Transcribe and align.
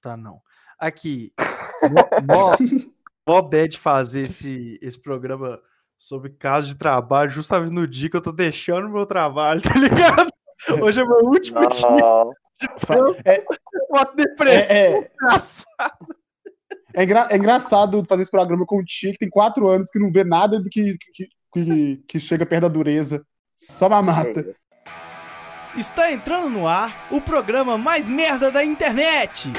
Tá 0.00 0.16
não. 0.16 0.40
Aqui, 0.78 1.32
mó, 2.26 2.56
mó 3.28 3.42
bad 3.42 3.78
fazer 3.78 4.22
esse, 4.22 4.78
esse 4.82 5.00
programa 5.00 5.60
sobre 5.98 6.30
casos 6.30 6.70
de 6.70 6.76
trabalho 6.76 7.30
justamente 7.30 7.72
no 7.72 7.86
dia 7.86 8.10
que 8.10 8.16
eu 8.16 8.20
tô 8.22 8.32
deixando 8.32 8.88
meu 8.88 9.06
trabalho, 9.06 9.60
tá 9.62 9.74
ligado? 9.78 10.30
Hoje 10.82 11.00
é 11.00 11.04
meu 11.04 11.20
último 11.24 11.60
Não. 11.60 11.68
dia. 11.68 12.34
É, 13.24 13.44
Uma 13.88 14.04
depressão 14.14 14.76
É, 14.76 14.98
é. 14.98 15.10
é, 16.94 17.02
engra- 17.04 17.28
é 17.30 17.36
engraçado 17.36 18.04
fazer 18.08 18.22
esse 18.22 18.30
programa 18.30 18.64
com 18.66 18.78
o 18.78 18.84
Tia, 18.84 19.12
que 19.12 19.18
tem 19.18 19.30
quatro 19.30 19.68
anos, 19.68 19.90
que 19.90 19.98
não 19.98 20.10
vê 20.12 20.24
nada 20.24 20.60
do 20.60 20.68
que, 20.68 20.96
que, 21.12 21.28
que, 21.52 21.96
que 22.08 22.20
chega 22.20 22.44
perto 22.46 22.62
da 22.62 22.68
dureza. 22.68 23.24
Só 23.58 23.88
mamata. 23.88 24.54
Está 25.76 26.12
entrando 26.12 26.50
no 26.50 26.68
ar 26.68 27.06
o 27.10 27.20
programa 27.20 27.78
mais 27.78 28.08
merda 28.08 28.50
da 28.50 28.62
internet. 28.62 29.50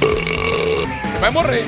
Você 0.00 1.18
vai 1.18 1.30
morrer. 1.30 1.64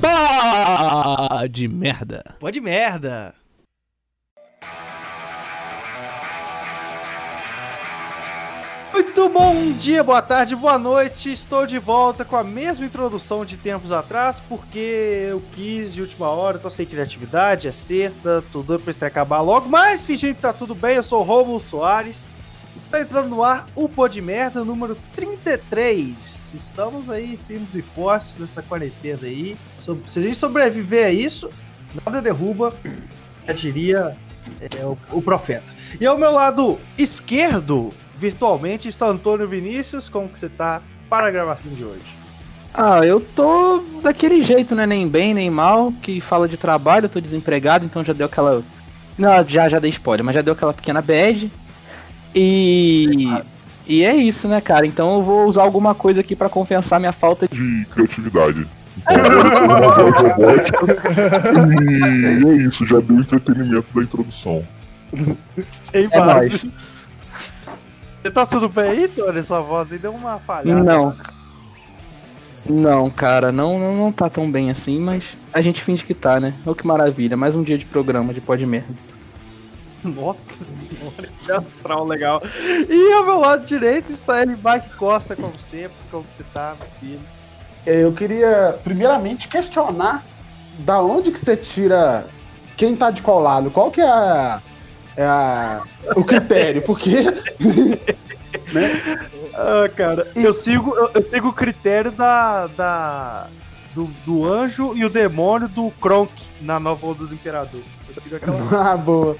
Pá 0.00 1.46
de 1.50 1.68
merda. 1.68 2.36
Pode 2.38 2.60
merda. 2.60 3.34
Muito 9.02 9.30
bom 9.30 9.72
dia, 9.72 10.04
boa 10.04 10.20
tarde, 10.20 10.54
boa 10.54 10.78
noite. 10.78 11.32
Estou 11.32 11.66
de 11.66 11.78
volta 11.78 12.22
com 12.22 12.36
a 12.36 12.44
mesma 12.44 12.84
introdução 12.84 13.46
de 13.46 13.56
tempos 13.56 13.92
atrás, 13.92 14.40
porque 14.40 15.26
eu 15.30 15.42
quis 15.52 15.94
de 15.94 16.02
última 16.02 16.28
hora, 16.28 16.58
tô 16.58 16.68
sem 16.68 16.84
criatividade, 16.84 17.66
é 17.66 17.72
sexta, 17.72 18.44
tô 18.52 18.60
doido 18.60 18.82
pra 18.82 18.90
isso 18.90 19.02
acabar 19.02 19.40
logo, 19.40 19.70
mas 19.70 20.04
fingindo 20.04 20.34
que 20.34 20.42
tá 20.42 20.52
tudo 20.52 20.74
bem, 20.74 20.96
eu 20.96 21.02
sou 21.02 21.20
o 21.20 21.22
Romulo 21.22 21.58
Soares. 21.58 22.28
Tá 22.90 23.00
entrando 23.00 23.30
no 23.30 23.42
ar 23.42 23.66
o 23.74 23.88
Pô 23.88 24.06
de 24.06 24.20
Merda 24.20 24.62
número 24.66 24.94
33. 25.14 26.52
Estamos 26.54 27.08
aí 27.08 27.40
firmes 27.48 27.74
e 27.74 27.80
fortes 27.80 28.36
nessa 28.36 28.60
quarentena 28.60 29.20
aí. 29.22 29.56
Se 29.78 30.18
a 30.18 30.22
gente 30.22 30.36
sobreviver 30.36 31.06
a 31.06 31.10
isso, 31.10 31.48
nada 32.04 32.20
derruba, 32.20 32.74
já 33.46 33.54
diria 33.54 34.14
é, 34.60 34.84
o, 34.84 34.98
o 35.10 35.22
profeta. 35.22 35.74
E 35.98 36.06
ao 36.06 36.18
meu 36.18 36.32
lado 36.32 36.78
esquerdo, 36.98 37.94
virtualmente, 38.20 38.86
está 38.86 39.06
Antônio 39.06 39.48
Vinícius. 39.48 40.10
Como 40.10 40.28
que 40.28 40.38
você 40.38 40.50
tá 40.50 40.82
para 41.08 41.26
a 41.26 41.30
gravação 41.30 41.72
de 41.72 41.82
hoje? 41.82 42.20
Ah, 42.72 43.00
eu 43.04 43.20
tô 43.20 43.82
daquele 44.02 44.42
jeito, 44.42 44.74
né? 44.74 44.86
Nem 44.86 45.08
bem, 45.08 45.34
nem 45.34 45.50
mal, 45.50 45.92
que 46.02 46.20
fala 46.20 46.46
de 46.46 46.56
trabalho, 46.56 47.06
eu 47.06 47.08
tô 47.08 47.18
desempregado, 47.20 47.84
então 47.84 48.04
já 48.04 48.12
deu 48.12 48.26
aquela. 48.26 48.62
Não, 49.18 49.42
já, 49.48 49.68
já 49.68 49.78
dei 49.78 49.90
spoiler, 49.90 50.24
mas 50.24 50.34
já 50.34 50.42
deu 50.42 50.52
aquela 50.52 50.74
pequena 50.74 51.00
bad. 51.00 51.50
E. 52.34 53.28
E 53.88 54.04
é 54.04 54.14
isso, 54.14 54.46
né, 54.46 54.60
cara? 54.60 54.86
Então 54.86 55.16
eu 55.16 55.22
vou 55.22 55.46
usar 55.46 55.62
alguma 55.62 55.96
coisa 55.96 56.20
aqui 56.20 56.36
pra 56.36 56.48
compensar 56.48 57.00
minha 57.00 57.10
falta 57.12 57.48
de. 57.48 57.56
de 57.56 57.86
criatividade. 57.86 58.68
e 61.80 62.46
é 62.46 62.52
isso, 62.68 62.86
já 62.86 63.00
deu 63.00 63.16
o 63.16 63.20
entretenimento 63.20 63.86
da 63.92 64.02
introdução. 64.02 64.64
Sem 65.72 66.08
É 66.10 66.18
nóis. 66.18 66.66
Você 68.22 68.30
tá 68.30 68.44
tudo 68.44 68.68
bem 68.68 68.90
aí, 68.90 69.08
Tony? 69.08 69.42
Sua 69.42 69.60
voz 69.60 69.92
aí 69.92 69.98
deu 69.98 70.12
uma 70.12 70.38
falhada. 70.38 70.82
Não. 70.82 71.16
Não, 72.68 73.08
cara, 73.08 73.50
não, 73.50 73.78
não, 73.78 73.96
não 73.96 74.12
tá 74.12 74.28
tão 74.28 74.50
bem 74.50 74.70
assim, 74.70 74.98
mas 75.00 75.24
a 75.52 75.62
gente 75.62 75.82
finge 75.82 76.04
que 76.04 76.12
tá, 76.12 76.38
né? 76.38 76.52
Oh, 76.66 76.74
que 76.74 76.86
maravilha, 76.86 77.36
mais 77.36 77.54
um 77.54 77.62
dia 77.62 77.78
de 77.78 77.86
programa 77.86 78.34
de 78.34 78.40
pó 78.40 78.54
de 78.54 78.66
merda. 78.66 78.94
Nossa 80.04 80.64
senhora, 80.64 81.28
que 81.40 81.50
astral 81.50 82.04
legal. 82.06 82.42
E 82.88 83.12
ao 83.12 83.24
meu 83.24 83.38
lado 83.38 83.64
direito 83.64 84.12
está 84.12 84.42
ele, 84.42 84.52
Mike 84.52 84.96
Costa, 84.96 85.34
como 85.34 85.58
sempre. 85.58 85.96
Como 86.10 86.24
que 86.24 86.34
você 86.34 86.44
tá, 86.54 86.76
meu 86.78 86.88
filho? 87.00 87.20
Eu 87.86 88.12
queria, 88.12 88.78
primeiramente, 88.84 89.48
questionar 89.48 90.24
da 90.78 91.00
onde 91.02 91.30
que 91.30 91.38
você 91.38 91.56
tira 91.56 92.26
quem 92.76 92.94
tá 92.94 93.10
de 93.10 93.22
qual 93.22 93.40
lado. 93.40 93.70
Qual 93.70 93.90
que 93.90 94.00
é, 94.00 94.08
a, 94.08 94.60
é 95.16 95.24
a- 95.24 95.82
o 96.16 96.24
critério? 96.24 96.82
Porque 96.82 97.16
Ah, 99.54 99.88
cara, 99.94 100.26
eu 100.34 100.52
sigo, 100.52 100.94
eu, 100.96 101.10
eu 101.14 101.22
sigo 101.22 101.48
o 101.48 101.52
critério 101.52 102.10
da, 102.12 102.66
da 102.68 103.46
do, 103.94 104.04
do 104.24 104.50
anjo 104.52 104.92
e 104.96 105.04
o 105.04 105.10
demônio 105.10 105.68
do 105.68 105.90
Kronk 106.00 106.32
na 106.60 106.78
nova 106.78 107.06
onda 107.06 107.26
do 107.26 107.34
Imperador. 107.34 107.80
Eu 108.08 108.22
sigo 108.22 108.36
aquela. 108.36 108.56
Ah, 108.92 108.96
boa. 108.96 109.36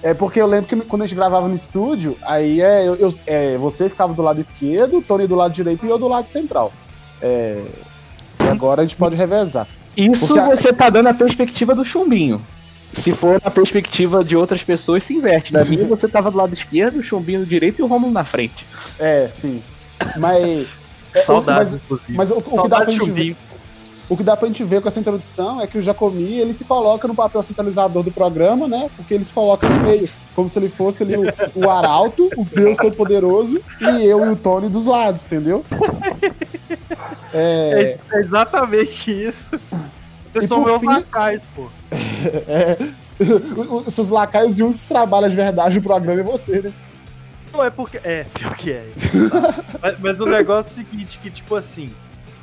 É 0.00 0.14
porque 0.14 0.40
eu 0.40 0.46
lembro 0.46 0.68
que 0.68 0.76
quando 0.86 1.02
a 1.02 1.06
gente 1.06 1.16
gravava 1.16 1.48
no 1.48 1.56
estúdio, 1.56 2.16
aí 2.22 2.60
é, 2.60 2.86
eu, 2.86 2.94
eu- 2.94 3.14
é, 3.26 3.56
você 3.58 3.88
ficava 3.88 4.14
do 4.14 4.22
lado 4.22 4.40
esquerdo, 4.40 4.98
o 4.98 5.02
Tony 5.02 5.26
do 5.26 5.34
lado 5.34 5.52
direito 5.52 5.84
e 5.84 5.88
eu 5.88 5.98
do 5.98 6.06
lado 6.06 6.28
central. 6.28 6.72
É, 7.20 7.64
e 8.40 8.48
agora 8.48 8.82
a 8.82 8.84
gente 8.84 8.96
pode 8.96 9.16
revezar. 9.16 9.66
Isso 9.96 10.26
Porque 10.28 10.38
a- 10.38 10.46
você 10.46 10.72
tá 10.72 10.88
dando 10.88 11.08
a 11.08 11.14
perspectiva 11.14 11.74
do 11.74 11.84
chumbinho. 11.84 12.44
Se 12.92 13.12
for 13.12 13.40
na 13.44 13.50
perspectiva 13.50 14.24
de 14.24 14.34
outras 14.36 14.62
pessoas, 14.62 15.04
se 15.04 15.14
inverte. 15.14 15.52
Da 15.52 15.64
minha, 15.64 15.84
você 15.84 16.08
tava 16.08 16.30
do 16.30 16.36
lado 16.38 16.52
esquerdo, 16.52 16.98
o 16.98 17.02
chumbinho 17.02 17.40
do 17.40 17.46
direito 17.46 17.80
e 17.80 17.82
o 17.82 17.86
Romulo 17.86 18.12
na 18.12 18.24
frente. 18.24 18.66
É, 18.98 19.28
sim. 19.28 19.62
Mas. 20.16 20.66
é, 21.14 21.20
Saudades, 21.20 21.72
mas- 21.72 21.80
inclusive. 21.82 22.12
Mas 22.14 22.30
o, 22.30 22.38
o 22.38 22.42
que 22.42 22.50
dá 22.50 22.50
pra 22.50 22.60
Saudades 22.62 22.94
gente 22.94 23.02
ver, 23.02 23.06
chumbinho. 23.08 23.36
o 24.08 24.16
que 24.16 24.22
dá 24.22 24.36
pra 24.36 24.48
gente 24.48 24.64
ver 24.64 24.80
com 24.80 24.88
essa 24.88 24.98
introdução 24.98 25.60
é 25.60 25.66
que 25.66 25.76
o 25.78 25.82
Jacomi 25.82 26.38
ele 26.38 26.54
se 26.54 26.64
coloca 26.64 27.06
no 27.06 27.14
papel 27.14 27.42
centralizador 27.42 28.02
do 28.02 28.10
programa, 28.10 28.66
né? 28.66 28.90
Porque 28.96 29.12
ele 29.14 29.24
se 29.24 29.32
coloca 29.34 29.68
no 29.68 29.80
meio, 29.82 30.08
como 30.34 30.48
se 30.48 30.58
ele 30.58 30.68
fosse 30.70 31.02
ali 31.02 31.14
o, 31.16 31.22
o 31.54 31.70
arauto, 31.70 32.28
o 32.36 32.44
Deus 32.44 32.76
Todo-Poderoso, 32.78 33.60
e 33.80 34.04
eu 34.06 34.24
e 34.26 34.30
o 34.30 34.36
Tony 34.36 34.68
dos 34.68 34.86
lados, 34.86 35.26
entendeu? 35.26 35.62
É, 37.32 37.98
É, 38.12 38.18
exatamente 38.20 39.10
isso. 39.12 39.50
Vocês 40.30 40.50
E 40.50 40.56
meus 40.58 40.80
fim- 40.80 40.86
lacaios, 40.86 41.42
pô. 41.54 41.66
é, 42.48 42.76
o- 43.56 43.78
os 43.86 43.94
seus 43.94 44.08
lacaios 44.08 44.58
e 44.58 44.62
um 44.62 44.72
que 44.72 44.86
trabalha 44.86 45.28
de 45.28 45.36
verdade 45.36 45.76
no 45.76 45.82
programa 45.82 46.20
é 46.20 46.24
você, 46.24 46.62
né? 46.62 46.72
Não, 47.52 47.64
é 47.64 47.70
porque. 47.70 47.98
É, 48.04 48.24
pior 48.24 48.54
que 48.54 48.72
é. 48.72 48.86
mas, 49.80 49.98
mas 50.00 50.20
o 50.20 50.26
negócio 50.26 50.68
é 50.80 50.82
o 50.82 50.86
seguinte, 50.86 51.18
que 51.18 51.30
tipo 51.30 51.54
assim. 51.56 51.94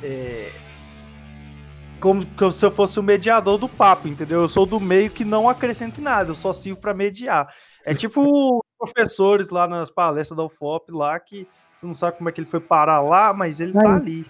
É. 0.02 0.50
Como 2.00 2.26
que 2.26 2.52
se 2.52 2.64
eu 2.64 2.70
fosse 2.70 3.00
o 3.00 3.02
mediador 3.02 3.56
do 3.56 3.68
papo, 3.68 4.06
entendeu? 4.06 4.42
Eu 4.42 4.48
sou 4.48 4.66
do 4.66 4.78
meio 4.78 5.10
que 5.10 5.24
não 5.24 5.48
acrescento 5.48 6.00
em 6.00 6.04
nada, 6.04 6.30
eu 6.30 6.34
só 6.34 6.52
sirvo 6.52 6.80
pra 6.80 6.92
mediar. 6.92 7.48
É 7.84 7.94
tipo 7.94 8.20
os 8.58 8.62
professores 8.78 9.48
lá 9.50 9.66
nas 9.66 9.90
palestras 9.90 10.36
da 10.36 10.44
UFOP 10.44 10.92
lá, 10.92 11.18
que 11.18 11.48
você 11.74 11.86
não 11.86 11.94
sabe 11.94 12.18
como 12.18 12.28
é 12.28 12.32
que 12.32 12.40
ele 12.40 12.48
foi 12.48 12.60
parar 12.60 13.00
lá, 13.00 13.32
mas 13.32 13.60
ele 13.60 13.72
tá 13.72 13.88
Ai. 13.92 13.96
ali. 13.96 14.26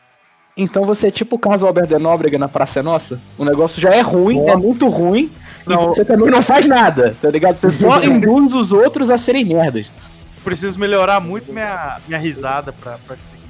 Então 0.56 0.84
você 0.84 1.08
é 1.08 1.10
tipo 1.10 1.36
o 1.36 1.38
Carlos 1.38 1.62
Alberto 1.62 1.94
de 1.94 2.02
Nóbrega 2.02 2.38
na 2.38 2.48
Praça 2.48 2.78
é 2.78 2.82
Nossa. 2.82 3.20
O 3.36 3.44
negócio 3.44 3.78
já 3.80 3.90
é 3.90 4.00
ruim, 4.00 4.38
é 4.48 4.56
muito 4.56 4.88
ruim, 4.88 5.30
Não. 5.66 5.84
e 5.84 5.86
você 5.88 6.02
também 6.02 6.30
não 6.30 6.40
faz 6.40 6.64
nada, 6.64 7.14
tá 7.20 7.30
ligado? 7.30 7.58
Você 7.58 7.70
só 7.72 8.00
induz 8.02 8.54
os 8.54 8.72
outros 8.72 9.10
a 9.10 9.18
serem 9.18 9.44
merdas. 9.44 9.90
Preciso 10.42 10.78
melhorar 10.78 11.20
muito 11.20 11.52
minha, 11.52 12.00
minha 12.08 12.18
risada 12.18 12.72
pra, 12.72 12.96
pra 13.06 13.16
conseguir. 13.16 13.42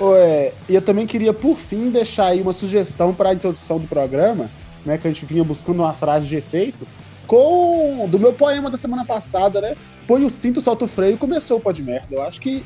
Ô, 0.00 0.16
é, 0.16 0.52
E 0.68 0.74
eu 0.74 0.82
também 0.82 1.06
queria, 1.06 1.32
por 1.32 1.56
fim, 1.56 1.90
deixar 1.90 2.26
aí 2.26 2.40
uma 2.40 2.52
sugestão 2.52 3.14
para 3.14 3.28
a 3.30 3.34
introdução 3.34 3.78
do 3.78 3.86
programa, 3.86 4.50
né? 4.84 4.98
Que 4.98 5.06
a 5.06 5.12
gente 5.12 5.24
vinha 5.24 5.44
buscando 5.44 5.80
uma 5.80 5.92
frase 5.92 6.26
de 6.26 6.34
efeito, 6.34 6.88
com 7.24 8.08
do 8.10 8.18
meu 8.18 8.32
poema 8.32 8.68
da 8.68 8.76
semana 8.76 9.04
passada, 9.04 9.60
né? 9.60 9.76
Põe 10.08 10.24
o 10.24 10.30
cinto, 10.30 10.60
solta 10.60 10.86
o 10.86 10.88
freio 10.88 11.14
e 11.14 11.18
começou 11.18 11.58
o 11.58 11.60
pó 11.60 11.70
de 11.70 11.84
merda. 11.84 12.08
Eu 12.10 12.22
acho 12.22 12.40
que, 12.40 12.64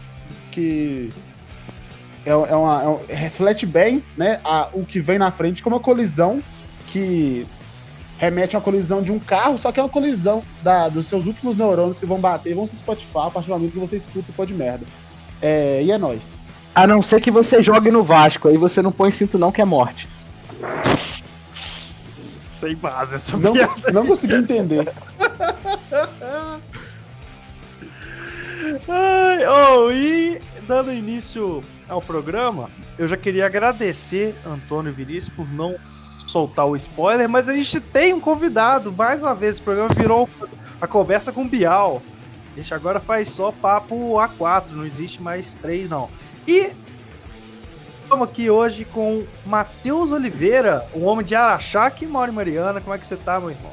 que 0.50 1.10
é, 2.26 2.30
é 2.30 2.56
uma, 2.56 2.82
é 2.82 2.88
um- 2.88 3.00
reflete 3.08 3.64
bem 3.64 4.02
né, 4.16 4.40
a- 4.44 4.68
o 4.72 4.84
que 4.84 5.00
vem 5.00 5.18
na 5.18 5.30
frente 5.30 5.62
como 5.62 5.76
uma 5.76 5.82
colisão 5.82 6.42
que 6.88 7.46
remete 8.18 8.56
a 8.56 8.58
uma 8.58 8.64
colisão 8.64 9.02
de 9.02 9.12
um 9.12 9.18
carro, 9.18 9.56
só 9.58 9.70
que 9.70 9.78
é 9.78 9.82
uma 9.82 9.88
colisão 9.88 10.42
da- 10.62 10.88
dos 10.88 11.06
seus 11.06 11.26
últimos 11.26 11.56
neurônios 11.56 11.98
que 11.98 12.06
vão 12.06 12.18
bater 12.18 12.50
e 12.50 12.54
vão 12.54 12.66
se 12.66 12.76
spotifar 12.76 13.26
a 13.26 13.30
partir 13.30 13.48
do 13.48 13.54
momento 13.54 13.72
que 13.72 13.78
você 13.78 13.96
escuta 13.96 14.30
o 14.30 14.34
pó 14.34 14.44
de 14.44 14.54
merda. 14.54 14.84
É, 15.40 15.82
e 15.84 15.90
é 15.92 15.98
nóis. 15.98 16.40
A 16.74 16.86
não 16.86 17.00
ser 17.00 17.20
que 17.20 17.30
você 17.30 17.62
jogue 17.62 17.90
no 17.90 18.02
Vasco, 18.02 18.48
aí 18.48 18.56
você 18.56 18.82
não 18.82 18.90
põe 18.92 19.10
cinto 19.10 19.38
não, 19.38 19.50
que 19.52 19.62
é 19.62 19.64
morte. 19.64 20.08
Sem 22.50 22.74
base 22.74 23.16
essa 23.16 23.36
Não, 23.36 23.52
piada. 23.52 23.92
não 23.92 24.06
consegui 24.06 24.34
entender. 24.34 24.88
Ai, 28.88 29.46
oh, 29.46 29.90
e 29.92 30.40
dando 30.66 30.92
início 30.92 31.60
ao 31.88 32.02
programa, 32.02 32.68
eu 32.98 33.06
já 33.06 33.16
queria 33.16 33.46
agradecer 33.46 34.34
Antônio 34.44 34.92
Vinícius 34.92 35.34
por 35.34 35.48
não 35.48 35.76
soltar 36.26 36.66
o 36.66 36.76
spoiler, 36.76 37.28
mas 37.28 37.48
a 37.48 37.54
gente 37.54 37.80
tem 37.80 38.12
um 38.12 38.20
convidado. 38.20 38.92
Mais 38.92 39.22
uma 39.22 39.34
vez, 39.34 39.56
esse 39.56 39.62
programa 39.62 39.94
virou 39.94 40.28
a 40.80 40.86
conversa 40.86 41.32
com 41.32 41.42
o 41.42 41.48
Bial. 41.48 42.02
A 42.52 42.58
gente 42.58 42.74
agora 42.74 42.98
faz 42.98 43.28
só 43.28 43.52
papo 43.52 44.14
A4, 44.14 44.70
não 44.72 44.84
existe 44.84 45.22
mais 45.22 45.54
três, 45.54 45.88
não. 45.88 46.10
E 46.46 46.72
estamos 48.02 48.28
aqui 48.28 48.50
hoje 48.50 48.84
com 48.84 49.24
Matheus 49.44 50.10
Oliveira, 50.10 50.86
um 50.94 51.04
homem 51.04 51.24
de 51.24 51.34
Araxá 51.34 51.90
que 51.90 52.06
mora 52.06 52.30
em 52.30 52.34
Mariana. 52.34 52.80
Como 52.80 52.94
é 52.94 52.98
que 52.98 53.06
você 53.06 53.16
tá, 53.16 53.38
meu 53.38 53.50
irmão? 53.50 53.72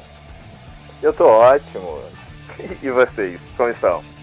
Eu 1.02 1.12
tô 1.12 1.26
ótimo. 1.26 2.02
E 2.80 2.88
vocês, 2.88 3.40
como 3.56 3.68
estão? 3.68 4.13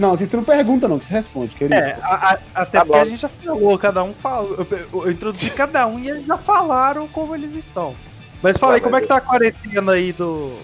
Não, 0.00 0.14
aqui 0.14 0.24
você 0.24 0.34
não 0.34 0.44
pergunta, 0.44 0.88
não, 0.88 0.98
que 0.98 1.04
você 1.04 1.12
responde, 1.12 1.54
querido. 1.54 1.74
É, 1.74 1.98
a- 2.02 2.32
a- 2.32 2.62
até 2.62 2.78
Tá 2.78 2.84
porque 2.86 2.98
bom. 2.98 3.02
a 3.02 3.04
gente 3.04 3.20
já 3.20 3.28
falou, 3.28 3.78
cada 3.78 4.02
um 4.02 4.14
falou. 4.14 4.54
Eu, 4.70 4.88
eu- 5.04 5.10
introduzi 5.10 5.50
cada 5.52 5.86
um 5.86 5.98
e 5.98 6.08
eles 6.08 6.26
já 6.26 6.38
falaram 6.38 7.06
como 7.06 7.34
eles 7.34 7.54
estão. 7.54 7.94
Mas 8.42 8.56
Tá, 8.56 8.80
como 8.80 8.96
é 8.96 9.02
que 9.02 9.06
tá 9.06 9.16
a 9.16 9.20
quarentena 9.20 9.92
aí 9.92 10.12
do. 10.12 10.56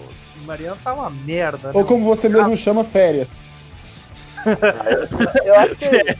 Mariano? 0.43 0.77
Tá 0.83 0.91
uma 0.93 1.09
merda, 1.11 1.67
né? 1.67 1.73
Ou 1.75 1.85
como 1.85 2.03
você 2.03 2.27
mesmo 2.27 2.57
chama, 2.57 2.83
férias. 2.83 3.45
Eu 5.45 5.55
acho 5.55 5.75
que. 5.75 6.17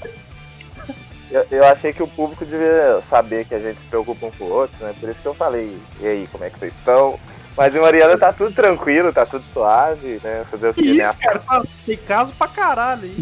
Eu, 1.32 1.46
eu 1.52 1.64
achei 1.66 1.92
que 1.92 2.02
o 2.04 2.08
público 2.08 2.46
devia 2.46 3.02
saber 3.10 3.46
que 3.46 3.56
a 3.56 3.60
gente 3.60 3.78
se 3.80 3.86
preocupa 3.88 4.28
um 4.28 4.32
com 4.32 4.46
o 4.46 4.50
outro, 4.50 4.78
né? 4.86 4.94
Por 5.00 5.10
isso 5.10 5.20
que 5.22 5.26
eu 5.28 5.34
falei, 5.34 5.78
e 6.00 6.08
aí, 6.08 6.28
como 6.32 6.44
é 6.46 6.50
que 6.50 6.58
vocês 6.58 6.74
estão? 6.78 7.20
Mas 7.58 7.74
em 7.76 7.80
Mariana 7.80 8.16
tá 8.18 8.32
tudo 8.32 8.52
tranquilo, 8.54 9.12
tá 9.12 9.26
tudo 9.26 9.44
suave, 9.52 10.22
né? 10.24 10.44
Fazer 10.52 10.70
o 10.70 10.74
Que 10.76 10.94
né? 10.94 11.04
isso, 11.04 11.18
cara? 11.18 11.40
Tá- 11.40 11.64
tem 11.86 11.98
caso 11.98 12.32
pra 12.34 12.48
caralho 12.48 13.02
aí, 13.04 13.18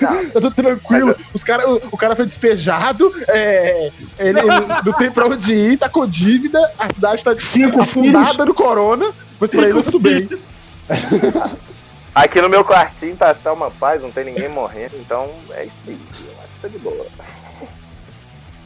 cara. 0.00 0.22
Eu 0.34 0.40
tô 0.40 0.50
tranquilo, 0.50 1.14
os 1.34 1.44
cara, 1.44 1.68
o, 1.68 1.76
o 1.92 1.96
cara 1.98 2.16
foi 2.16 2.24
despejado, 2.24 3.12
é, 3.28 3.92
ele, 4.18 4.40
não 4.84 4.92
tem 4.94 5.10
pra 5.10 5.26
onde 5.26 5.52
ir, 5.52 5.76
tá 5.76 5.86
com 5.88 6.06
dívida, 6.06 6.58
a 6.78 6.88
cidade 6.92 7.22
tá 7.22 7.36
Cinco 7.38 7.82
afundada 7.82 8.44
no 8.46 8.54
corona, 8.54 9.12
mas 9.38 9.50
pra 9.50 9.62
ele 9.62 9.74
tá 9.74 9.82
tudo 9.82 9.98
bem. 10.00 10.22
filhos. 10.26 10.44
Aqui 12.14 12.40
no 12.40 12.48
meu 12.48 12.64
quartinho 12.64 13.14
tá, 13.16 13.34
tá 13.34 13.52
uma 13.52 13.70
paz, 13.70 14.00
não 14.00 14.10
tem 14.10 14.24
ninguém 14.24 14.48
morrendo, 14.48 14.96
então 14.98 15.28
é 15.50 15.64
isso 15.64 15.74
aí. 15.86 15.98
Eu 16.24 16.32
acho 16.42 16.54
que 16.54 16.60
tá 16.62 16.68
de 16.68 16.78
boa. 16.78 17.06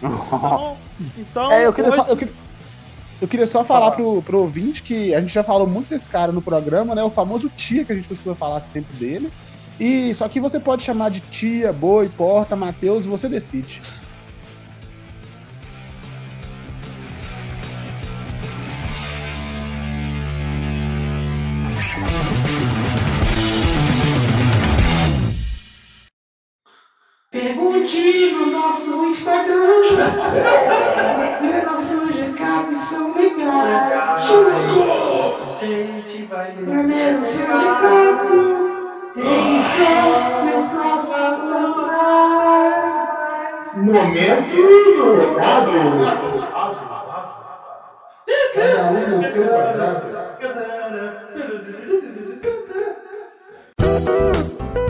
Então, 0.02 0.76
então 1.18 1.52
É, 1.52 1.66
eu 1.66 1.72
queria 1.72 1.88
hoje- 1.90 1.96
só, 1.96 2.06
eu 2.06 2.16
queria, 2.16 2.32
eu 3.20 3.28
queria 3.28 3.46
só 3.46 3.62
falar 3.62 3.90
pro, 3.90 4.22
pro 4.22 4.38
ouvinte 4.40 4.82
que 4.82 5.14
a 5.14 5.20
gente 5.20 5.34
já 5.34 5.42
falou 5.42 5.66
muito 5.66 5.88
desse 5.88 6.08
cara 6.08 6.32
no 6.32 6.40
programa, 6.40 6.94
né? 6.94 7.02
O 7.02 7.10
famoso 7.10 7.50
tia 7.50 7.84
que 7.84 7.92
a 7.92 7.94
gente 7.94 8.08
costuma 8.08 8.34
falar 8.34 8.60
sempre 8.60 8.96
dele. 8.96 9.30
E 9.78 10.14
só 10.14 10.26
que 10.28 10.40
você 10.40 10.58
pode 10.58 10.82
chamar 10.82 11.10
de 11.10 11.20
tia, 11.20 11.72
boi, 11.72 12.08
porta, 12.08 12.56
Matheus, 12.56 13.04
você 13.04 13.28
decide. 13.28 13.82
Pergunte 27.30 28.32
no 28.32 28.46
nosso 28.50 29.06
Instagram. 29.06 29.60
E. 39.16 39.20
Então, 39.20 40.04
meu 40.44 40.62
próximo 40.68 41.34
celular. 41.46 42.90
Momento 43.76 44.56
do 44.96 45.06
recado. 45.20 45.72
Cada 48.54 48.82
um 48.90 48.94
no 49.16 49.22
seu. 49.22 49.50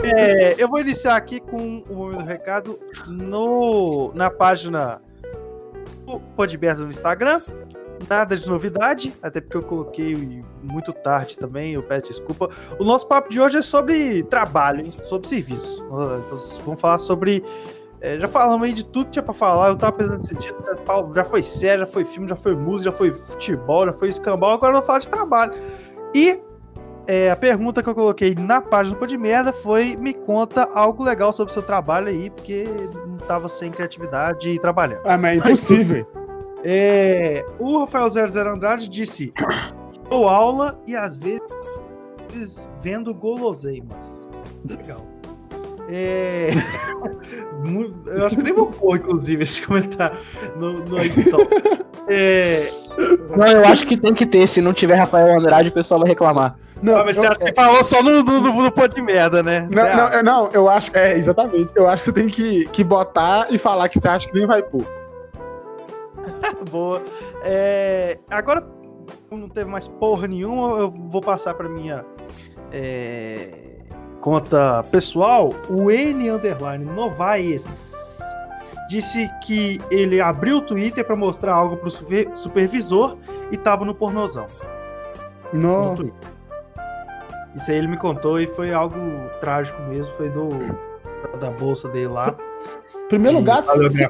É, 0.03 0.55
eu 0.61 0.67
vou 0.67 0.79
iniciar 0.79 1.15
aqui 1.15 1.39
com 1.39 1.83
o 1.89 1.95
momento 1.95 2.19
do 2.19 2.25
recado 2.25 2.79
no, 3.07 4.11
na 4.13 4.29
página 4.29 5.01
do 6.05 6.19
Podberto 6.35 6.83
no 6.83 6.89
Instagram. 6.89 7.39
Nada 8.09 8.35
de 8.35 8.49
novidade, 8.49 9.13
até 9.21 9.39
porque 9.41 9.57
eu 9.57 9.63
coloquei 9.63 10.43
muito 10.63 10.93
tarde 10.93 11.37
também, 11.37 11.73
eu 11.73 11.83
peço 11.83 12.07
desculpa. 12.07 12.49
O 12.79 12.83
nosso 12.83 13.07
papo 13.07 13.29
de 13.29 13.39
hoje 13.39 13.57
é 13.57 13.61
sobre 13.61 14.23
trabalho, 14.23 14.83
sobre 15.03 15.27
serviço. 15.27 15.85
Nós 15.89 16.61
vamos 16.65 16.81
falar 16.81 16.97
sobre. 16.97 17.43
é, 17.99 18.19
já 18.19 18.27
falamos 18.27 18.65
aí 18.65 18.73
de 18.73 18.85
tudo 18.85 19.05
que 19.05 19.11
tinha 19.11 19.23
pra 19.23 19.33
falar, 19.33 19.69
eu 19.69 19.77
tava 19.77 19.93
pensando 19.93 20.17
nesse 20.17 20.29
sentido. 20.29 20.57
Já, 21.15 21.23
foi 21.23 21.43
série, 21.43 21.79
já 21.79 21.85
foi 21.85 22.05
filme, 22.05 22.27
já 22.27 22.35
foi 22.35 22.55
música, 22.55 22.91
já 22.91 22.97
foi 22.97 23.13
futebol, 23.13 23.85
já 23.85 23.93
foi 23.93 24.09
escambau, 24.09 24.51
agora 24.51 24.73
eu 24.73 24.77
vou 24.77 24.85
falar 24.85 24.99
de 24.99 25.09
trabalho. 25.09 25.53
E 26.13 26.39
é, 27.07 27.31
a 27.31 27.35
pergunta 27.35 27.81
que 27.81 27.89
eu 27.89 27.95
coloquei 27.95 28.35
na 28.35 28.61
página 28.61 28.95
do 28.95 28.99
Pô 28.99 29.05
de 29.05 29.17
Merda 29.17 29.51
foi: 29.51 29.95
me 29.95 30.13
conta 30.13 30.69
algo 30.73 31.03
legal 31.03 31.33
sobre 31.33 31.51
o 31.51 31.53
seu 31.53 31.63
trabalho 31.63 32.07
aí, 32.07 32.29
porque 32.29 32.65
não 33.07 33.17
tava 33.17 33.49
sem 33.49 33.71
criatividade 33.71 34.49
e 34.49 34.59
trabalhando. 34.59 35.01
Ah, 35.05 35.17
mas 35.17 35.33
é 35.33 35.35
impossível. 35.37 36.07
É, 36.63 37.43
o 37.59 37.79
Rafael 37.79 38.09
00 38.09 38.49
Andrade 38.51 38.89
disse: 38.89 39.33
dou 40.09 40.27
aula 40.27 40.79
e 40.85 40.95
às 40.95 41.17
vezes 41.17 42.67
vendo 42.79 43.13
guloseimas. 43.13 44.27
Legal. 44.67 45.05
É, 45.89 46.51
eu 48.07 48.25
acho 48.25 48.37
que 48.37 48.43
nem 48.43 48.53
vou 48.53 48.67
pôr, 48.67 48.97
inclusive, 48.97 49.43
esse 49.43 49.65
comentário 49.65 50.17
no, 50.55 50.85
na 50.85 51.03
edição. 51.05 51.39
É, 52.07 52.71
Não, 53.35 53.47
eu 53.47 53.65
acho 53.65 53.85
que 53.85 53.97
tem 53.97 54.13
que 54.13 54.25
ter. 54.25 54.47
Se 54.47 54.61
não 54.61 54.73
tiver 54.73 54.95
Rafael 54.95 55.37
Andrade, 55.37 55.69
o 55.69 55.73
pessoal 55.73 55.99
vai 55.99 56.09
reclamar. 56.09 56.55
Não, 56.81 56.97
ah, 56.97 57.03
mas 57.05 57.15
eu- 57.15 57.23
você 57.23 57.27
acha 57.27 57.39
que 57.39 57.53
falou 57.53 57.83
só 57.83 58.01
no, 58.01 58.23
no, 58.23 58.41
no, 58.41 58.61
no 58.63 58.87
de 58.87 59.01
merda, 59.01 59.43
né? 59.43 59.67
Não, 59.69 59.83
não, 59.83 60.23
não, 60.23 60.49
eu 60.51 60.67
acho. 60.69 60.91
É, 60.97 61.17
exatamente. 61.17 61.71
Eu 61.75 61.87
acho 61.87 62.03
que 62.03 62.09
você 62.09 62.13
tem 62.13 62.27
que, 62.27 62.65
que 62.65 62.83
botar 62.83 63.47
e 63.49 63.57
falar 63.57 63.87
que 63.87 63.99
você 63.99 64.07
acha 64.07 64.27
que 64.27 64.35
nem 64.35 64.47
vai 64.47 64.63
pôr. 64.63 64.85
Boa. 66.69 67.01
É, 67.43 68.19
agora, 68.29 68.61
como 69.29 69.41
não 69.41 69.49
teve 69.49 69.69
mais 69.69 69.87
porra 69.87 70.27
nenhuma, 70.27 70.79
eu 70.79 70.89
vou 70.89 71.21
passar 71.21 71.53
para 71.53 71.67
minha 71.69 72.05
é, 72.71 73.79
conta 74.19 74.83
pessoal. 74.91 75.53
O 75.69 75.91
N 75.91 76.29
underline 76.29 76.85
Novaes 76.85 78.19
disse 78.87 79.29
que 79.41 79.79
ele 79.89 80.19
abriu 80.19 80.57
o 80.57 80.61
Twitter 80.61 81.05
para 81.05 81.15
mostrar 81.15 81.53
algo 81.53 81.77
pro 81.77 81.89
super- 81.89 82.29
supervisor 82.35 83.17
e 83.51 83.57
tava 83.57 83.85
no 83.85 83.95
pornozão. 83.95 84.45
No. 85.53 85.95
Twitter. 85.95 86.29
Isso 87.55 87.71
aí 87.71 87.77
ele 87.77 87.87
me 87.87 87.97
contou 87.97 88.39
e 88.39 88.47
foi 88.47 88.73
algo 88.73 88.97
trágico 89.39 89.81
mesmo. 89.83 90.13
Foi 90.15 90.29
do 90.29 90.49
da 91.39 91.49
bolsa 91.51 91.87
dele 91.89 92.07
lá. 92.07 92.35
Primeiro 93.11 93.37
lugar, 93.39 93.63
se- 93.89 94.03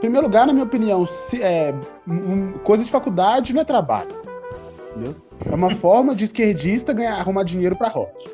primeiro 0.00 0.26
lugar, 0.26 0.46
na 0.46 0.52
minha 0.54 0.64
opinião, 0.64 1.04
se, 1.04 1.42
é, 1.42 1.74
um- 2.08 2.52
coisa 2.64 2.82
de 2.82 2.90
faculdade 2.90 3.52
não 3.52 3.60
é 3.60 3.64
trabalho. 3.64 4.08
Entendeu? 4.90 5.14
É 5.50 5.54
uma 5.54 5.74
forma 5.74 6.14
de 6.14 6.24
esquerdista 6.24 6.92
ganhar, 6.94 7.16
arrumar 7.18 7.42
dinheiro 7.44 7.76
pra 7.76 7.88
rock. 7.88 8.28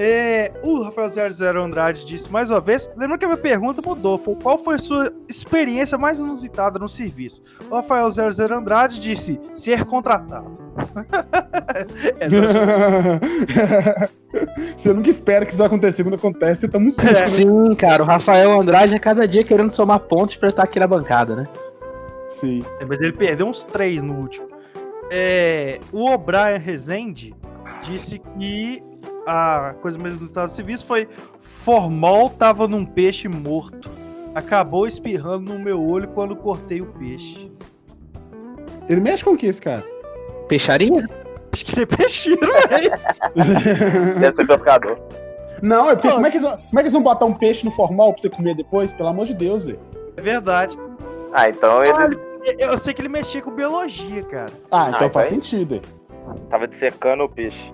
É, 0.00 0.52
o 0.62 0.80
Rafael 0.80 1.10
00 1.10 1.60
Andrade 1.60 2.04
disse 2.04 2.30
mais 2.30 2.50
uma 2.50 2.60
vez. 2.60 2.88
Lembra 2.96 3.18
que 3.18 3.24
a 3.24 3.28
minha 3.28 3.40
pergunta 3.40 3.82
mudou? 3.84 4.16
Foi 4.16 4.36
qual 4.36 4.56
foi 4.56 4.76
a 4.76 4.78
sua 4.78 5.12
experiência 5.28 5.98
mais 5.98 6.20
inusitada 6.20 6.78
no 6.78 6.88
serviço? 6.88 7.42
O 7.68 7.74
Rafael 7.74 8.08
00 8.08 8.54
Andrade 8.54 9.00
disse 9.00 9.40
ser 9.52 9.84
contratado. 9.84 10.56
Você 14.76 14.92
nunca 14.92 15.10
espera 15.10 15.44
que 15.44 15.50
isso 15.50 15.58
vai 15.58 15.66
acontecer. 15.66 16.04
Quando 16.04 16.14
acontece, 16.14 16.60
você 16.60 16.68
toma 16.68 16.86
um 16.86 16.90
susto. 16.90 17.08
É. 17.08 17.20
né? 17.20 17.26
Sim, 17.26 17.74
cara, 17.74 18.04
o 18.04 18.06
Rafael 18.06 18.60
Andrade 18.60 18.94
é 18.94 19.00
cada 19.00 19.26
dia 19.26 19.42
querendo 19.42 19.72
somar 19.72 19.98
pontos 19.98 20.36
pra 20.36 20.50
estar 20.50 20.62
aqui 20.62 20.78
na 20.78 20.86
bancada, 20.86 21.34
né? 21.34 21.48
Sim. 22.28 22.62
Mas 22.86 23.00
ele 23.00 23.14
perdeu 23.14 23.48
uns 23.48 23.64
três 23.64 24.00
no 24.00 24.14
último. 24.14 24.46
É, 25.10 25.80
o 25.92 26.08
O'Brien 26.08 26.58
Rezende 26.58 27.34
disse 27.82 28.20
que 28.38 28.80
a 29.28 29.74
coisa 29.74 29.98
mais 29.98 30.16
inusitada 30.16 30.46
do 30.46 30.52
serviço 30.52 30.86
foi 30.86 31.08
Formol 31.40 32.30
tava 32.30 32.66
num 32.66 32.84
peixe 32.84 33.28
morto. 33.28 33.88
Acabou 34.34 34.86
espirrando 34.86 35.52
no 35.52 35.58
meu 35.58 35.82
olho 35.82 36.08
quando 36.08 36.34
cortei 36.36 36.80
o 36.80 36.86
peixe. 36.86 37.50
Ele 38.88 39.00
mexe 39.00 39.24
com 39.24 39.32
o 39.32 39.36
que, 39.36 39.46
esse 39.46 39.60
cara? 39.60 39.84
Peixaria? 40.48 41.08
Acho 41.52 41.64
que 41.64 41.74
ele 41.74 41.82
é 41.82 41.86
peixeiro, 41.86 42.52
velho. 42.68 42.92
Deve 44.20 44.32
ser 44.32 44.46
pescador. 44.46 44.98
Não, 45.62 45.90
é 45.90 45.96
porque 45.96 46.10
como 46.12 46.26
é, 46.26 46.30
que 46.30 46.36
eles, 46.36 46.48
vão- 46.48 46.56
como 46.56 46.68
é 46.68 46.76
que 46.76 46.80
eles 46.82 46.92
vão 46.92 47.02
botar 47.02 47.24
um 47.26 47.34
peixe 47.34 47.64
no 47.64 47.70
formal 47.70 48.12
pra 48.12 48.22
você 48.22 48.30
comer 48.30 48.54
depois? 48.54 48.92
Pelo 48.92 49.08
amor 49.08 49.26
de 49.26 49.34
Deus, 49.34 49.66
velho. 49.66 49.80
É 50.16 50.22
verdade. 50.22 50.78
Ah, 51.32 51.48
então 51.48 51.82
ele 51.84 52.18
Eu 52.58 52.78
sei 52.78 52.94
que 52.94 53.00
ele 53.02 53.08
mexia 53.08 53.42
com 53.42 53.50
biologia, 53.50 54.22
cara. 54.22 54.52
Ah, 54.70 54.90
então 54.94 55.08
Ah, 55.08 55.10
faz 55.10 55.32
então 55.32 55.42
sentido. 55.42 55.74
aí. 55.74 56.40
tava 56.48 56.68
dissecando 56.68 57.24
o 57.24 57.28
peixe. 57.28 57.72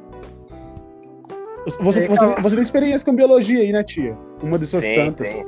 Você, 1.67 2.07
você, 2.07 2.07
você 2.41 2.57
tem 2.57 2.63
experiência 2.63 3.05
com 3.05 3.15
biologia 3.15 3.61
aí, 3.61 3.73
né, 3.73 3.83
tia? 3.83 4.17
Uma 4.43 4.59
de 4.59 4.67
suas 4.67 4.85
Sim, 4.85 4.95
tantas. 4.97 5.29
sim. 5.29 5.45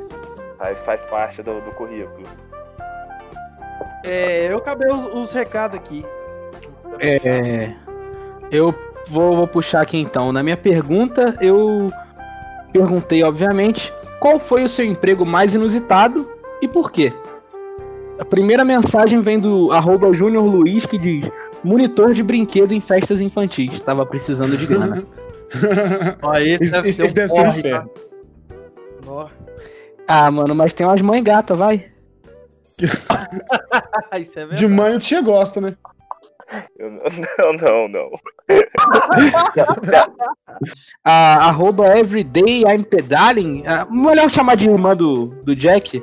Faz, 0.58 0.78
faz 0.78 1.00
parte 1.02 1.42
do, 1.42 1.60
do 1.60 1.70
currículo. 1.72 2.22
É, 4.02 4.50
eu 4.50 4.58
acabei 4.58 4.90
os, 4.90 5.14
os 5.14 5.32
recados 5.32 5.76
aqui. 5.76 6.04
É. 7.00 7.74
Eu 8.50 8.74
vou, 9.08 9.36
vou 9.36 9.46
puxar 9.46 9.82
aqui 9.82 9.98
então. 9.98 10.32
Na 10.32 10.42
minha 10.42 10.56
pergunta, 10.56 11.36
eu 11.40 11.90
perguntei, 12.72 13.22
obviamente, 13.22 13.92
qual 14.18 14.38
foi 14.38 14.64
o 14.64 14.68
seu 14.68 14.86
emprego 14.86 15.26
mais 15.26 15.54
inusitado 15.54 16.30
e 16.62 16.68
por 16.68 16.90
quê? 16.90 17.12
A 18.18 18.24
primeira 18.24 18.64
mensagem 18.64 19.20
vem 19.20 19.38
do 19.38 19.70
arroba 19.72 20.12
Júnior 20.14 20.44
Luiz 20.44 20.86
que 20.86 20.96
diz: 20.96 21.30
Monitor 21.62 22.14
de 22.14 22.22
brinquedo 22.22 22.72
em 22.72 22.80
festas 22.80 23.20
infantis. 23.20 23.80
Tava 23.80 24.06
precisando 24.06 24.56
de 24.56 24.66
grana. 24.66 25.04
Ó, 26.22 26.34
esse 26.36 26.64
Esse, 26.64 26.72
deve 26.72 26.88
esse- 26.88 27.08
ser 27.08 27.20
um 27.22 27.52
ser 27.52 27.74
um. 27.74 27.88
Ó. 29.08 29.28
Ah, 30.08 30.30
mano, 30.30 30.54
mas 30.54 30.72
tem 30.72 30.86
umas 30.86 31.00
mães 31.00 31.22
gata, 31.22 31.54
vai. 31.54 31.86
Isso 34.20 34.38
é 34.38 34.42
verdade. 34.42 34.56
De 34.56 34.66
mãe 34.68 34.94
o 34.94 34.98
tia 34.98 35.20
gosta, 35.20 35.60
né? 35.60 35.76
Eu 36.78 36.90
não, 36.90 37.52
não, 37.54 37.88
não. 37.88 38.10
A 41.04 41.46
arroba 41.48 41.98
everyday 41.98 42.62
I'm 42.62 42.84
pedaling, 42.84 43.66
a, 43.66 43.84
melhor 43.86 44.30
chamar 44.30 44.56
de 44.56 44.68
irmã 44.68 44.94
do, 44.94 45.26
do 45.42 45.56
Jack, 45.56 46.00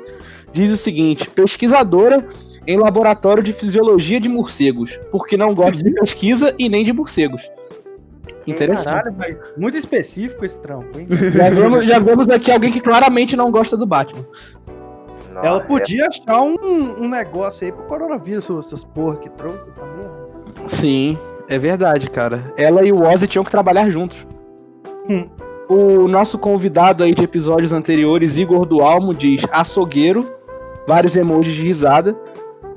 diz 0.52 0.70
o 0.70 0.76
seguinte: 0.76 1.30
pesquisadora 1.30 2.26
em 2.66 2.78
laboratório 2.78 3.42
de 3.42 3.52
fisiologia 3.54 4.20
de 4.20 4.28
morcegos, 4.28 4.98
porque 5.10 5.36
não 5.36 5.54
gosta 5.54 5.82
de 5.82 5.90
pesquisa 5.92 6.54
e 6.58 6.68
nem 6.68 6.84
de 6.84 6.92
morcegos. 6.92 7.50
Interessante. 8.46 8.84
Caralho, 8.84 9.14
mas 9.16 9.40
muito 9.56 9.76
específico 9.76 10.44
esse 10.44 10.58
trampo, 10.60 10.98
hein? 10.98 11.06
Já 11.32 11.50
vemos, 11.50 11.86
já 11.86 11.98
vemos 11.98 12.28
aqui 12.28 12.50
alguém 12.50 12.70
que 12.70 12.80
claramente 12.80 13.36
não 13.36 13.50
gosta 13.50 13.76
do 13.76 13.86
Batman. 13.86 14.24
Nossa, 15.32 15.46
Ela 15.48 15.60
podia 15.60 16.06
achar 16.06 16.42
um, 16.42 16.56
um 17.02 17.08
negócio 17.08 17.66
aí 17.66 17.72
pro 17.72 17.82
coronavírus, 17.84 18.48
essas 18.50 18.84
porra 18.84 19.16
que 19.16 19.28
trouxe, 19.30 19.68
essa 19.68 19.84
merda. 19.84 20.24
Sim, 20.68 21.18
é 21.48 21.58
verdade, 21.58 22.08
cara. 22.08 22.52
Ela 22.56 22.84
e 22.86 22.92
o 22.92 23.02
Ozzy 23.02 23.26
tinham 23.26 23.44
que 23.44 23.50
trabalhar 23.50 23.90
juntos. 23.90 24.24
Hum. 25.08 25.28
O 25.68 26.06
nosso 26.08 26.38
convidado 26.38 27.02
aí 27.02 27.14
de 27.14 27.24
episódios 27.24 27.72
anteriores, 27.72 28.36
Igor 28.36 28.64
do 28.64 28.80
Almo, 28.82 29.14
diz 29.14 29.42
açougueiro, 29.50 30.24
vários 30.86 31.16
emojis 31.16 31.54
de 31.54 31.62
risada. 31.62 32.16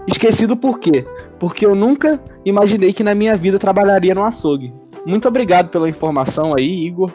Esquecido 0.08 0.56
por 0.56 0.80
quê? 0.80 1.06
Porque 1.38 1.66
eu 1.66 1.76
nunca 1.76 2.20
imaginei 2.46 2.94
que 2.94 3.04
na 3.04 3.14
minha 3.14 3.36
vida 3.36 3.60
trabalharia 3.60 4.16
no 4.16 4.24
açougue. 4.24 4.74
Muito 5.08 5.26
obrigado 5.26 5.70
pela 5.70 5.88
informação 5.88 6.54
aí, 6.54 6.86
Igor. 6.86 7.10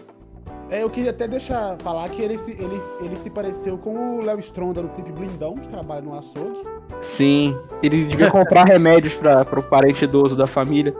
É, 0.70 0.82
eu 0.82 0.88
queria 0.88 1.10
até 1.10 1.28
deixar 1.28 1.76
falar 1.80 2.08
que 2.08 2.22
ele 2.22 2.38
se, 2.38 2.52
ele, 2.52 2.80
ele 3.02 3.14
se 3.18 3.28
pareceu 3.28 3.76
com 3.76 4.18
o 4.18 4.24
Léo 4.24 4.38
Stronda 4.38 4.80
no 4.80 4.88
clipe 4.88 5.12
Blindão, 5.12 5.56
que 5.56 5.68
trabalha 5.68 6.00
no 6.00 6.16
açougue. 6.16 6.62
Sim, 7.02 7.54
ele 7.82 8.06
devia 8.06 8.30
comprar 8.30 8.64
remédios 8.66 9.12
para 9.14 9.60
o 9.60 9.62
parente 9.62 10.04
idoso 10.04 10.34
da 10.34 10.46
família. 10.46 10.94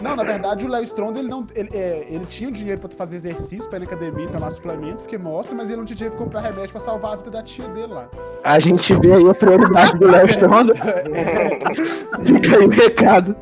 Não, 0.00 0.14
na 0.14 0.22
verdade, 0.22 0.64
o 0.64 0.68
Léo 0.68 0.84
Stronda, 0.84 1.18
ele 1.18 1.28
não. 1.28 1.44
Ele, 1.52 1.68
é, 1.72 2.06
ele 2.08 2.24
tinha 2.24 2.48
o 2.48 2.52
dinheiro 2.52 2.80
pra 2.80 2.88
fazer 2.90 3.16
exercício, 3.16 3.68
pra 3.68 3.78
ir 3.78 3.80
na 3.80 3.86
academia, 3.86 4.28
tomar 4.28 4.52
suplemento, 4.52 4.98
porque 4.98 5.18
mostra, 5.18 5.56
mas 5.56 5.68
ele 5.68 5.78
não 5.78 5.84
tinha 5.84 5.96
dinheiro 5.96 6.14
pra 6.14 6.24
comprar 6.24 6.40
remédio 6.42 6.70
pra 6.70 6.80
salvar 6.80 7.14
a 7.14 7.16
vida 7.16 7.30
da 7.30 7.42
tia 7.42 7.66
dele 7.66 7.92
lá. 7.92 8.08
A 8.44 8.60
gente 8.60 8.94
vê 9.00 9.14
aí 9.14 9.28
a 9.28 9.34
prioridade 9.34 9.98
do 9.98 10.06
Léo 10.06 10.26
Stronda. 10.30 10.74
Fica 12.24 12.56
aí 12.56 12.64
o 12.64 12.70
recado. 12.70 13.34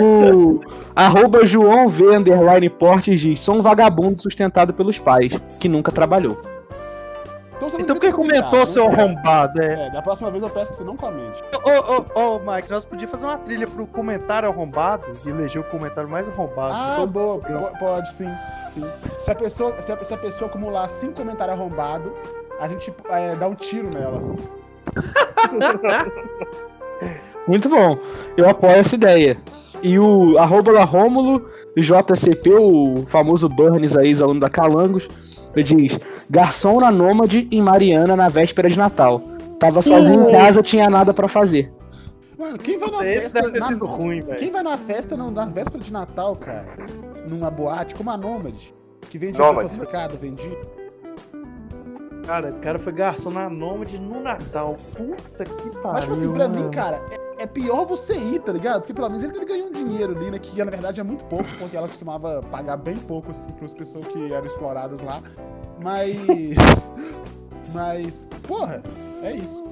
O 0.00 0.60
arroba 0.94 1.44
João 1.46 1.88
V 1.88 2.16
underline 2.16 2.68
Portes 2.70 3.20
diz: 3.20 3.40
sou 3.40 3.56
um 3.56 3.62
vagabundo 3.62 4.22
sustentado 4.22 4.72
pelos 4.72 4.98
pais, 4.98 5.32
que 5.58 5.68
nunca 5.68 5.90
trabalhou. 5.92 6.40
Então, 7.56 7.70
você 7.70 7.80
Então 7.80 7.94
por 7.96 8.02
que 8.02 8.10
comentou, 8.12 8.58
né? 8.58 8.66
seu 8.66 8.88
arrombado? 8.88 9.62
É. 9.62 9.86
É, 9.86 9.90
da 9.90 10.02
próxima 10.02 10.30
vez 10.32 10.42
eu 10.42 10.50
peço 10.50 10.72
que 10.72 10.76
você 10.78 10.82
não 10.84 10.96
comente. 10.96 11.40
Ô, 11.64 12.20
ô, 12.20 12.36
ô, 12.36 12.38
Mike, 12.40 12.68
nós 12.68 12.84
podíamos 12.84 13.12
fazer 13.12 13.24
uma 13.24 13.38
trilha 13.38 13.68
pro 13.68 13.86
comentário 13.86 14.48
arrombado 14.48 15.06
e 15.24 15.28
eleger 15.28 15.60
o 15.60 15.64
comentário 15.64 16.10
mais 16.10 16.28
arrombado. 16.28 16.74
Ah, 16.74 17.06
boa, 17.06 17.38
po- 17.38 17.78
pode 17.78 18.12
sim, 18.12 18.28
sim. 18.66 18.84
Se 19.20 19.30
a 19.30 19.34
pessoa, 19.36 19.80
se 19.80 19.92
a, 19.92 20.02
se 20.02 20.12
a 20.12 20.16
pessoa 20.16 20.50
acumular 20.50 20.88
cinco 20.88 21.12
comentários 21.14 21.56
arrombados, 21.56 22.10
a 22.58 22.66
gente 22.66 22.92
é, 23.10 23.36
dá 23.36 23.46
um 23.46 23.54
tiro 23.54 23.88
nela. 23.90 24.20
Muito 27.46 27.68
bom, 27.68 27.96
eu 28.36 28.48
apoio 28.48 28.72
essa 28.74 28.96
ideia. 28.96 29.36
E 29.82 29.98
o 29.98 30.38
arroba 30.38 30.70
lá 30.72 30.84
Rômulo, 30.84 31.46
JCP, 31.76 32.50
o 32.54 33.04
famoso 33.08 33.48
Burns 33.48 33.96
aí, 33.96 34.14
aluno 34.22 34.38
da 34.40 34.48
Calangos, 34.48 35.08
diz: 35.56 35.98
garçom 36.30 36.80
na 36.80 36.90
Nômade 36.90 37.48
em 37.50 37.60
Mariana 37.60 38.14
na 38.14 38.28
véspera 38.28 38.68
de 38.70 38.78
Natal. 38.78 39.20
Tava 39.58 39.82
sozinho 39.82 40.28
em 40.28 40.32
casa, 40.32 40.62
tinha 40.62 40.88
nada 40.88 41.12
pra 41.12 41.26
fazer. 41.28 41.72
Mano, 42.38 42.58
quem 42.58 42.78
vai 42.78 42.90
numa 42.90 43.06
Esse 43.06 43.20
festa. 43.20 43.40
deve 43.40 43.52
ter 43.52 43.60
na- 43.60 43.66
sido 43.68 43.86
ruim, 43.86 44.20
velho. 44.20 44.38
Quem 44.38 44.50
vai 44.50 44.62
numa 44.62 44.78
festa 44.78 45.16
no- 45.16 45.30
na 45.30 45.46
véspera 45.46 45.78
de 45.82 45.92
Natal, 45.92 46.34
cara? 46.36 46.66
Numa 47.30 47.50
boate, 47.50 47.94
como 47.94 48.10
a 48.10 48.16
Nômade, 48.16 48.74
que 49.08 49.18
vende 49.18 49.38
falsificado, 49.38 50.16
vendido. 50.16 50.56
Cara, 52.26 52.50
o 52.50 52.60
cara 52.60 52.78
foi 52.78 52.92
garçom 52.92 53.30
na 53.30 53.48
Nômade 53.50 53.98
no 53.98 54.20
Natal. 54.20 54.76
Puta 54.96 55.44
que 55.44 55.70
pariu. 55.78 55.92
Mas, 55.92 56.00
tipo 56.02 56.12
assim, 56.14 56.32
pra 56.32 56.48
mim, 56.48 56.68
cara, 56.70 57.00
é, 57.10 57.16
é 57.42 57.46
pior 57.46 57.84
você 57.86 58.14
ir, 58.14 58.38
tá 58.40 58.52
ligado? 58.52 58.80
Porque 58.80 58.94
pelo 58.94 59.08
menos 59.08 59.22
ele 59.22 59.36
ele 59.36 59.44
ganhou 59.44 59.68
um 59.68 59.72
dinheiro 59.72 60.16
ali, 60.16 60.30
né? 60.30 60.38
Que 60.38 60.56
na 60.64 60.70
verdade 60.70 61.00
é 61.00 61.04
muito 61.04 61.24
pouco, 61.24 61.44
porque 61.58 61.76
ela 61.76 61.88
costumava 61.88 62.40
pagar 62.50 62.76
bem 62.76 62.96
pouco, 62.96 63.30
assim, 63.30 63.50
pras 63.52 63.72
pessoas 63.72 64.06
que 64.06 64.32
eram 64.32 64.46
exploradas 64.46 65.00
lá. 65.00 65.20
Mas. 65.80 66.92
Mas, 67.74 68.28
porra, 68.46 68.82
é 69.22 69.34
isso. 69.34 69.64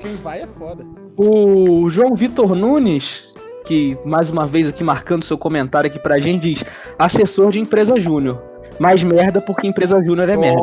Quem 0.00 0.14
vai 0.16 0.42
é 0.42 0.46
foda. 0.46 0.84
O 1.16 1.88
João 1.88 2.14
Vitor 2.16 2.54
Nunes, 2.56 3.32
que 3.64 3.96
mais 4.04 4.30
uma 4.30 4.44
vez 4.46 4.68
aqui 4.68 4.82
marcando 4.82 5.24
seu 5.24 5.38
comentário 5.38 5.88
aqui 5.88 5.98
pra 5.98 6.18
gente, 6.18 6.54
diz: 6.54 6.64
assessor 6.98 7.50
de 7.50 7.60
empresa 7.60 7.98
júnior. 8.00 8.42
Mais 8.80 9.02
merda 9.02 9.40
porque 9.40 9.66
empresa 9.68 10.02
júnior 10.02 10.28
é 10.28 10.36
merda. 10.36 10.60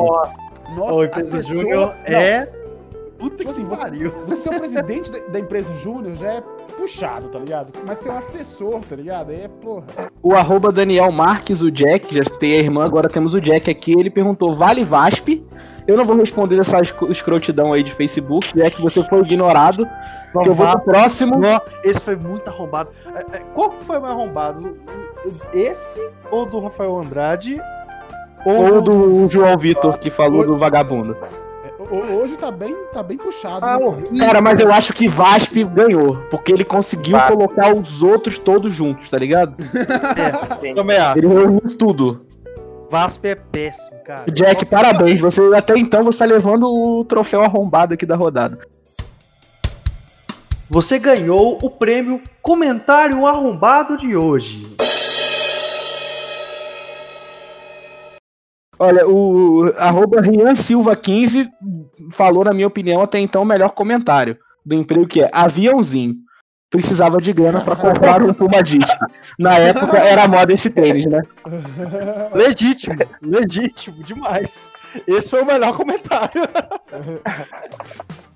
Nossa, 0.76 0.94
Ô, 0.94 1.04
empresa 1.04 1.38
assessor- 1.38 1.54
Júnior 1.62 1.86
Não, 1.86 2.14
é. 2.14 2.52
Puta 3.22 3.36
Tipo 3.36 3.50
assim, 3.50 3.62
que 3.64 3.68
você- 3.70 3.80
pariu. 3.80 4.12
Você 4.26 4.36
ser 4.36 4.48
o 4.48 4.58
presidente 4.58 5.12
da, 5.12 5.18
da 5.20 5.38
empresa 5.38 5.72
júnior 5.76 6.16
já 6.16 6.26
é 6.32 6.40
puxado, 6.76 7.28
tá 7.28 7.38
ligado? 7.38 7.72
Mas 7.86 7.98
ser 7.98 8.10
um 8.10 8.16
assessor, 8.16 8.80
tá 8.80 8.96
ligado? 8.96 9.30
Aí 9.30 9.42
é, 9.42 9.48
porra. 9.48 9.84
O 10.20 10.34
arroba 10.34 10.72
Daniel 10.72 11.10
Marques, 11.12 11.62
o 11.62 11.70
Jack, 11.70 12.12
já 12.14 12.24
citei 12.24 12.56
a 12.56 12.58
irmã, 12.62 12.84
agora 12.84 13.08
temos 13.08 13.32
o 13.32 13.40
Jack 13.40 13.70
aqui. 13.70 13.92
Ele 13.92 14.10
perguntou: 14.10 14.54
vale 14.54 14.82
VASP? 14.82 15.44
Eu 15.86 15.96
não 15.96 16.04
vou 16.04 16.16
responder 16.16 16.58
essa 16.58 16.80
escro- 16.80 17.10
escrotidão 17.12 17.72
aí 17.72 17.82
de 17.84 17.92
Facebook, 17.92 18.52
já 18.56 18.70
que 18.70 18.82
você 18.82 19.02
foi 19.04 19.20
ignorado. 19.20 19.86
que 20.42 20.48
eu 20.48 20.54
vou 20.54 20.66
pro 20.68 20.80
próximo. 20.80 21.34
Esse 21.84 22.00
foi 22.00 22.16
muito 22.16 22.48
arrombado. 22.48 22.90
É, 23.14 23.36
é, 23.36 23.40
Qual 23.54 23.70
que 23.70 23.84
foi 23.84 23.98
mais 24.00 24.12
arrombado? 24.12 24.74
Esse 25.52 26.00
ou 26.30 26.44
do 26.46 26.58
Rafael 26.60 26.98
Andrade? 26.98 27.60
Ou 28.44 28.80
do 28.80 29.28
João 29.30 29.56
Vitor, 29.56 29.98
que 29.98 30.10
falou 30.10 30.44
do 30.44 30.58
vagabundo. 30.58 31.16
É, 31.92 31.94
ho- 31.94 32.22
Hoje 32.22 32.36
tá 32.36 32.50
bem, 32.50 32.74
tá 32.92 33.02
bem 33.02 33.16
puxado. 33.16 33.64
Ah, 33.66 33.78
né? 33.78 34.18
Cara, 34.18 34.40
mas 34.40 34.58
eu 34.60 34.72
acho 34.72 34.92
que 34.92 35.06
VASP 35.08 35.64
ganhou, 35.64 36.16
porque 36.30 36.50
ele 36.52 36.64
conseguiu 36.64 37.16
VASP. 37.16 37.32
colocar 37.32 37.72
os 37.76 38.02
outros 38.02 38.38
todos 38.38 38.72
juntos, 38.72 39.08
tá 39.08 39.18
ligado? 39.18 39.56
Também 40.74 40.96
acho. 40.98 41.18
Ele 41.18 41.28
reuniu 41.28 41.60
tudo. 41.78 42.24
Vasp 42.90 43.24
é 43.24 43.34
péssimo, 43.34 43.98
cara. 44.04 44.30
Jack, 44.30 44.66
parabéns. 44.66 45.18
Você 45.20 45.40
até 45.54 45.78
então 45.78 46.04
você 46.04 46.18
tá 46.18 46.24
levando 46.26 46.66
o 46.66 47.04
troféu 47.04 47.42
arrombado 47.42 47.94
aqui 47.94 48.04
da 48.04 48.16
rodada. 48.16 48.58
Você 50.68 50.98
ganhou 50.98 51.58
o 51.62 51.70
prêmio 51.70 52.20
Comentário 52.40 53.26
Arrombado 53.26 53.96
de 53.96 54.16
hoje. 54.16 54.66
Olha, 58.82 59.06
o 59.06 59.72
arroba 59.78 60.20
Rian 60.20 60.56
Silva 60.56 60.96
15 60.96 61.48
falou, 62.10 62.44
na 62.44 62.52
minha 62.52 62.66
opinião, 62.66 63.00
até 63.00 63.20
então 63.20 63.42
o 63.42 63.46
melhor 63.46 63.70
comentário 63.70 64.36
do 64.66 64.74
emprego 64.74 65.06
que 65.06 65.22
é 65.22 65.30
aviãozinho. 65.32 66.16
Precisava 66.68 67.20
de 67.20 67.32
grana 67.32 67.60
pra 67.60 67.76
comprar 67.76 68.20
um 68.24 68.34
Puma 68.34 68.60
Disc. 68.60 68.88
Na 69.38 69.56
época 69.56 69.98
era 69.98 70.26
moda 70.26 70.52
esse 70.52 70.68
tênis, 70.68 71.06
né? 71.06 71.22
Legítimo, 72.34 72.96
legítimo, 73.22 74.02
demais. 74.02 74.68
Esse 75.06 75.30
foi 75.30 75.42
o 75.42 75.46
melhor 75.46 75.76
comentário. 75.76 76.42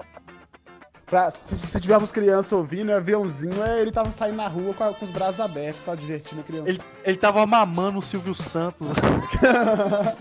Pra- 1.09 1.31
se, 1.31 1.57
se 1.57 1.81
tivermos 1.81 2.11
criança 2.11 2.57
ouvindo, 2.57 2.91
é 2.91 2.95
aviãozinho, 2.97 3.63
é, 3.63 3.81
ele 3.81 3.93
tava 3.93 4.11
saindo 4.11 4.37
na 4.39 4.49
rua 4.49 4.75
com, 4.75 4.83
a- 4.83 4.93
com 4.93 5.05
os 5.05 5.11
braços 5.11 5.39
abertos, 5.41 5.85
tá 5.85 5.95
divertindo 5.95 6.41
a 6.41 6.45
criança. 6.45 6.69
Ele, 6.69 6.81
ele 7.05 7.17
tava 7.17 7.47
mamando 7.47 7.99
o 7.99 8.03
Silvio 8.03 8.35
Santos. 8.35 8.89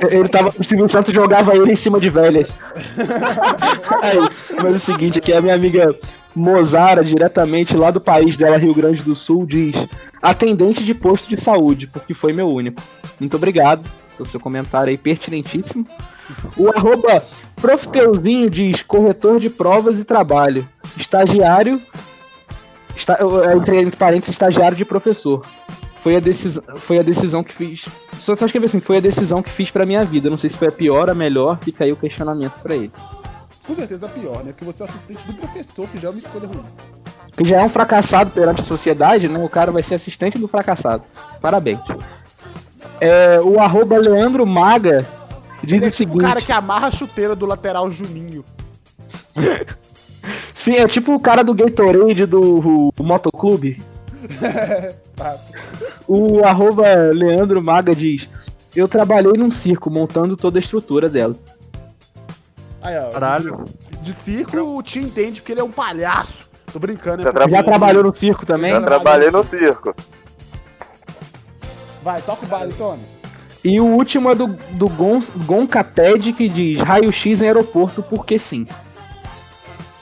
Ele 0.09 0.29
tava. 0.29 0.53
O 0.59 0.63
Silvio 0.63 0.87
Santos 0.87 1.11
jogava 1.13 1.55
ele 1.55 1.71
em 1.71 1.75
cima 1.75 1.99
de 1.99 2.09
velhas. 2.09 2.53
Aí, 4.03 4.19
mas 4.61 4.73
é 4.73 4.77
o 4.77 4.79
seguinte, 4.79 5.17
aqui 5.17 5.33
a 5.33 5.41
minha 5.41 5.55
amiga 5.55 5.97
Mozara, 6.35 7.03
diretamente 7.03 7.75
lá 7.75 7.89
do 7.89 7.99
país 7.99 8.37
dela, 8.37 8.57
Rio 8.57 8.73
Grande 8.75 9.01
do 9.01 9.15
Sul, 9.15 9.45
diz: 9.45 9.73
atendente 10.21 10.83
de 10.83 10.93
posto 10.93 11.27
de 11.27 11.41
saúde, 11.41 11.87
porque 11.87 12.13
foi 12.13 12.31
meu 12.31 12.47
único. 12.47 12.81
Muito 13.19 13.35
obrigado 13.37 13.89
pelo 14.15 14.27
seu 14.27 14.39
comentário 14.39 14.89
aí, 14.89 14.97
pertinentíssimo. 14.97 15.87
O 16.57 16.69
arroba 16.69 17.23
Profteuzinho 17.55 18.49
diz: 18.49 18.81
corretor 18.81 19.39
de 19.39 19.49
provas 19.49 19.99
e 19.99 20.03
trabalho. 20.03 20.67
Estagiário. 20.97 21.81
Está, 22.95 23.17
entre, 23.55 23.81
entre 23.81 23.97
parênteses, 23.97 24.33
estagiário 24.33 24.77
de 24.77 24.85
professor. 24.85 25.45
Foi 25.99 26.15
a, 26.15 26.19
decisão, 26.19 26.63
foi 26.77 26.99
a 26.99 27.01
decisão 27.01 27.43
que 27.43 27.53
fiz. 27.53 27.85
Só, 28.21 28.35
só 28.35 28.45
escrever 28.45 28.67
assim, 28.67 28.79
foi 28.79 28.97
a 28.97 29.01
decisão 29.01 29.41
que 29.41 29.49
fiz 29.49 29.71
pra 29.71 29.85
minha 29.85 30.05
vida. 30.05 30.29
Não 30.29 30.37
sei 30.37 30.49
se 30.49 30.55
foi 30.55 30.67
a 30.67 30.71
pior, 30.71 31.09
a 31.09 31.15
melhor, 31.15 31.57
fica 31.61 31.83
aí 31.83 31.91
o 31.91 31.95
questionamento 31.95 32.53
pra 32.61 32.75
ele. 32.75 32.91
Com 33.65 33.73
certeza 33.73 34.07
pior, 34.07 34.43
né? 34.43 34.51
Porque 34.51 34.63
você 34.63 34.83
é 34.83 34.85
assistente 34.85 35.25
do 35.25 35.33
professor, 35.33 35.87
que 35.89 35.97
já 35.97 36.07
é 36.07 36.11
uma 36.11 36.19
escolha 36.19 36.47
ruim. 36.47 36.63
Que 37.35 37.43
já 37.43 37.59
é 37.59 37.63
um 37.63 37.69
fracassado 37.69 38.29
perante 38.29 38.61
a 38.61 38.63
sociedade, 38.63 39.27
né? 39.27 39.43
O 39.43 39.49
cara 39.49 39.71
vai 39.71 39.81
ser 39.81 39.95
assistente 39.95 40.37
do 40.37 40.47
fracassado. 40.47 41.03
Parabéns. 41.41 41.81
É, 42.99 43.39
o 43.41 43.59
arroba 43.59 43.97
Leandro 43.97 44.45
Maga 44.45 45.05
diz 45.63 45.81
é 45.81 45.87
o 45.87 45.91
tipo 45.91 45.93
o 45.93 45.97
seguinte. 45.97 46.21
cara 46.21 46.41
que 46.41 46.51
amarra 46.51 46.87
a 46.87 46.91
chuteira 46.91 47.35
do 47.35 47.45
lateral 47.45 47.89
Juninho. 47.89 48.43
Sim, 50.53 50.75
é 50.77 50.87
tipo 50.87 51.13
o 51.13 51.19
cara 51.19 51.43
do 51.43 51.53
Gatorade 51.53 52.25
do 52.25 52.91
o 52.97 53.03
Motoclube. 53.03 53.81
o 56.07 56.43
arroba 56.43 56.87
Leandro 57.13 57.61
Maga 57.63 57.95
diz: 57.95 58.27
Eu 58.75 58.87
trabalhei 58.87 59.33
num 59.33 59.51
circo 59.51 59.89
montando 59.89 60.35
toda 60.35 60.57
a 60.57 60.61
estrutura 60.61 61.09
dela. 61.09 61.35
Aí, 62.81 62.97
ó. 62.97 63.09
Caralho. 63.09 63.65
De 64.01 64.13
circo, 64.13 64.57
o 64.57 64.81
Tim 64.83 65.01
entende 65.01 65.41
porque 65.41 65.51
ele 65.53 65.61
é 65.61 65.63
um 65.63 65.71
palhaço. 65.71 66.47
Tô 66.71 66.79
brincando, 66.79 67.23
Já 67.23 67.29
é 67.29 67.49
Já 67.49 67.63
trabalhou 67.63 68.03
no 68.03 68.13
circo 68.13 68.45
também? 68.45 68.71
Já 68.71 68.81
trabalhei 68.81 69.31
no 69.31 69.43
circo. 69.43 69.95
Vai, 72.05 72.21
toca 72.21 72.45
o 72.45 72.47
baile, 72.47 72.71
Tony. 72.73 73.01
E 73.63 73.79
o 73.79 73.85
último 73.85 74.29
é 74.29 74.35
do, 74.35 74.45
do 74.45 74.87
Gon, 74.89 75.19
Goncaped 75.37 76.33
que 76.33 76.47
diz 76.47 76.79
raio-x 76.79 77.41
em 77.41 77.47
aeroporto 77.47 78.03
porque 78.03 78.37
sim. 78.37 78.67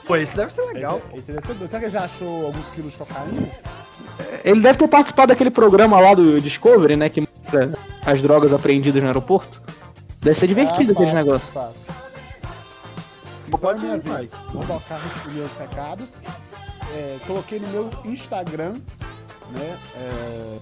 Pô, 0.06 0.14
isso 0.16 0.36
deve 0.36 0.52
ser 0.52 0.66
legal. 0.66 1.00
Esse, 1.14 1.16
esse 1.18 1.32
deve 1.32 1.46
ser 1.46 1.54
doido. 1.54 1.70
Será 1.70 1.80
que 1.80 1.86
ele 1.86 1.92
já 1.92 2.04
achou 2.04 2.44
alguns 2.44 2.68
quilos 2.68 2.92
de 2.92 2.98
cocaína? 2.98 3.48
Ele 4.44 4.60
deve 4.60 4.78
ter 4.78 4.86
participado 4.86 5.28
daquele 5.28 5.50
programa 5.50 5.98
lá 5.98 6.12
do 6.12 6.42
Discovery, 6.42 6.94
né? 6.94 7.08
Que 7.08 7.22
mostra 7.22 7.72
as 8.04 8.20
drogas 8.20 8.52
apreendidas 8.52 9.00
no 9.02 9.08
aeroporto. 9.08 9.62
Deve 10.20 10.38
ser 10.38 10.46
divertido 10.46 10.90
Ah, 10.90 10.92
aquele 10.92 11.06
fato, 11.06 11.14
negócio. 11.14 11.52
fato. 11.54 11.74
Então 13.48 13.70
é 13.70 13.74
minha 13.78 13.98
vez. 13.98 14.30
Vou 14.52 14.62
colocar 14.62 15.00
os 15.26 15.32
meus 15.32 15.56
recados. 15.56 16.16
É, 16.94 17.16
coloquei 17.26 17.58
no 17.60 17.68
meu 17.68 17.90
Instagram, 18.04 18.74
né? 19.52 19.78
é, 19.96 20.58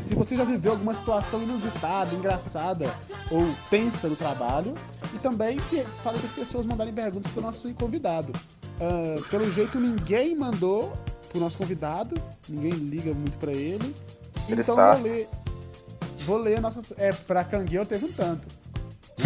se 0.00 0.14
você 0.14 0.36
já 0.36 0.44
viveu 0.44 0.72
alguma 0.72 0.94
situação 0.94 1.42
inusitada, 1.42 2.14
engraçada 2.14 2.90
ou 3.30 3.46
tensa 3.70 4.08
no 4.08 4.16
trabalho. 4.16 4.74
E 5.14 5.18
também 5.18 5.56
que- 5.70 5.84
falei 6.02 6.18
para 6.20 6.28
as 6.28 6.34
pessoas 6.34 6.66
mandarem 6.66 6.92
perguntas 6.92 7.30
para 7.32 7.40
o 7.40 7.42
nosso 7.44 7.72
convidado. 7.74 8.32
Ah, 8.80 9.16
pelo 9.30 9.50
jeito, 9.52 9.78
ninguém 9.78 10.34
mandou 10.34 10.92
pro 11.30 11.40
nosso 11.40 11.56
convidado. 11.58 12.16
Ninguém 12.48 12.72
liga 12.72 13.12
muito 13.14 13.36
para 13.38 13.52
ele. 13.52 13.94
Ele 14.48 14.60
então 14.60 14.74
está. 14.74 14.94
vou 14.94 15.02
ler. 15.02 15.28
Vou 16.26 16.38
ler 16.38 16.60
nossas. 16.60 16.92
É, 16.96 17.12
pra 17.12 17.44
Cangueu 17.44 17.84
teve 17.86 18.06
um 18.06 18.12
tanto. 18.12 18.48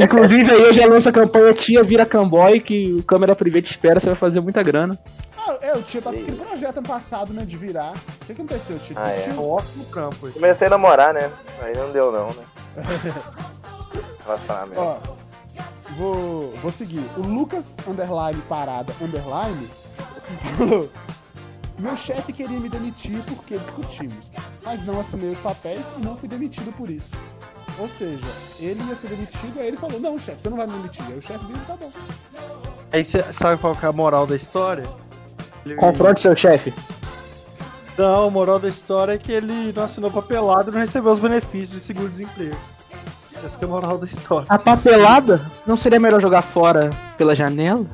Inclusive 0.00 0.50
aí 0.50 0.60
eu 0.62 0.74
já 0.74 0.86
lanço 0.86 1.08
a 1.08 1.12
campanha 1.12 1.52
Tia 1.54 1.82
Vira 1.82 2.04
Camboy, 2.06 2.60
que 2.60 2.92
o 2.92 3.02
câmera 3.02 3.34
privê 3.34 3.62
te 3.62 3.70
espera, 3.70 3.98
você 3.98 4.06
vai 4.06 4.16
fazer 4.16 4.40
muita 4.40 4.62
grana. 4.62 4.98
Ah, 5.46 5.58
é, 5.60 5.76
o 5.76 5.82
Tia 5.82 6.02
tava 6.02 6.16
com 6.16 6.22
aquele 6.22 6.36
projeto 6.36 6.78
ano 6.78 6.88
passado, 6.88 7.32
né, 7.32 7.44
de 7.44 7.56
virar. 7.56 7.92
O 7.92 8.26
que 8.26 8.32
aconteceu, 8.32 8.78
Tia? 8.80 8.96
Ah, 8.98 9.10
é. 9.12 9.28
Um 9.32 9.48
ótimo 9.48 9.84
campo 9.86 10.26
esse. 10.26 10.40
Comecei 10.40 10.66
a 10.66 10.70
namorar, 10.70 11.14
né? 11.14 11.30
Aí 11.62 11.72
não 11.76 11.92
deu 11.92 12.10
não, 12.10 12.26
né? 12.28 12.44
Relacionamento. 14.24 14.80
Ó, 14.80 14.98
vou, 15.96 16.52
vou 16.54 16.72
seguir. 16.72 17.08
O 17.16 17.20
Lucas 17.20 17.76
Underline 17.86 18.42
Parada 18.48 18.92
Underline 19.00 19.68
falou: 20.58 20.90
Meu 21.78 21.96
chefe 21.96 22.32
queria 22.32 22.58
me 22.58 22.68
demitir 22.68 23.22
porque 23.26 23.56
discutimos, 23.56 24.32
mas 24.64 24.84
não 24.84 24.98
assinei 24.98 25.30
os 25.30 25.38
papéis 25.38 25.86
e 25.96 26.04
não 26.04 26.16
fui 26.16 26.28
demitido 26.28 26.72
por 26.76 26.90
isso. 26.90 27.10
Ou 27.78 27.88
seja, 27.88 28.24
ele 28.58 28.82
ia 28.88 28.96
ser 28.96 29.08
demitido, 29.08 29.60
aí 29.60 29.68
ele 29.68 29.76
falou: 29.76 30.00
Não, 30.00 30.18
chefe, 30.18 30.42
você 30.42 30.50
não 30.50 30.56
vai 30.56 30.66
me 30.66 30.72
demitir. 30.72 31.04
Aí 31.06 31.18
o 31.18 31.22
chefe 31.22 31.44
dele 31.44 31.60
tá 31.68 31.76
bom. 31.76 31.90
Aí 32.92 33.04
você 33.04 33.32
sabe 33.32 33.60
qual 33.60 33.76
que 33.76 33.84
é 33.84 33.88
a 33.88 33.92
moral 33.92 34.26
da 34.26 34.34
história? 34.34 34.84
Confronte 35.74 36.20
seu 36.20 36.36
chefe. 36.36 36.72
Não, 37.98 38.26
a 38.26 38.30
moral 38.30 38.58
da 38.58 38.68
história 38.68 39.14
é 39.14 39.18
que 39.18 39.32
ele 39.32 39.72
não 39.72 39.82
assinou 39.82 40.10
papelado 40.10 40.70
e 40.70 40.72
não 40.72 40.80
recebeu 40.80 41.10
os 41.10 41.18
benefícios 41.18 41.70
de 41.70 41.80
seguro-desemprego. 41.80 42.56
Essa 43.42 43.58
que 43.58 43.64
é 43.64 43.68
a 43.68 43.70
moral 43.70 43.98
da 43.98 44.06
história. 44.06 44.46
A 44.48 44.58
papelada? 44.58 45.40
Não 45.66 45.76
seria 45.76 46.00
melhor 46.00 46.20
jogar 46.20 46.42
fora 46.42 46.90
pela 47.16 47.34
janela? 47.34 47.86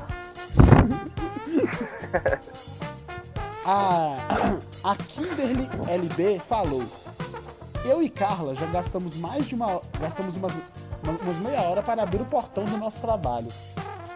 A, 3.65 4.17
a 4.83 4.95
Kimberly 4.95 5.69
LB 5.87 6.39
falou: 6.39 6.83
Eu 7.85 8.03
e 8.03 8.09
Carla 8.09 8.53
já 8.55 8.65
gastamos 8.65 9.15
mais 9.15 9.47
de 9.47 9.55
uma. 9.55 9.81
Gastamos 10.01 10.35
umas, 10.35 10.53
umas 11.01 11.37
meia 11.37 11.61
hora 11.61 11.81
para 11.81 12.03
abrir 12.03 12.21
o 12.21 12.25
portão 12.25 12.65
do 12.65 12.77
nosso 12.77 12.99
trabalho. 12.99 13.47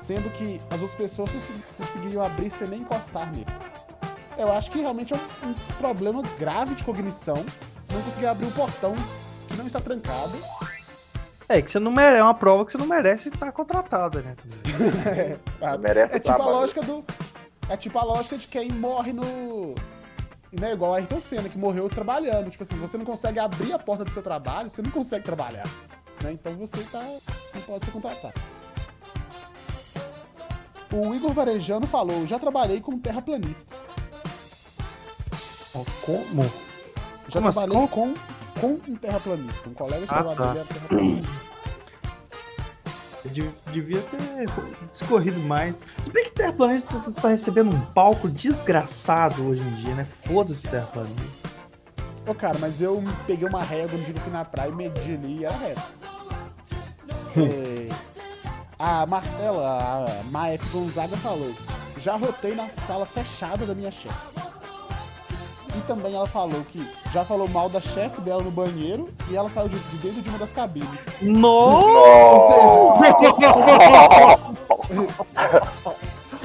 Sendo 0.07 0.29
que 0.29 0.61
as 0.69 0.81
outras 0.81 0.95
pessoas 0.95 1.29
consegui- 1.29 1.63
conseguiriam 1.77 2.23
abrir 2.23 2.49
sem 2.49 2.65
nem 2.69 2.79
encostar 2.79 3.29
nele. 3.29 3.45
Eu 4.37 4.49
acho 4.53 4.71
que 4.71 4.79
realmente 4.79 5.13
é 5.13 5.17
um, 5.17 5.49
um 5.49 5.53
problema 5.77 6.21
grave 6.39 6.75
de 6.75 6.83
cognição 6.85 7.35
não 7.91 8.01
conseguir 8.03 8.27
abrir 8.27 8.45
o 8.45 8.51
portão 8.51 8.95
que 9.49 9.57
não 9.57 9.67
está 9.67 9.81
trancado. 9.81 10.31
É 11.49 11.61
que 11.61 11.69
você 11.69 11.77
não 11.77 11.91
merece, 11.91 12.19
é 12.21 12.23
uma 12.23 12.33
prova 12.33 12.65
que 12.65 12.71
você 12.71 12.77
não 12.77 12.85
merece 12.85 13.27
estar 13.27 13.51
contratada, 13.51 14.21
né? 14.21 14.35
sabe? 15.59 15.83
Merece 15.83 16.15
É 16.15 16.19
tipo 16.19 16.31
a 16.31 16.35
trabalho. 16.35 16.57
lógica 16.57 16.81
do. 16.83 17.03
É 17.67 17.75
tipo 17.75 17.99
a 17.99 18.03
lógica 18.05 18.37
de 18.37 18.47
quem 18.47 18.71
morre 18.71 19.11
no. 19.11 19.75
Né, 20.53 20.71
igual 20.71 20.93
a 20.93 20.97
Ayrton 20.99 21.19
Senna, 21.19 21.49
que 21.49 21.57
morreu 21.57 21.89
trabalhando. 21.89 22.49
Tipo 22.49 22.63
assim, 22.63 22.75
você 22.77 22.97
não 22.97 23.03
consegue 23.03 23.39
abrir 23.39 23.73
a 23.73 23.79
porta 23.79 24.05
do 24.05 24.11
seu 24.11 24.23
trabalho, 24.23 24.69
você 24.69 24.81
não 24.81 24.89
consegue 24.91 25.25
trabalhar. 25.25 25.67
Né? 26.23 26.31
Então 26.31 26.55
você 26.55 26.77
tá. 26.83 27.03
não 27.53 27.61
pode 27.63 27.83
ser 27.83 27.91
contratado. 27.91 28.33
O 30.91 31.13
Igor 31.13 31.33
Varejano 31.33 31.85
falou: 31.87 32.25
já 32.25 32.39
trabalhei 32.39 32.79
como 32.81 32.99
terraplanista. 32.99 33.75
Como? 36.01 36.43
Já 37.27 37.33
Como 37.39 37.47
assim? 37.49 37.59
trabalhei 37.59 37.87
com, 37.89 38.13
com 38.59 38.67
um 38.87 38.95
terraplanista. 38.95 39.69
Um 39.69 39.73
colega 39.73 40.05
de 40.07 40.13
Ah, 40.13 40.23
trabalho 40.23 40.35
tá. 40.37 40.53
terraplanista. 40.73 41.47
Devia 43.71 44.01
ter 44.01 44.49
escorrido 44.93 45.39
mais. 45.41 45.83
Se 45.99 46.09
bem 46.09 46.23
que 46.25 46.31
terraplanista 46.31 46.97
tá, 46.99 47.11
tá 47.21 47.27
recebendo 47.27 47.75
um 47.75 47.81
palco 47.87 48.29
desgraçado 48.29 49.45
hoje 49.49 49.59
em 49.59 49.75
dia, 49.75 49.93
né? 49.95 50.07
Foda-se 50.25 50.65
o 50.65 50.69
terraplanista. 50.71 51.49
Ô, 52.25 52.33
cara, 52.33 52.57
mas 52.59 52.81
eu 52.81 53.03
peguei 53.25 53.47
uma 53.47 53.63
régua 53.63 53.97
no 53.97 54.03
dia 54.03 54.13
que 54.13 54.19
eu 54.19 54.23
fui 54.23 54.31
na 54.31 54.45
praia 54.45 54.69
e 54.69 54.75
medi 54.75 55.13
ali 55.13 55.39
e 55.39 55.45
era 55.45 55.55
reto. 55.57 55.81
É, 57.35 57.76
a 58.79 59.05
Marcela, 59.05 60.05
a 60.07 60.23
Maef 60.31 60.61
Gonzaga 60.71 61.17
falou: 61.17 61.51
já 62.01 62.15
rotei 62.15 62.55
na 62.55 62.69
sala 62.69 63.05
fechada 63.05 63.65
da 63.65 63.73
minha 63.75 63.91
chefe. 63.91 64.15
E 65.75 65.81
também 65.81 66.15
ela 66.15 66.27
falou 66.27 66.63
que 66.63 66.89
já 67.13 67.23
falou 67.23 67.47
mal 67.47 67.69
da 67.69 67.79
chefe 67.79 68.19
dela 68.21 68.41
no 68.41 68.49
banheiro 68.49 69.07
e 69.29 69.35
ela 69.35 69.47
saiu 69.49 69.69
de, 69.69 69.77
de 69.77 69.97
dentro 69.97 70.21
de 70.23 70.29
uma 70.29 70.39
das 70.39 70.51
cabines. 70.51 71.01
Nossa! 71.21 72.55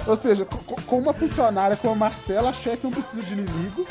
Ou 0.07 0.17
seja, 0.17 0.45
co- 0.45 0.59
co- 0.67 0.83
com 0.83 0.99
uma 0.99 1.13
funcionária 1.15 1.77
como 1.77 1.93
a 1.95 1.97
Marcela, 1.97 2.51
a 2.51 2.53
chefe 2.53 2.85
não 2.85 2.91
precisa 2.91 3.23
de 3.23 3.35
inimigo. 3.35 3.87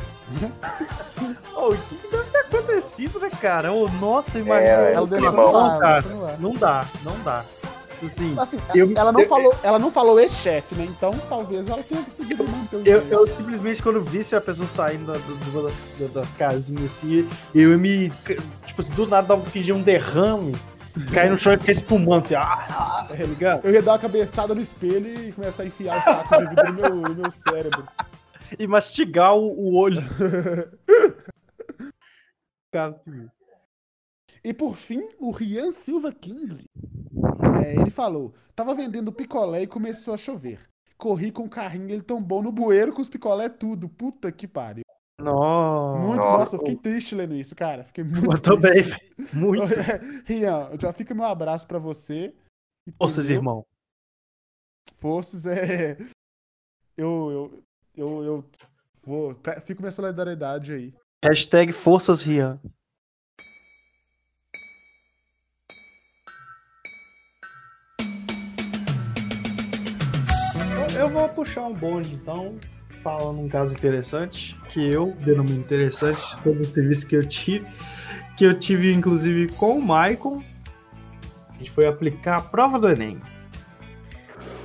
Ô, 1.56 1.70
o 1.70 1.78
que 1.78 1.96
que 1.96 2.08
deve 2.12 2.24
ter 2.26 2.38
acontecido, 2.40 3.20
né, 3.20 3.30
cara? 3.40 3.72
Ô, 3.72 3.88
nossa, 3.88 4.38
imagina. 4.38 4.70
É, 4.72 4.94
Ela 4.94 5.08
no 5.08 5.58
ar, 5.58 6.02
deixou 6.04 6.18
no 6.18 6.26
ar. 6.28 6.40
Não 6.40 6.52
dá, 6.54 6.86
não 7.04 7.18
dá. 7.24 7.44
Assim, 8.04 8.36
Assim, 8.40 8.58
Eu- 8.74 8.92
ela, 8.98 9.12
não 9.12 9.22
eu- 9.22 9.28
falou, 9.28 9.56
ela 9.64 9.78
não 9.80 9.92
falou 9.92 10.20
ex-chefe, 10.20 10.76
né? 10.76 10.86
Então 10.86 11.12
talvez 11.30 11.68
ela 11.68 11.84
tenha 11.84 12.04
conseguido 12.04 12.44
manter 12.44 12.78
o 12.78 12.88
eu, 12.88 13.08
eu 13.08 13.28
simplesmente, 13.28 13.82
quando 13.82 14.02
visse 14.02 14.36
a 14.36 14.42
pessoa 14.42 14.68
saindo 14.68 15.12
do- 15.14 15.64
das, 15.64 15.76
da- 16.00 16.22
das 16.22 16.32
casinhas 16.32 16.86
assim, 16.86 17.30
eu 17.54 17.78
me. 17.78 18.10
Tipo 18.66 18.82
assim, 18.82 18.94
do 18.94 19.06
nada 19.08 19.28
dar 19.28 19.36
um- 19.36 19.46
fingir 19.46 19.76
um 19.76 19.82
derrame, 19.82 20.56
cair 21.14 21.30
no 21.30 21.38
chão 21.38 21.54
e 21.54 21.58
ficar 21.58 21.72
espumando 21.72 22.24
assim, 22.26 22.36
ah, 22.36 23.06
tá 23.08 23.16
ligado? 23.24 23.66
Eu 23.66 23.72
ia 23.74 23.82
dar 23.82 23.94
uma 23.94 24.00
cabeçada 24.00 24.56
no 24.56 24.62
espelho 24.62 25.08
e 25.30 25.32
começar 25.32 25.64
a 25.64 25.66
enfiar 25.68 25.98
os 26.00 26.04
tacos 26.04 26.38
de 26.40 26.48
vidro 26.48 26.68
no 26.68 26.74
meu, 26.74 26.96
no 27.10 27.16
meu 27.22 27.32
cérebro. 27.32 27.88
E 28.60 28.68
mastigar 28.68 29.36
o, 29.36 29.48
o 29.48 29.76
olho. 29.76 30.02
E 34.44 34.54
por 34.54 34.76
fim, 34.76 35.02
o 35.20 35.30
Rian 35.32 35.72
Silva 35.72 36.12
15. 36.12 36.66
É, 37.64 37.76
ele 37.76 37.90
falou: 37.90 38.34
tava 38.56 38.74
vendendo 38.74 39.12
picolé 39.12 39.64
e 39.64 39.68
começou 39.68 40.14
a 40.14 40.18
chover. 40.18 40.60
Corri 40.98 41.32
com 41.32 41.44
o 41.44 41.50
carrinho, 41.50 41.90
ele 41.90 42.04
tombou 42.04 42.44
no 42.44 42.52
bueiro 42.52 42.94
com 42.94 43.02
os 43.02 43.10
picolé 43.10 43.50
tudo. 43.50 43.90
Puta 43.90 44.32
que 44.32 44.48
pariu. 44.48 44.84
Nossa. 45.20 46.00
Muito, 46.00 46.22
Nossa. 46.22 46.38
nossa, 46.38 46.56
eu 46.56 46.60
fiquei 46.60 46.76
triste 46.76 47.16
lendo 47.16 47.36
isso, 47.36 47.56
cara. 47.56 47.84
Fiquei 47.84 48.04
muito 48.04 48.36
Eu 48.36 48.42
também, 48.42 48.82
velho. 48.82 49.02
Muito. 49.34 49.64
Rian, 50.26 50.72
já 50.80 50.92
fica 50.92 51.14
meu 51.14 51.26
abraço 51.26 51.68
pra 51.68 51.80
você. 51.80 52.34
Forças, 52.98 53.26
entendeu? 53.26 53.40
irmão. 53.40 53.66
Forças 54.96 55.46
é. 55.48 55.98
Eu, 56.98 57.32
eu, 57.32 57.64
eu, 57.96 58.24
eu 58.24 58.46
vou. 59.04 59.36
Fico 59.64 59.82
minha 59.82 59.92
solidariedade 59.92 60.74
aí. 60.74 60.94
Hashtag 61.24 61.72
Forças 61.72 62.22
Rian. 62.22 62.60
Eu- 71.02 71.10
vou 71.10 71.28
puxar 71.30 71.64
um 71.64 71.74
bonde, 71.74 72.14
então. 72.14 72.58
fala 73.04 73.34
num 73.34 73.50
caso 73.50 73.74
interessante, 73.76 74.56
que 74.70 74.80
eu 74.80 75.12
denomino 75.22 75.60
interessante, 75.60 76.22
sobre 76.44 76.62
o 76.62 76.66
serviço 76.66 77.08
que 77.08 77.16
eu 77.16 77.26
tive, 77.26 77.66
que 78.38 78.46
eu 78.46 78.60
tive 78.60 78.94
inclusive 78.94 79.48
com 79.54 79.80
o 79.80 79.82
Maicon. 79.84 80.44
A 81.50 81.54
gente 81.58 81.72
foi 81.72 81.88
aplicar 81.88 82.38
a 82.38 82.42
prova 82.42 82.78
do 82.78 82.88
Enem. 82.88 83.20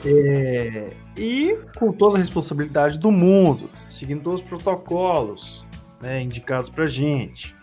É, 0.04 0.94
e 1.16 1.58
com 1.78 1.90
toda 1.90 2.16
a 2.16 2.18
responsabilidade 2.18 2.98
do 2.98 3.10
mundo, 3.10 3.70
seguindo 3.88 4.22
todos 4.22 4.42
os 4.42 4.46
protocolos 4.46 5.64
né, 6.02 6.20
indicados 6.20 6.68
pra 6.68 6.84
gente. 6.84 7.56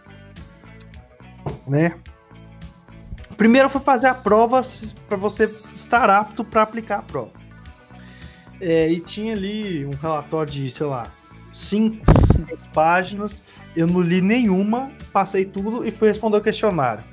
Né? 1.67 1.93
Primeiro 3.37 3.69
foi 3.69 3.79
fazer 3.79 4.07
a 4.07 4.15
prova 4.15 4.61
para 5.07 5.17
você 5.17 5.43
estar 5.71 6.09
apto 6.09 6.43
para 6.43 6.63
aplicar 6.63 6.97
a 6.97 7.01
prova. 7.03 7.42
É, 8.65 8.89
e 8.89 9.01
tinha 9.01 9.33
ali 9.33 9.85
um 9.85 9.91
relatório 9.91 10.49
de, 10.49 10.71
sei 10.71 10.85
lá, 10.85 11.11
cinco 11.51 11.97
páginas. 12.73 13.43
Eu 13.75 13.85
não 13.85 13.99
li 13.99 14.21
nenhuma, 14.21 14.89
passei 15.11 15.43
tudo 15.43 15.85
e 15.85 15.91
fui 15.91 16.07
responder 16.07 16.37
o 16.37 16.41
questionário. 16.41 17.03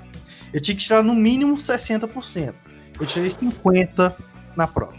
Eu 0.52 0.60
tinha 0.60 0.76
que 0.76 0.82
tirar 0.84 1.02
no 1.02 1.12
mínimo 1.12 1.56
60%. 1.56 2.54
Eu 3.00 3.04
tirei 3.04 3.30
50% 3.30 4.14
na 4.56 4.68
prova. 4.68 4.96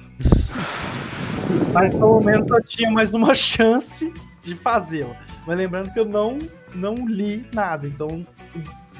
Mas 1.74 1.96
pelo 1.96 2.20
menos 2.20 2.52
eu 2.52 2.62
tinha 2.66 2.92
mais 2.92 3.14
uma 3.14 3.34
chance 3.36 4.14
de 4.42 4.54
fazê-la. 4.54 5.16
Mas 5.48 5.58
lembrando 5.58 5.94
que 5.94 6.00
eu 6.02 6.06
não, 6.06 6.38
não 6.76 7.08
li 7.08 7.48
nada, 7.54 7.88
então 7.88 8.28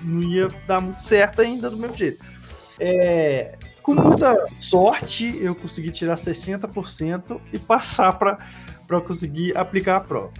não 0.04 0.22
ia 0.24 0.48
dar 0.66 0.80
muito 0.80 1.04
certo 1.04 1.42
ainda 1.42 1.70
do 1.70 1.76
mesmo 1.76 1.98
jeito. 1.98 2.24
É, 2.80 3.58
com 3.82 3.94
muita 3.96 4.46
sorte, 4.60 5.38
eu 5.41 5.56
consegui 5.56 5.91
tirar 5.91 6.15
60% 6.15 7.39
e 7.52 7.60
passar 7.60 8.13
para 8.13 8.38
conseguir 9.06 9.56
aplicar 9.58 9.98
a 9.98 10.00
prova. 10.02 10.32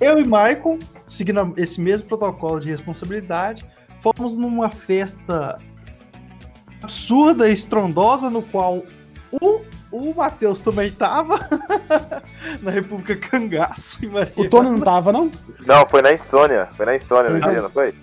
Eu 0.00 0.18
e 0.18 0.24
Michael, 0.24 0.78
seguindo 1.06 1.54
esse 1.56 1.80
mesmo 1.80 2.06
protocolo 2.08 2.60
de 2.60 2.68
responsabilidade, 2.70 3.64
fomos 4.00 4.38
numa 4.38 4.70
festa 4.70 5.56
absurda 6.82 7.48
e 7.48 7.52
estrondosa, 7.52 8.30
no 8.30 8.42
qual 8.42 8.82
o, 9.32 9.60
o 9.90 10.14
Matheus 10.14 10.60
também 10.62 10.90
tava 10.90 11.38
na 12.62 12.70
República 12.70 13.16
Cangaço. 13.16 13.98
O 14.36 14.48
Tony 14.48 14.70
não 14.70 14.80
tava, 14.80 15.12
não? 15.12 15.30
Não, 15.66 15.86
foi 15.86 16.02
na 16.02 16.12
insônia. 16.12 16.68
Foi 16.72 16.86
na 16.86 16.94
insônia 16.96 17.30
Foi 17.30 17.34
no 17.34 17.46
na- 17.46 17.52
dia, 17.52 17.62
não 17.62 17.70
foi? 17.70 17.94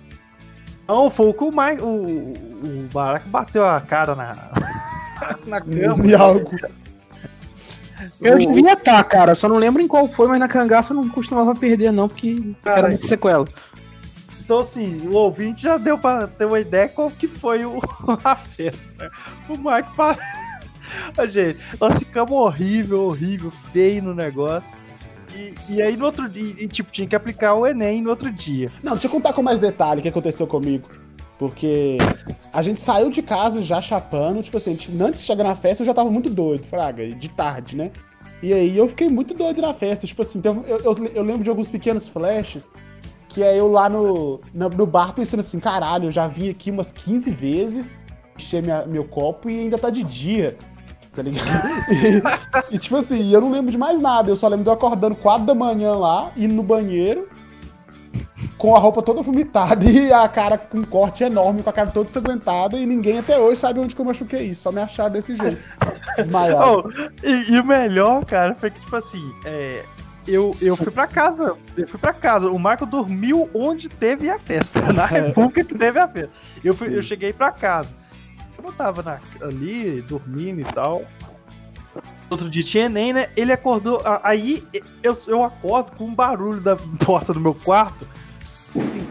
Não, 0.88 1.10
foi 1.10 1.26
o 1.28 1.34
que 1.34 1.44
o, 1.44 1.50
Mike, 1.50 1.82
o, 1.82 1.86
o 1.86 2.88
Barack 2.92 3.28
bateu 3.28 3.64
a 3.64 3.78
cara 3.80 4.14
na, 4.14 4.36
na 5.46 5.60
cama. 5.60 6.06
E 6.06 6.14
algo. 6.14 6.50
Eu 8.20 8.36
O- 8.36 8.38
devia 8.38 8.72
estar, 8.72 9.04
cara. 9.04 9.34
Só 9.34 9.48
não 9.48 9.56
lembro 9.58 9.82
em 9.82 9.86
qual 9.88 10.08
foi, 10.08 10.26
mas 10.28 10.40
na 10.40 10.48
cangaça 10.48 10.92
eu 10.92 10.96
não 10.96 11.08
costumava 11.08 11.54
perder, 11.54 11.92
não, 11.92 12.08
porque 12.08 12.54
Cara, 12.62 12.78
era 12.78 12.88
muito 12.88 13.06
sequela. 13.06 13.46
Então, 14.40 14.60
assim, 14.60 15.06
o 15.08 15.12
ouvinte 15.12 15.62
já 15.64 15.76
deu 15.76 15.98
pra 15.98 16.26
ter 16.26 16.46
uma 16.46 16.58
ideia 16.58 16.88
qual 16.88 17.10
que 17.10 17.28
foi 17.28 17.66
o, 17.66 17.78
a 18.24 18.34
festa. 18.34 19.10
O 19.46 19.52
Mike 19.52 19.94
pa... 19.94 20.16
Gente, 21.28 21.58
nós 21.78 21.98
ficamos 21.98 22.32
horrível, 22.32 23.04
horrível, 23.04 23.50
feio 23.50 24.02
no 24.02 24.14
negócio. 24.14 24.72
E, 25.36 25.54
e 25.74 25.82
aí 25.82 25.96
no 25.96 26.04
outro 26.06 26.28
dia, 26.28 26.54
e, 26.58 26.66
tipo, 26.66 26.90
tinha 26.90 27.06
que 27.06 27.14
aplicar 27.16 27.54
o 27.54 27.66
Enem 27.66 28.02
no 28.02 28.10
outro 28.10 28.30
dia. 28.32 28.70
Não, 28.82 28.92
deixa 28.92 29.06
eu 29.06 29.10
contar 29.10 29.32
com 29.32 29.42
mais 29.42 29.58
detalhe 29.58 30.00
o 30.00 30.02
que 30.02 30.08
aconteceu 30.08 30.46
comigo. 30.46 30.88
Porque 31.38 31.98
a 32.52 32.62
gente 32.62 32.80
saiu 32.80 33.10
de 33.10 33.22
casa 33.22 33.62
já 33.62 33.80
chapando, 33.80 34.42
tipo 34.42 34.56
assim, 34.56 34.72
gente- 34.72 34.90
antes 35.00 35.20
de 35.20 35.26
chegar 35.26 35.44
na 35.44 35.54
festa 35.54 35.82
eu 35.82 35.86
já 35.86 35.94
tava 35.94 36.10
muito 36.10 36.28
doido, 36.28 36.64
fraga, 36.64 37.06
de 37.08 37.28
tarde, 37.28 37.76
né? 37.76 37.92
E 38.42 38.52
aí 38.52 38.76
eu 38.76 38.88
fiquei 38.88 39.08
muito 39.08 39.34
doido 39.34 39.60
na 39.62 39.72
festa, 39.72 40.06
tipo 40.06 40.20
assim, 40.22 40.40
teve- 40.40 40.60
eu, 40.66 40.78
eu, 40.80 41.06
eu 41.14 41.22
lembro 41.22 41.44
de 41.44 41.50
alguns 41.50 41.68
pequenos 41.68 42.08
flashes, 42.08 42.66
que 43.28 43.42
é 43.42 43.56
eu 43.56 43.68
lá 43.68 43.88
no, 43.88 44.40
no, 44.52 44.68
no 44.70 44.86
bar 44.86 45.12
pensando 45.12 45.40
assim, 45.40 45.60
caralho, 45.60 46.06
eu 46.06 46.10
já 46.10 46.26
vim 46.26 46.48
aqui 46.50 46.70
umas 46.72 46.90
15 46.90 47.30
vezes, 47.30 48.00
encher 48.36 48.60
minha- 48.62 48.84
meu 48.86 49.04
copo 49.04 49.48
e 49.48 49.60
ainda 49.60 49.78
tá 49.78 49.90
de 49.90 50.02
dia, 50.02 50.56
tá 51.18 51.22
ligado? 51.22 51.68
e, 52.70 52.76
e, 52.76 52.78
tipo 52.78 52.96
assim, 52.96 53.32
eu 53.32 53.40
não 53.40 53.50
lembro 53.50 53.70
de 53.72 53.78
mais 53.78 54.00
nada, 54.00 54.30
eu 54.30 54.36
só 54.36 54.46
lembro 54.46 54.64
de 54.64 54.70
eu 54.70 54.74
acordando 54.74 55.16
4 55.16 55.44
da 55.44 55.54
manhã 55.54 55.94
lá, 55.94 56.30
indo 56.36 56.54
no 56.54 56.62
banheiro, 56.62 57.28
com 58.56 58.74
a 58.76 58.78
roupa 58.78 59.02
toda 59.02 59.20
vomitada 59.20 59.84
e 59.84 60.12
a 60.12 60.28
cara 60.28 60.56
com 60.56 60.78
um 60.78 60.84
corte 60.84 61.24
enorme, 61.24 61.62
com 61.62 61.70
a 61.70 61.72
cara 61.72 61.90
toda 61.90 62.08
ensanguentada, 62.08 62.76
e 62.76 62.86
ninguém 62.86 63.18
até 63.18 63.38
hoje 63.38 63.60
sabe 63.60 63.80
onde 63.80 63.94
que 63.94 64.00
eu 64.00 64.04
machuquei 64.04 64.46
isso. 64.46 64.62
Só 64.62 64.72
me 64.72 64.80
acharam 64.80 65.12
desse 65.12 65.36
jeito. 65.36 65.60
Desmaiado. 66.16 66.84
Oh, 66.86 67.26
e, 67.26 67.52
e 67.52 67.60
o 67.60 67.64
melhor, 67.64 68.24
cara, 68.24 68.54
foi 68.54 68.70
que, 68.70 68.80
tipo 68.80 68.94
assim, 68.94 69.32
é, 69.44 69.84
eu, 70.26 70.56
eu 70.60 70.76
fui 70.76 70.92
pra 70.92 71.06
casa. 71.06 71.56
Eu 71.76 71.88
fui 71.88 71.98
pra 71.98 72.12
casa. 72.12 72.48
O 72.48 72.58
Marco 72.58 72.86
dormiu 72.86 73.48
onde 73.54 73.88
teve 73.88 74.30
a 74.30 74.38
festa. 74.38 74.92
Na 74.92 75.06
república 75.06 75.64
que 75.64 75.76
teve 75.76 75.98
a 75.98 76.06
festa. 76.06 76.30
Eu, 76.62 76.74
fui, 76.74 76.96
eu 76.96 77.02
cheguei 77.02 77.32
pra 77.32 77.50
casa. 77.50 77.92
Eu 78.58 78.64
não 78.64 78.72
tava 78.72 79.02
na- 79.02 79.20
ali 79.40 80.02
dormindo 80.02 80.60
e 80.60 80.64
tal. 80.64 81.04
Outro 82.28 82.50
dia 82.50 82.62
tinha 82.62 82.84
Enem, 82.84 83.12
né? 83.14 83.30
Ele 83.36 83.52
acordou. 83.52 84.02
Aí 84.22 84.62
eu, 85.02 85.16
eu 85.26 85.42
acordo 85.42 85.92
com 85.92 86.04
um 86.04 86.14
barulho 86.14 86.60
da 86.60 86.76
porta 86.76 87.32
do 87.32 87.40
meu 87.40 87.54
quarto 87.54 88.06
assim, 88.70 89.08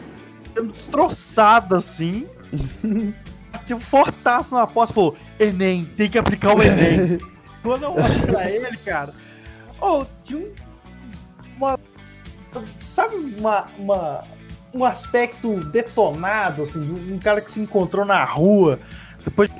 sendo 0.53 0.71
destroçado 0.71 1.75
assim. 1.75 2.27
Bateu 3.51 3.77
um 3.77 3.81
fortaço 3.81 4.53
na 4.53 4.67
porta 4.67 4.91
e 4.91 4.95
falou: 4.95 5.17
Enem, 5.39 5.85
tem 5.85 6.09
que 6.09 6.17
aplicar 6.17 6.55
o 6.55 6.61
Enem. 6.61 7.17
Quando 7.63 7.83
eu 7.83 7.93
olho 7.93 8.21
pra 8.27 8.49
ele, 8.49 8.77
cara, 8.77 9.13
oh, 9.81 10.05
tinha 10.23 10.39
um. 10.39 10.51
Uma. 11.55 11.79
Sabe, 12.81 13.15
uma. 13.15 13.65
uma 13.79 14.23
um 14.73 14.83
aspecto 14.85 15.63
detonado, 15.71 16.61
assim, 16.61 16.81
de 16.81 17.11
um 17.11 17.17
cara 17.17 17.41
que 17.41 17.49
se 17.49 17.59
encontrou 17.59 18.05
na 18.05 18.23
rua. 18.23 18.79
Depois 19.27 19.51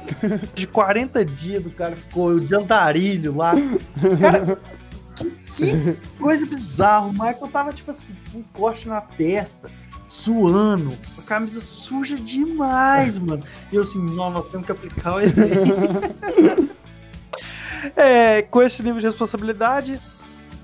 de 0.55 0.65
40 0.65 1.25
dias 1.25 1.61
do 1.61 1.69
cara 1.69 1.93
ficou 1.93 2.39
de 2.39 2.55
andarilho 2.55 3.35
lá. 3.35 3.51
Cara, 4.17 4.57
que, 5.13 5.29
que 5.29 5.97
coisa 6.17 6.45
bizarra. 6.45 7.07
O 7.07 7.11
Michael 7.11 7.49
tava, 7.51 7.73
tipo 7.73 7.91
assim, 7.91 8.15
com 8.31 8.37
um 8.37 8.43
corte 8.53 8.87
na 8.87 9.01
testa, 9.01 9.69
suando, 10.07 10.93
a 11.17 11.21
camisa 11.21 11.59
suja 11.59 12.15
demais, 12.15 13.19
mano. 13.19 13.43
E 13.69 13.75
eu 13.75 13.81
assim, 13.81 13.99
não, 13.99 14.29
nós 14.29 14.49
temos 14.49 14.65
que 14.65 14.71
aplicar 14.71 15.15
o 15.15 15.19
Enem. 15.19 15.33
É, 17.95 18.41
com 18.41 18.61
esse 18.61 18.81
nível 18.81 18.99
de 18.99 19.05
responsabilidade. 19.05 19.99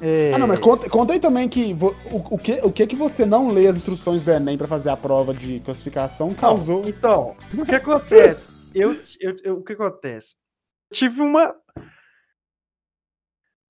É, 0.02 0.32
Ah, 0.34 0.40
não, 0.40 0.48
mas 0.48 0.60
conta, 0.60 0.90
conta 0.90 1.14
aí 1.14 1.20
também 1.20 1.48
que 1.48 1.78
o, 2.12 2.26
o 2.32 2.38
que 2.38 2.60
o 2.64 2.72
que 2.72 2.88
que 2.88 2.96
você 2.96 3.24
não 3.24 3.50
lê 3.50 3.68
as 3.68 3.78
instruções 3.78 4.24
do 4.24 4.32
Enem 4.32 4.58
pra 4.58 4.68
fazer 4.68 4.90
a 4.90 4.98
prova 4.98 5.32
de 5.32 5.60
classificação 5.60 6.34
causou. 6.34 6.84
Então, 6.90 7.36
o 7.56 7.64
que 7.64 7.76
acontece? 7.76 8.63
Eu, 8.74 8.94
eu, 9.20 9.36
eu- 9.44 9.56
o 9.58 9.64
que 9.64 9.74
acontece? 9.74 10.36
Eu 10.92 10.98
tive 10.98 11.22
uma 11.22 11.56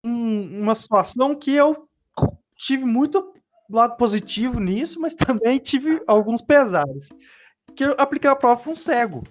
um- 0.03 0.61
uma 0.61 0.75
situação 0.75 1.35
que 1.35 1.53
eu 1.53 1.87
tive 2.57 2.85
muito 2.85 3.33
lado 3.69 3.95
positivo 3.97 4.59
nisso, 4.59 4.99
mas 4.99 5.15
também 5.41 5.59
tive 5.59 6.01
alguns 6.07 6.41
pesares. 6.41 7.09
Que 7.75 7.85
eu 7.85 7.95
apliquei 7.97 8.29
a 8.29 8.35
prova 8.35 8.61
para 8.61 8.71
um 8.71 8.75
cego. 8.75 9.23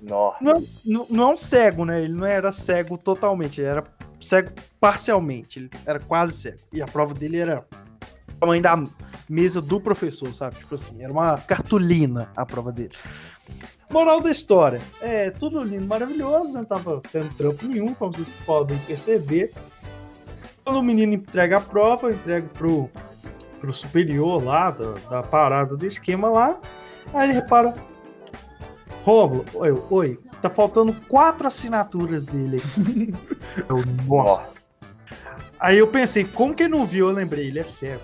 Nossa. 0.00 0.38
Não, 0.42 1.06
não 1.08 1.30
é 1.30 1.32
um 1.32 1.36
cego, 1.36 1.84
né? 1.84 2.02
Ele 2.02 2.12
não 2.12 2.26
era 2.26 2.52
cego 2.52 2.98
totalmente, 2.98 3.60
ele 3.60 3.68
era 3.68 3.84
cego 4.20 4.50
parcialmente. 4.80 5.58
Ele 5.58 5.70
era 5.86 5.98
quase 6.00 6.34
cego. 6.34 6.58
E 6.72 6.82
a 6.82 6.86
prova 6.86 7.14
dele 7.14 7.38
era 7.38 7.64
o 8.30 8.34
tamanho 8.40 8.62
da 8.62 8.74
mesa 9.28 9.62
do 9.62 9.80
professor, 9.80 10.34
sabe? 10.34 10.56
Tipo 10.56 10.74
assim, 10.74 11.02
era 11.02 11.12
uma 11.12 11.38
cartolina 11.38 12.30
a 12.36 12.44
prova 12.44 12.72
dele. 12.72 12.94
Moral 13.90 14.20
da 14.20 14.30
história. 14.30 14.80
É 15.00 15.30
tudo 15.30 15.62
lindo, 15.62 15.86
maravilhoso, 15.86 16.52
não 16.52 16.64
tava 16.64 17.00
tendo 17.10 17.34
trampo 17.34 17.66
nenhum, 17.66 17.94
como 17.94 18.12
vocês 18.12 18.30
podem 18.44 18.78
perceber. 18.78 19.52
Quando 20.64 20.78
o 20.78 20.82
menino 20.82 21.14
entrega 21.14 21.58
a 21.58 21.60
prova, 21.60 22.08
eu 22.08 22.14
entrego 22.14 22.48
pro, 22.48 22.90
pro 23.60 23.72
superior 23.72 24.42
lá, 24.42 24.70
da, 24.70 24.94
da 25.10 25.22
parada 25.22 25.76
do 25.76 25.86
esquema 25.86 26.28
lá. 26.30 26.58
Aí 27.12 27.28
ele 27.28 27.34
repara, 27.34 27.74
Rômulo, 29.04 29.44
oi, 29.52 29.82
oi, 29.90 30.18
tá 30.40 30.48
faltando 30.48 30.94
quatro 31.08 31.46
assinaturas 31.46 32.24
dele 32.24 32.56
aqui. 32.56 33.14
Eu, 33.68 33.84
nossa. 34.06 34.48
Aí 35.60 35.78
eu 35.78 35.86
pensei, 35.86 36.24
como 36.24 36.54
que 36.54 36.64
ele 36.64 36.72
não 36.72 36.84
viu? 36.84 37.08
Eu 37.08 37.14
lembrei, 37.14 37.46
ele 37.46 37.58
é 37.58 37.64
cego. 37.64 38.02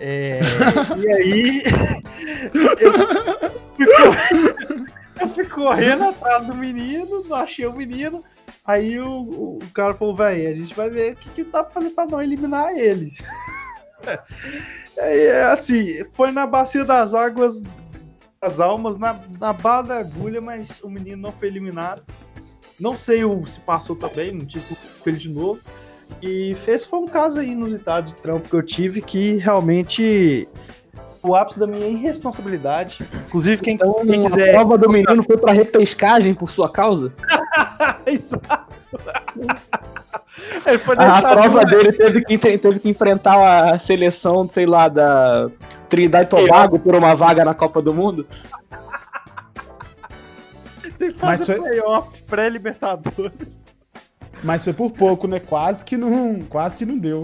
É, 0.00 0.40
e 0.96 1.12
aí 1.12 1.62
eu 3.78 3.86
correndo, 3.96 4.51
eu 5.22 5.28
fui 5.28 5.46
correndo 5.46 6.04
atrás 6.04 6.46
do 6.46 6.54
menino, 6.54 7.24
não 7.24 7.36
achei 7.36 7.66
o 7.66 7.72
menino. 7.72 8.22
Aí 8.64 8.98
o, 8.98 9.08
o, 9.08 9.58
cara 9.74 9.94
falou, 9.94 10.14
velho, 10.14 10.48
a 10.48 10.54
gente 10.54 10.74
vai 10.74 10.90
ver 10.90 11.14
o 11.14 11.16
que, 11.16 11.30
que 11.30 11.44
dá 11.44 11.64
pra 11.64 11.72
fazer 11.72 11.90
pra 11.90 12.06
não 12.06 12.22
eliminar 12.22 12.76
ele. 12.76 13.12
Aí, 14.98 15.30
assim, 15.50 16.04
foi 16.12 16.30
na 16.30 16.46
bacia 16.46 16.84
das 16.84 17.14
águas 17.14 17.62
as 18.40 18.58
almas 18.58 18.98
na, 18.98 19.20
na 19.40 19.52
bala 19.52 19.82
da 19.84 19.98
agulha, 19.98 20.40
mas 20.40 20.82
o 20.82 20.90
menino 20.90 21.22
não 21.22 21.32
foi 21.32 21.46
eliminado. 21.46 22.02
Não 22.78 22.96
sei 22.96 23.24
o, 23.24 23.46
se 23.46 23.60
passou 23.60 23.94
também, 23.94 24.32
não 24.32 24.44
tive 24.44 24.64
com 25.00 25.08
ele 25.08 25.18
de 25.18 25.28
novo. 25.28 25.60
E 26.20 26.56
esse 26.66 26.86
foi 26.86 26.98
um 26.98 27.06
caso 27.06 27.38
aí 27.38 27.52
inusitado 27.52 28.08
de 28.08 28.14
trampo 28.16 28.48
que 28.48 28.54
eu 28.54 28.62
tive 28.62 29.00
que 29.00 29.36
realmente 29.36 30.48
o 31.22 31.34
ápice 31.34 31.58
da 31.58 31.66
minha 31.66 31.86
irresponsabilidade. 31.86 33.04
Inclusive, 33.28 33.62
quem, 33.62 33.78
quem 33.78 34.26
A 34.26 34.28
quiser. 34.28 34.52
prova 34.52 34.76
do 34.76 34.88
menino 34.90 35.22
foi 35.22 35.36
pra 35.36 35.52
repescagem 35.52 36.34
por 36.34 36.50
sua 36.50 36.68
causa? 36.68 37.12
Exato. 38.06 38.72
A 40.98 41.22
prova 41.22 41.64
dele 41.64 41.92
teve 41.92 42.24
que, 42.24 42.38
teve 42.38 42.78
que 42.80 42.88
enfrentar 42.88 43.72
a 43.72 43.78
seleção, 43.78 44.48
sei 44.48 44.66
lá, 44.66 44.88
da 44.88 45.48
Trinidad 45.88 46.24
e 46.24 46.26
Tobago 46.26 46.78
por 46.78 46.94
uma 46.94 47.14
vaga 47.14 47.44
na 47.44 47.54
Copa 47.54 47.80
do 47.80 47.92
Mundo. 47.94 48.26
Tem 50.98 51.12
que 51.12 51.18
Mas 51.22 51.40
fazer 51.40 51.56
foi- 51.58 51.68
playoff 51.68 52.22
pré-Libertadores. 52.24 53.66
Mas 54.42 54.64
foi 54.64 54.72
por 54.72 54.90
pouco, 54.90 55.26
né? 55.28 55.38
Quase 55.40 55.84
que 55.84 55.96
não, 55.96 56.40
quase 56.48 56.76
que 56.76 56.84
não 56.84 56.96
deu. 56.98 57.22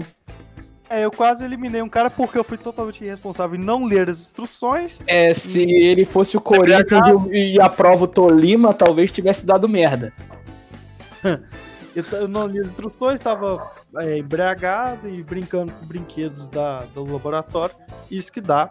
É, 0.89 1.05
eu 1.05 1.11
quase 1.11 1.45
eliminei 1.45 1.81
um 1.81 1.89
cara 1.89 2.09
porque 2.09 2.37
eu 2.37 2.43
fui 2.43 2.57
totalmente 2.57 3.03
irresponsável 3.03 3.59
em 3.59 3.63
não 3.63 3.85
ler 3.85 4.09
as 4.09 4.19
instruções. 4.19 4.99
É, 5.05 5.33
se 5.33 5.61
ele 5.61 6.03
fosse 6.03 6.35
o 6.35 6.41
Corinthians 6.41 7.27
e, 7.31 7.55
e 7.55 7.61
a 7.61 7.69
prova 7.69 8.05
o 8.05 8.07
Tolima, 8.07 8.73
talvez 8.73 9.11
tivesse 9.11 9.45
dado 9.45 9.69
merda. 9.69 10.11
Eu 11.95 12.27
não 12.27 12.45
li 12.45 12.59
as 12.59 12.67
instruções, 12.67 13.19
estava 13.19 13.71
é, 13.97 14.19
embriagado 14.19 15.09
e 15.09 15.23
brincando 15.23 15.71
com 15.71 15.85
brinquedos 15.85 16.47
da, 16.47 16.83
do 16.93 17.03
laboratório. 17.11 17.75
Isso 18.09 18.31
que 18.31 18.39
dá. 18.39 18.69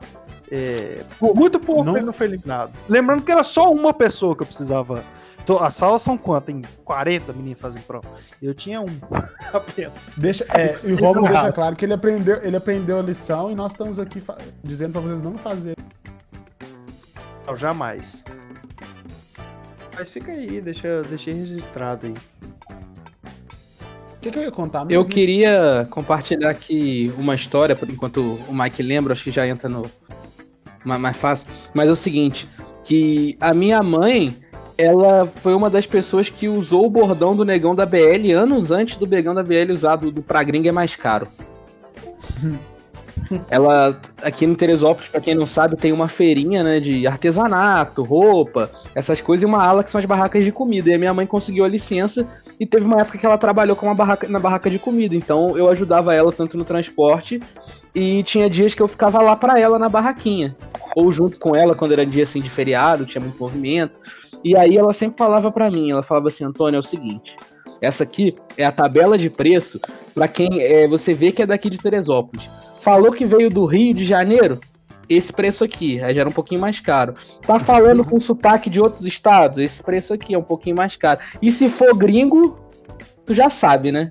É, 0.50 1.02
por 1.18 1.34
muito 1.34 1.60
pouco 1.60 1.84
Não- 1.84 1.96
ele 1.96 2.06
não 2.06 2.12
foi 2.12 2.26
eliminado. 2.26 2.72
Lembrando 2.88 3.22
que 3.22 3.30
era 3.30 3.42
só 3.42 3.70
uma 3.72 3.92
pessoa 3.92 4.34
que 4.36 4.42
eu 4.42 4.46
precisava. 4.46 5.04
Tô- 5.48 5.56
As 5.64 5.72
salas 5.72 6.02
são 6.02 6.18
quantas? 6.18 6.44
Tem 6.54 6.62
40 6.84 7.32
meninos 7.32 7.58
fazendo 7.58 7.80
prova. 7.84 8.06
Eu 8.42 8.52
tinha 8.54 8.82
um 8.82 8.84
apenas. 9.50 9.92
Deixa, 10.18 10.44
é, 10.50 10.76
e 10.86 10.92
o 10.92 10.96
Romulo 10.96 11.20
claro. 11.20 11.32
deixa 11.32 11.52
claro 11.52 11.74
que 11.74 11.86
ele 11.86 11.94
aprendeu, 11.94 12.38
ele 12.42 12.54
aprendeu 12.54 12.98
a 12.98 13.02
lição 13.02 13.50
e 13.50 13.54
nós 13.54 13.72
estamos 13.72 13.98
aqui 13.98 14.22
dizendo 14.62 14.92
pra 14.92 15.00
vocês 15.00 15.22
não 15.22 15.38
fazerem. 15.38 15.82
Não, 17.46 17.56
jamais. 17.56 18.22
Mas 19.96 20.10
fica 20.10 20.32
aí, 20.32 20.60
deixa, 20.60 21.02
deixa 21.04 21.32
registrado 21.32 22.08
aí. 22.08 22.14
O 24.16 24.20
que, 24.20 24.30
que 24.30 24.38
eu 24.38 24.42
ia 24.42 24.50
contar 24.52 24.84
mesmo? 24.84 25.00
Eu 25.02 25.06
queria 25.08 25.86
compartilhar 25.90 26.50
aqui 26.50 27.10
uma 27.16 27.34
história, 27.34 27.74
por 27.74 27.88
enquanto 27.88 28.38
o 28.48 28.52
Mike 28.54 28.82
lembra, 28.82 29.14
acho 29.14 29.24
que 29.24 29.30
já 29.30 29.46
entra 29.46 29.66
no 29.66 29.90
ma- 30.84 30.98
mais 30.98 31.16
fácil. 31.16 31.46
Mas 31.72 31.88
é 31.88 31.92
o 31.92 31.96
seguinte, 31.96 32.46
que 32.84 33.34
a 33.40 33.54
minha 33.54 33.82
mãe, 33.82 34.36
ela 34.78 35.30
foi 35.42 35.54
uma 35.54 35.68
das 35.68 35.86
pessoas 35.86 36.30
que 36.30 36.48
usou 36.48 36.86
o 36.86 36.90
bordão 36.90 37.34
do 37.34 37.44
negão 37.44 37.74
da 37.74 37.84
BL 37.84 38.32
anos 38.32 38.70
antes 38.70 38.96
do 38.96 39.08
negão 39.08 39.34
da 39.34 39.42
BL 39.42 39.72
usado 39.72 40.12
do 40.12 40.22
pra 40.22 40.44
gringa 40.44 40.68
é 40.68 40.72
mais 40.72 40.94
caro. 40.94 41.26
Ela, 43.50 44.00
aqui 44.22 44.46
no 44.46 44.56
Teresópolis, 44.56 45.10
pra 45.10 45.20
quem 45.20 45.34
não 45.34 45.46
sabe, 45.46 45.76
tem 45.76 45.92
uma 45.92 46.08
feirinha, 46.08 46.62
né, 46.62 46.80
de 46.80 47.06
artesanato, 47.06 48.02
roupa, 48.02 48.70
essas 48.94 49.20
coisas, 49.20 49.42
e 49.42 49.46
uma 49.46 49.62
ala 49.62 49.84
que 49.84 49.90
são 49.90 49.98
as 49.98 50.04
barracas 50.06 50.44
de 50.44 50.52
comida. 50.52 50.88
E 50.88 50.94
a 50.94 50.98
minha 50.98 51.12
mãe 51.12 51.26
conseguiu 51.26 51.64
a 51.64 51.68
licença 51.68 52.26
e 52.60 52.66
teve 52.66 52.84
uma 52.84 53.00
época 53.00 53.18
que 53.18 53.26
ela 53.26 53.38
trabalhou 53.38 53.76
com 53.76 53.86
uma 53.86 53.94
barraca, 53.94 54.28
na 54.28 54.38
barraca 54.38 54.68
de 54.68 54.78
comida. 54.78 55.14
Então 55.14 55.56
eu 55.56 55.68
ajudava 55.68 56.14
ela 56.14 56.32
tanto 56.32 56.56
no 56.56 56.64
transporte 56.64 57.40
e 57.94 58.22
tinha 58.24 58.50
dias 58.50 58.74
que 58.74 58.82
eu 58.82 58.88
ficava 58.88 59.20
lá 59.22 59.36
pra 59.36 59.58
ela 59.58 59.78
na 59.78 59.88
barraquinha. 59.88 60.56
Ou 60.96 61.12
junto 61.12 61.38
com 61.38 61.54
ela 61.54 61.74
quando 61.74 61.92
era 61.92 62.04
dia 62.04 62.24
assim 62.24 62.40
de 62.40 62.50
feriado, 62.50 63.06
tinha 63.06 63.22
muito 63.22 63.38
movimento. 63.38 64.00
E 64.44 64.56
aí 64.56 64.76
ela 64.76 64.92
sempre 64.92 65.18
falava 65.18 65.50
pra 65.50 65.70
mim, 65.70 65.90
ela 65.90 66.02
falava 66.02 66.28
assim, 66.28 66.44
Antônio, 66.44 66.76
é 66.78 66.80
o 66.80 66.82
seguinte, 66.82 67.36
essa 67.80 68.04
aqui 68.04 68.36
é 68.56 68.64
a 68.64 68.72
tabela 68.72 69.18
de 69.18 69.28
preço 69.28 69.80
pra 70.14 70.28
quem 70.28 70.60
é, 70.60 70.86
você 70.86 71.12
vê 71.14 71.32
que 71.32 71.42
é 71.42 71.46
daqui 71.46 71.68
de 71.68 71.78
Teresópolis. 71.78 72.48
Falou 72.80 73.12
que 73.12 73.26
veio 73.26 73.50
do 73.50 73.64
Rio 73.66 73.94
de 73.94 74.04
Janeiro? 74.04 74.60
Esse 75.08 75.32
preço 75.32 75.64
aqui, 75.64 76.00
aí 76.00 76.14
já 76.14 76.20
era 76.20 76.28
um 76.28 76.32
pouquinho 76.32 76.60
mais 76.60 76.80
caro. 76.80 77.14
Tá 77.46 77.58
falando 77.58 78.04
com 78.04 78.20
sotaque 78.20 78.68
de 78.68 78.80
outros 78.80 79.06
estados? 79.06 79.58
Esse 79.58 79.82
preço 79.82 80.12
aqui 80.12 80.34
é 80.34 80.38
um 80.38 80.42
pouquinho 80.42 80.76
mais 80.76 80.96
caro. 80.96 81.20
E 81.40 81.50
se 81.50 81.68
for 81.68 81.94
gringo, 81.96 82.58
tu 83.24 83.34
já 83.34 83.48
sabe, 83.48 83.90
né? 83.90 84.08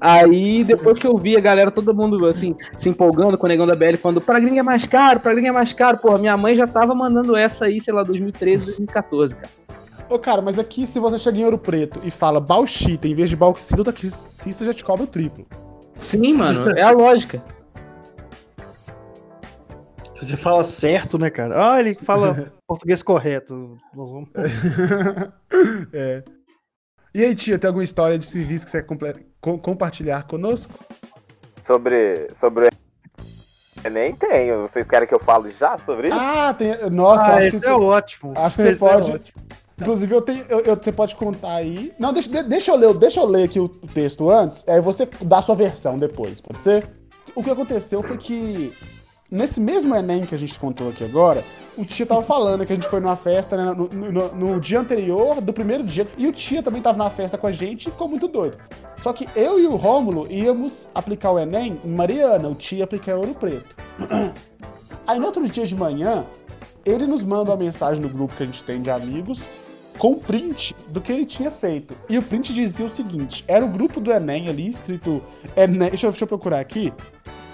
Aí, 0.00 0.64
depois 0.64 0.98
que 0.98 1.06
eu 1.06 1.16
vi 1.18 1.36
a 1.36 1.40
galera, 1.40 1.70
todo 1.70 1.94
mundo, 1.94 2.26
assim, 2.26 2.56
se 2.74 2.88
empolgando 2.88 3.36
com 3.36 3.44
o 3.44 3.48
Negão 3.48 3.66
da 3.66 3.76
BL, 3.76 3.96
falando, 3.98 4.20
pra 4.20 4.40
gringa 4.40 4.60
é 4.60 4.62
mais 4.62 4.86
caro, 4.86 5.20
pra 5.20 5.34
gringa 5.34 5.48
é 5.48 5.52
mais 5.52 5.74
caro. 5.74 5.98
Porra, 5.98 6.16
minha 6.16 6.36
mãe 6.36 6.56
já 6.56 6.66
tava 6.66 6.94
mandando 6.94 7.36
essa 7.36 7.66
aí, 7.66 7.80
sei 7.80 7.92
lá, 7.92 8.02
2013, 8.02 8.64
2014, 8.64 9.34
cara. 9.34 9.50
Ô, 10.08 10.18
cara, 10.18 10.42
mas 10.42 10.58
aqui 10.58 10.86
se 10.86 10.98
você 10.98 11.18
chega 11.18 11.38
em 11.38 11.44
Ouro 11.44 11.58
Preto 11.58 12.00
e 12.02 12.10
fala 12.10 12.40
bauxita 12.40 13.06
em 13.06 13.14
vez 13.14 13.30
de 13.30 13.36
bauxita, 13.36 13.80
o 13.80 13.84
taxista 13.84 14.64
já 14.64 14.74
te 14.74 14.82
cobra 14.82 15.04
o 15.04 15.06
triplo. 15.06 15.46
Sim, 16.00 16.32
mano, 16.32 16.70
é 16.70 16.82
a 16.82 16.90
lógica. 16.90 17.40
Se 20.20 20.26
você 20.26 20.36
fala 20.36 20.64
certo, 20.64 21.18
né, 21.18 21.30
cara? 21.30 21.72
Ah, 21.74 21.80
ele 21.80 21.94
fala 22.02 22.52
português 22.68 23.02
correto. 23.02 23.78
Nós 23.94 24.10
vamos... 24.10 24.28
é. 25.92 26.22
E 27.14 27.24
aí, 27.24 27.34
tia, 27.34 27.58
tem 27.58 27.68
alguma 27.68 27.82
história 27.84 28.18
de 28.18 28.24
serviço 28.26 28.64
que 28.66 28.70
você 28.70 28.80
quer 28.82 28.86
comple- 28.86 29.26
co- 29.40 29.58
compartilhar 29.58 30.22
conosco? 30.26 30.72
Sobre, 31.64 32.28
sobre 32.34 32.66
o 32.68 33.86
Enem 33.86 34.14
tenho. 34.14 34.60
Vocês 34.62 34.86
querem 34.86 35.08
que 35.08 35.14
eu 35.14 35.18
fale 35.18 35.50
já 35.58 35.76
sobre 35.78 36.08
isso? 36.08 36.16
Ah, 36.20 36.54
tem. 36.54 36.76
Nossa, 36.90 37.24
ah, 37.24 37.34
acho 37.36 37.40
que 37.40 37.46
esse 37.48 37.56
isso- 37.56 37.66
é 37.68 37.72
ótimo. 37.74 38.32
acho 38.36 38.56
que 38.56 38.62
você 38.62 38.68
Esse 38.70 38.84
é 38.84 38.88
pode- 38.88 39.12
ótimo. 39.12 39.40
Inclusive, 39.80 40.14
eu 40.14 40.20
tenho. 40.20 40.44
eu- 40.48 40.60
eu- 40.60 40.76
você 40.76 40.92
pode 40.92 41.16
contar 41.16 41.54
aí. 41.54 41.92
Não, 41.98 42.12
deixa, 42.12 42.28
de- 42.28 42.42
deixa 42.42 42.70
eu 42.70 42.76
ler, 42.76 42.94
deixa 42.94 43.18
eu 43.20 43.26
ler 43.26 43.44
aqui 43.44 43.58
o, 43.58 43.64
o 43.64 43.88
texto 43.88 44.28
antes, 44.30 44.68
aí 44.68 44.80
você 44.80 45.08
dá 45.22 45.38
a 45.38 45.42
sua 45.42 45.54
versão 45.54 45.96
depois, 45.96 46.40
pode 46.40 46.60
ser? 46.60 46.86
O 47.34 47.42
que 47.42 47.50
aconteceu 47.50 48.02
foi 48.02 48.18
que. 48.18 48.72
Nesse 49.30 49.60
mesmo 49.60 49.94
Enem 49.94 50.26
que 50.26 50.34
a 50.34 50.38
gente 50.38 50.58
contou 50.58 50.88
aqui 50.90 51.04
agora, 51.04 51.44
o 51.78 51.84
Tia 51.84 52.04
tava 52.04 52.22
falando 52.22 52.66
que 52.66 52.72
a 52.72 52.76
gente 52.76 52.88
foi 52.88 52.98
numa 52.98 53.14
festa 53.14 53.56
né, 53.56 53.72
no, 53.72 53.88
no- 53.88 54.34
no 54.54 54.60
dia 54.60 54.80
anterior, 54.80 55.40
do 55.40 55.52
primeiro 55.52 55.84
dia, 55.84 56.04
e 56.18 56.26
o 56.26 56.32
Tia 56.32 56.62
também 56.62 56.82
tava 56.82 56.98
na 56.98 57.08
festa 57.10 57.38
com 57.38 57.46
a 57.46 57.52
gente 57.52 57.88
e 57.88 57.90
ficou 57.92 58.08
muito 58.08 58.26
doido. 58.26 58.56
Só 58.98 59.12
que 59.12 59.28
eu 59.36 59.58
e 59.60 59.66
o 59.66 59.76
Rômulo 59.76 60.26
íamos 60.30 60.90
aplicar 60.94 61.30
o 61.30 61.38
Enem 61.38 61.78
em 61.84 61.88
Mariana, 61.90 62.48
o 62.48 62.54
Tia 62.56 62.78
ia 62.78 62.84
aplicar 62.84 63.12
em 63.12 63.14
Ouro 63.14 63.34
Preto. 63.34 63.76
Aí 65.06 65.18
no 65.18 65.26
outro 65.26 65.48
dia 65.48 65.64
de 65.66 65.76
manhã, 65.76 66.24
ele 66.84 67.06
nos 67.06 67.22
manda 67.22 67.50
uma 67.52 67.56
mensagem 67.56 68.02
no 68.02 68.08
grupo 68.08 68.34
que 68.34 68.42
a 68.42 68.46
gente 68.46 68.64
tem 68.64 68.82
de 68.82 68.90
amigos 68.90 69.40
com 70.00 70.14
print 70.14 70.74
do 70.88 70.98
que 70.98 71.12
ele 71.12 71.26
tinha 71.26 71.50
feito. 71.50 71.94
E 72.08 72.16
o 72.16 72.22
print 72.22 72.54
dizia 72.54 72.86
o 72.86 72.90
seguinte: 72.90 73.44
era 73.46 73.62
o 73.62 73.68
grupo 73.68 74.00
do 74.00 74.10
Enem 74.10 74.48
ali, 74.48 74.66
escrito 74.68 75.22
Enem. 75.54 75.90
Deixa 75.90 76.06
eu, 76.06 76.10
deixa 76.10 76.24
eu 76.24 76.28
procurar 76.28 76.58
aqui 76.58 76.90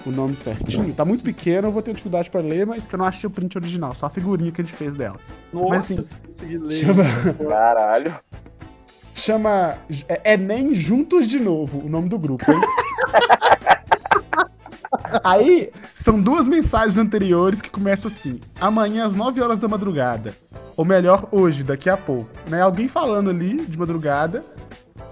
o 0.05 0.11
nome 0.11 0.33
certinho. 0.33 0.93
Tá 0.93 1.03
muito 1.03 1.25
pequeno, 1.25 1.67
eu 1.67 1.71
vou 1.73 1.81
ter 1.81 1.91
dificuldade 1.91 2.29
pra 2.31 2.39
ler, 2.39 2.65
mas 2.65 2.87
que 2.87 2.95
eu 2.95 2.97
não 2.97 3.05
achei 3.05 3.27
o 3.27 3.29
print 3.29 3.57
original, 3.57 3.93
só 3.93 4.05
a 4.05 4.09
figurinha 4.09 4.49
que 4.49 4.61
a 4.61 4.63
gente 4.63 4.73
fez 4.73 4.93
dela. 4.93 5.17
Nossa, 5.51 5.67
Mas, 5.67 5.83
assim, 5.83 6.01
se 6.01 6.17
conseguir 6.19 6.57
ler. 6.59 6.79
Chama, 6.79 7.03
Caralho. 7.49 8.15
chama 9.13 9.77
é, 10.07 10.33
Enem 10.33 10.73
Juntos 10.73 11.27
de 11.27 11.41
Novo, 11.41 11.79
o 11.85 11.89
nome 11.89 12.07
do 12.07 12.17
grupo, 12.17 12.49
hein? 12.49 12.61
Aí, 15.23 15.71
são 15.93 16.21
duas 16.21 16.47
mensagens 16.47 16.97
anteriores 16.97 17.61
que 17.61 17.69
começam 17.69 18.07
assim: 18.07 18.39
amanhã 18.59 19.05
às 19.05 19.15
9 19.15 19.41
horas 19.41 19.57
da 19.57 19.67
madrugada. 19.67 20.35
Ou 20.75 20.85
melhor, 20.85 21.27
hoje, 21.31 21.63
daqui 21.63 21.89
a 21.89 21.97
pouco. 21.97 22.29
Né? 22.49 22.61
Alguém 22.61 22.87
falando 22.87 23.29
ali 23.29 23.65
de 23.65 23.77
madrugada 23.77 24.43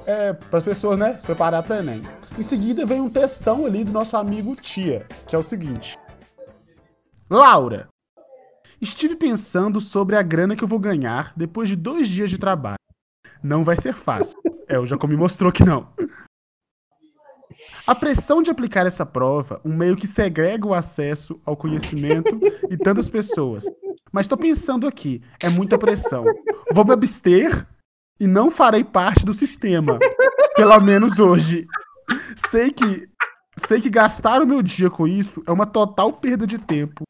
é, 0.05 0.33
para 0.33 0.57
as 0.57 0.65
pessoas, 0.65 0.97
né, 0.97 1.17
se 1.17 1.25
preparar 1.25 1.63
para 1.63 1.79
Enem. 1.79 2.01
Em 2.37 2.43
seguida, 2.43 2.85
vem 2.85 3.01
um 3.01 3.09
textão 3.09 3.65
ali 3.65 3.83
do 3.83 3.91
nosso 3.91 4.15
amigo 4.17 4.55
Tia, 4.55 5.05
que 5.27 5.35
é 5.35 5.39
o 5.39 5.43
seguinte: 5.43 5.97
Laura, 7.29 7.87
estive 8.81 9.15
pensando 9.15 9.81
sobre 9.81 10.15
a 10.15 10.21
grana 10.21 10.55
que 10.55 10.63
eu 10.63 10.67
vou 10.67 10.79
ganhar 10.79 11.33
depois 11.35 11.69
de 11.69 11.75
dois 11.75 12.07
dias 12.07 12.29
de 12.29 12.37
trabalho. 12.37 12.77
Não 13.41 13.63
vai 13.63 13.77
ser 13.77 13.93
fácil. 13.93 14.37
É, 14.67 14.79
o 14.79 14.85
Jacob 14.85 15.09
me 15.09 15.17
mostrou 15.17 15.51
que 15.51 15.63
não. 15.63 15.87
A 17.87 17.93
pressão 17.93 18.41
de 18.41 18.49
aplicar 18.49 18.85
essa 18.85 19.05
prova, 19.05 19.61
um 19.63 19.75
meio 19.75 19.95
que 19.95 20.07
segrega 20.07 20.67
o 20.67 20.73
acesso 20.73 21.39
ao 21.45 21.55
conhecimento 21.55 22.39
e 22.69 22.77
tantas 22.77 23.09
pessoas. 23.09 23.63
Mas 24.11 24.27
tô 24.27 24.37
pensando 24.37 24.87
aqui, 24.87 25.21
é 25.41 25.49
muita 25.49 25.77
pressão. 25.77 26.25
Vou 26.71 26.85
me 26.85 26.93
abster 26.93 27.67
e 28.19 28.27
não 28.27 28.49
farei 28.49 28.83
parte 28.83 29.25
do 29.25 29.33
sistema. 29.33 29.99
Pelo 30.55 30.79
menos 30.79 31.19
hoje. 31.19 31.67
Sei 32.35 32.71
que 32.71 33.07
sei 33.57 33.81
que 33.81 33.89
gastar 33.89 34.41
o 34.41 34.47
meu 34.47 34.61
dia 34.61 34.89
com 34.89 35.07
isso 35.07 35.41
é 35.47 35.51
uma 35.51 35.65
total 35.65 36.11
perda 36.11 36.45
de 36.45 36.57
tempo. 36.57 37.03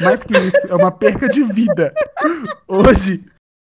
Mais 0.00 0.22
que 0.22 0.36
isso, 0.36 0.66
é 0.68 0.74
uma 0.74 0.90
perca 0.90 1.28
de 1.28 1.42
vida. 1.42 1.92
Hoje, 2.68 3.24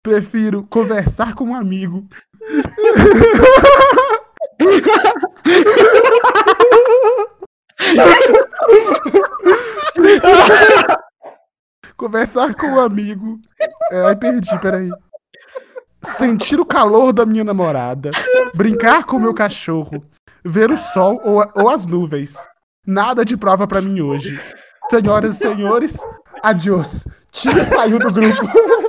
prefiro 0.02 0.64
conversar 0.64 1.34
com 1.34 1.44
um 1.44 1.54
amigo 1.54 2.06
Conversar 11.96 12.54
com 12.54 12.66
um 12.66 12.80
amigo. 12.80 13.38
É, 13.90 14.14
perdi, 14.14 14.58
peraí. 14.60 14.90
Sentir 16.02 16.60
o 16.60 16.66
calor 16.66 17.12
da 17.12 17.26
minha 17.26 17.44
namorada. 17.44 18.10
Brincar 18.54 19.04
com 19.04 19.18
meu 19.18 19.34
cachorro. 19.34 20.04
ver 20.44 20.70
o 20.70 20.76
sol 20.76 21.20
ou, 21.24 21.44
ou 21.54 21.68
as 21.68 21.86
nuvens. 21.86 22.34
Nada 22.86 23.24
de 23.24 23.36
prova 23.36 23.66
pra 23.66 23.80
mim 23.80 24.00
hoje. 24.00 24.40
Senhoras 24.88 25.36
e 25.36 25.38
senhores, 25.38 25.98
adiós. 26.42 27.04
Tia 27.32 27.64
saiu 27.64 27.98
do 27.98 28.12
grupo. 28.12 28.46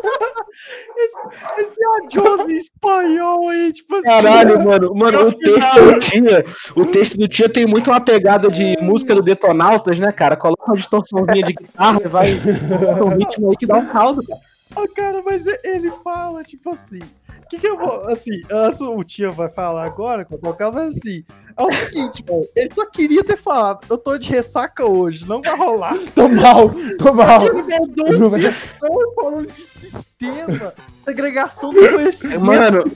Esse 1.58 1.86
adiós 2.04 2.50
em 2.50 2.56
espanhol 2.56 3.50
aí, 3.50 3.72
tipo 3.72 3.96
assim. 3.96 4.08
Caralho, 4.08 4.64
mano, 4.64 4.96
mano, 4.96 5.28
o 5.28 5.34
texto 5.34 5.84
do 5.84 6.00
Tia, 6.00 6.46
o 6.76 6.86
texto 6.86 7.18
do 7.18 7.28
Tia 7.28 7.50
tem 7.50 7.66
muito 7.66 7.90
uma 7.90 8.02
pegada 8.02 8.50
de 8.50 8.76
música 8.82 9.16
do 9.16 9.22
Detonautas, 9.22 10.00
né, 10.00 10.12
cara? 10.12 10.36
Coloca 10.36 10.66
uma 10.66 10.78
distorçãozinha 10.78 11.46
de 11.46 11.54
guitarra 11.54 12.02
e 12.04 12.08
vai 12.08 12.34
um 13.04 13.18
ritmo 13.18 13.50
aí 13.50 13.58
que 13.58 13.66
dá 13.66 13.78
um 13.78 13.86
caldo, 13.88 14.24
cara. 14.24 14.40
Ah, 14.76 14.88
cara, 14.94 15.22
mas 15.24 15.46
ele 15.64 15.92
fala, 16.04 16.44
tipo 16.44 16.70
assim. 16.72 17.00
O 17.48 17.50
que, 17.50 17.60
que 17.60 17.68
eu 17.68 17.78
vou. 17.78 18.10
Assim, 18.10 18.42
o 18.82 19.04
tio 19.06 19.32
vai 19.32 19.48
falar 19.48 19.86
agora, 19.86 20.28
eu 20.30 20.38
tocar, 20.38 20.70
mas 20.70 20.98
assim. 20.98 21.24
É 21.56 21.64
o 21.64 21.72
seguinte, 21.72 22.22
velho. 22.22 22.46
Ele 22.54 22.70
só 22.74 22.86
queria 22.86 23.24
ter 23.24 23.38
falado. 23.38 23.86
Eu 23.90 23.98
tô 23.98 24.18
de 24.18 24.30
ressaca 24.30 24.86
hoje, 24.86 25.26
não 25.26 25.42
vai 25.42 25.56
rolar. 25.56 25.98
Tô 26.14 26.28
mal, 26.28 26.70
tô 27.00 27.14
mal. 27.14 27.46
Ele 27.46 27.64
mandou 27.64 28.30
vai- 28.30 28.42
textão 28.42 28.90
falando 29.16 29.48
de 29.48 29.62
sistema, 29.62 30.74
segregação 31.06 31.74
do 31.74 31.90
conhecimento. 31.90 32.42
Mano, 32.42 32.92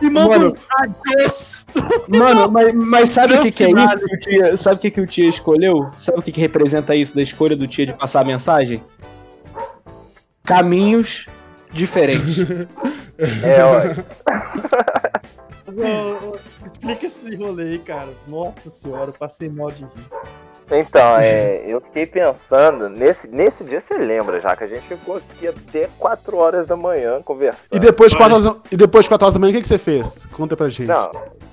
e 0.00 0.10
manda 0.10 0.38
mano. 0.38 0.56
um 2.08 2.18
mano, 2.18 2.50
mas, 2.50 2.74
mas 2.74 3.08
sabe 3.10 3.34
o 3.34 3.42
que, 3.42 3.52
que 3.52 3.64
é 3.64 3.70
isso? 3.70 3.98
que 3.98 4.14
o 4.14 4.18
Tia, 4.18 4.56
sabe 4.56 4.76
o 4.76 4.78
que, 4.80 4.90
que 4.90 5.00
o 5.00 5.06
Tia 5.06 5.28
escolheu? 5.28 5.90
Sabe 5.96 6.18
o 6.18 6.22
que, 6.22 6.32
que 6.32 6.40
representa 6.40 6.96
isso 6.96 7.14
da 7.14 7.22
escolha 7.22 7.54
do 7.54 7.68
Tia 7.68 7.86
de 7.86 7.92
passar 7.92 8.22
a 8.22 8.24
mensagem? 8.24 8.82
Caminhos 10.42 11.28
diferentes. 11.70 12.36
É, 13.18 13.62
ô, 16.24 16.36
Explica 16.66 17.06
esse 17.06 17.34
rolê 17.36 17.62
aí, 17.64 17.78
cara. 17.78 18.08
Nossa 18.26 18.70
senhora, 18.70 19.10
eu 19.10 19.14
passei 19.14 19.48
mal 19.48 19.70
de 19.70 19.82
rir. 19.84 19.90
Então, 20.70 21.16
é, 21.18 21.62
eu 21.66 21.80
fiquei 21.80 22.06
pensando, 22.06 22.88
nesse, 22.88 23.28
nesse 23.28 23.64
dia 23.64 23.80
você 23.80 23.96
lembra 23.96 24.40
já, 24.40 24.56
que 24.56 24.64
a 24.64 24.66
gente 24.66 24.82
ficou 24.82 25.16
aqui 25.16 25.48
até 25.48 25.88
4 25.98 26.36
horas 26.36 26.66
da 26.66 26.76
manhã 26.76 27.20
conversando. 27.22 27.68
E 27.72 27.78
depois, 27.78 28.12
de 28.12 28.18
quatro 28.18 28.34
horas, 28.34 28.56
e 28.70 28.76
depois 28.76 29.04
de 29.04 29.08
4 29.10 29.24
horas 29.24 29.34
da 29.34 29.40
manhã, 29.40 29.50
o 29.50 29.54
que, 29.54 29.62
que 29.62 29.68
você 29.68 29.78
fez? 29.78 30.26
Conta 30.32 30.56
pra 30.56 30.68
gente. 30.68 30.88
Não, 30.88 31.10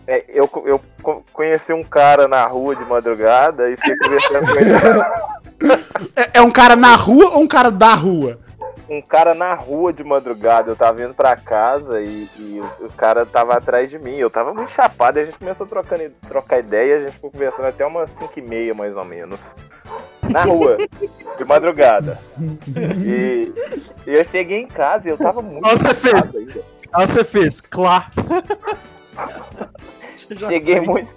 é, 0.08 0.24
eu, 0.28 0.50
eu 0.66 0.82
co- 1.04 1.24
conheci 1.32 1.72
um 1.74 1.84
cara 1.84 2.28
na 2.28 2.46
rua 2.46 2.76
de 2.76 2.84
madrugada 2.86 3.70
e 3.70 3.78
fiquei 3.78 3.98
conversando 3.98 4.48
com 4.48 4.60
ele. 4.60 4.70
É, 6.16 6.40
é 6.40 6.42
um 6.42 6.50
cara 6.50 6.78
na 6.78 6.96
rua 6.96 7.32
ou 7.34 7.42
um 7.42 7.48
cara 7.48 7.70
da 7.70 7.94
rua? 7.94 8.40
Um 8.90 9.02
cara 9.02 9.36
na 9.36 9.54
rua 9.54 9.94
de 9.94 10.04
madrugada, 10.04 10.72
eu 10.72 10.76
tava 10.76 10.98
vindo 10.98 11.14
pra 11.14 11.36
casa 11.36 12.02
e, 12.02 12.28
e 12.38 12.60
o, 12.60 12.86
o 12.86 12.92
cara 12.94 13.26
tava 13.26 13.54
atrás 13.54 13.90
de 13.90 14.00
mim. 14.00 14.16
Eu 14.16 14.30
tava 14.30 14.54
muito 14.54 14.72
chapado 14.72 15.20
e 15.20 15.22
a 15.22 15.26
gente 15.26 15.38
começou 15.38 15.68
trocando, 15.68 16.10
trocar 16.28 16.60
ideia 16.60 16.94
e 16.94 16.96
a 16.96 17.00
gente 17.02 17.12
ficou 17.12 17.30
conversando 17.30 17.68
até 17.68 17.86
umas 17.86 18.10
5 18.12 18.40
e 18.40 18.42
meia, 18.42 18.74
mais 18.74 18.96
ou 18.98 19.06
menos. 19.06 19.40
Na 20.28 20.44
rua, 20.44 20.78
de 21.38 21.46
madrugada. 21.46 22.20
E, 23.06 23.54
e 24.08 24.16
eu 24.16 24.24
cheguei 24.26 24.60
em 24.60 24.68
casa 24.68 25.08
e 25.08 25.12
eu 25.12 25.18
tava 25.18 25.42
muito 25.42 25.68
você 25.68 25.94
fez. 25.94 26.18
chapado 26.18 26.38
ainda. 26.38 26.64
Ah, 26.92 27.06
você 27.06 27.24
fez, 27.24 27.62
claro. 27.62 28.06
Cheguei 30.48 30.80
muito. 30.80 31.14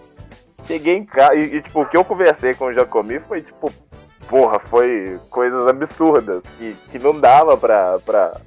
Cheguei 0.66 0.96
em 0.96 1.04
casa 1.04 1.34
e, 1.34 1.56
e, 1.56 1.62
tipo, 1.62 1.82
o 1.82 1.86
que 1.86 1.96
eu 1.96 2.04
conversei 2.04 2.54
com 2.54 2.66
o 2.66 2.72
Jacomi 2.72 3.18
foi, 3.20 3.42
tipo, 3.42 3.72
porra, 4.32 4.58
foi 4.58 5.20
coisas 5.28 5.68
absurdas 5.68 6.42
que, 6.56 6.74
que 6.90 6.98
não 6.98 7.20
dava 7.20 7.54
pra, 7.54 7.98
pra, 7.98 8.40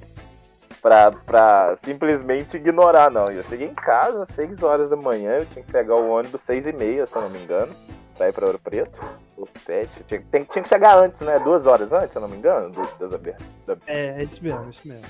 pra, 0.82 1.12
pra 1.12 1.76
simplesmente 1.76 2.56
ignorar, 2.56 3.08
não. 3.08 3.30
Eu 3.30 3.44
cheguei 3.44 3.68
em 3.68 3.74
casa 3.74 4.24
às 4.24 4.30
6 4.30 4.64
horas 4.64 4.88
da 4.88 4.96
manhã, 4.96 5.36
eu 5.38 5.46
tinha 5.46 5.64
que 5.64 5.70
pegar 5.70 5.94
o 5.94 6.10
ônibus 6.10 6.40
6 6.40 6.66
e 6.66 6.72
meia, 6.72 7.06
se 7.06 7.14
eu 7.14 7.22
não 7.22 7.30
me 7.30 7.38
engano, 7.38 7.72
pra 8.18 8.28
ir 8.28 8.32
pra 8.32 8.46
Ouro 8.46 8.58
Preto, 8.58 8.98
ou 9.36 9.48
7. 9.64 10.02
Tinha, 10.02 10.20
tem- 10.28 10.42
tinha 10.42 10.62
que 10.64 10.68
chegar 10.68 10.98
antes, 10.98 11.20
né? 11.20 11.38
Duas 11.38 11.66
horas 11.66 11.92
antes, 11.92 12.10
se 12.10 12.16
eu 12.18 12.22
não 12.22 12.28
me 12.28 12.36
engano, 12.36 12.68
do, 12.70 12.82
das 12.98 13.14
abertas. 13.14 13.46
É, 13.86 14.20
é 14.20 14.24
isso 14.24 14.42
mesmo, 14.42 14.64
é 14.66 14.70
isso 14.70 14.88
mesmo. 14.88 15.06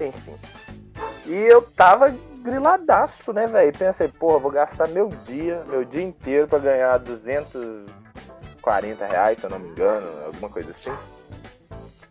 Enfim. 0.00 0.34
E 1.26 1.32
eu 1.32 1.62
tava 1.62 2.12
griladaço, 2.40 3.32
né, 3.32 3.46
velho? 3.46 3.72
Pensei, 3.72 4.08
porra, 4.08 4.40
vou 4.40 4.50
gastar 4.50 4.88
meu 4.88 5.10
dia, 5.26 5.62
meu 5.68 5.84
dia 5.84 6.02
inteiro 6.02 6.48
pra 6.48 6.58
ganhar 6.58 6.98
240 8.62 9.06
reais, 9.06 9.38
se 9.38 9.44
eu 9.44 9.50
não 9.50 9.58
me 9.58 9.68
engano, 9.68 10.06
alguma 10.26 10.48
coisa 10.50 10.70
assim. 10.70 10.90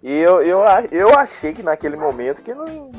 E 0.04 0.12
eu, 0.20 0.42
eu, 0.42 0.60
eu 0.92 1.18
achei 1.18 1.54
que 1.54 1.64
naquele 1.64 1.96
momento 1.98 2.42
que 2.42 2.54
não. 2.54 2.92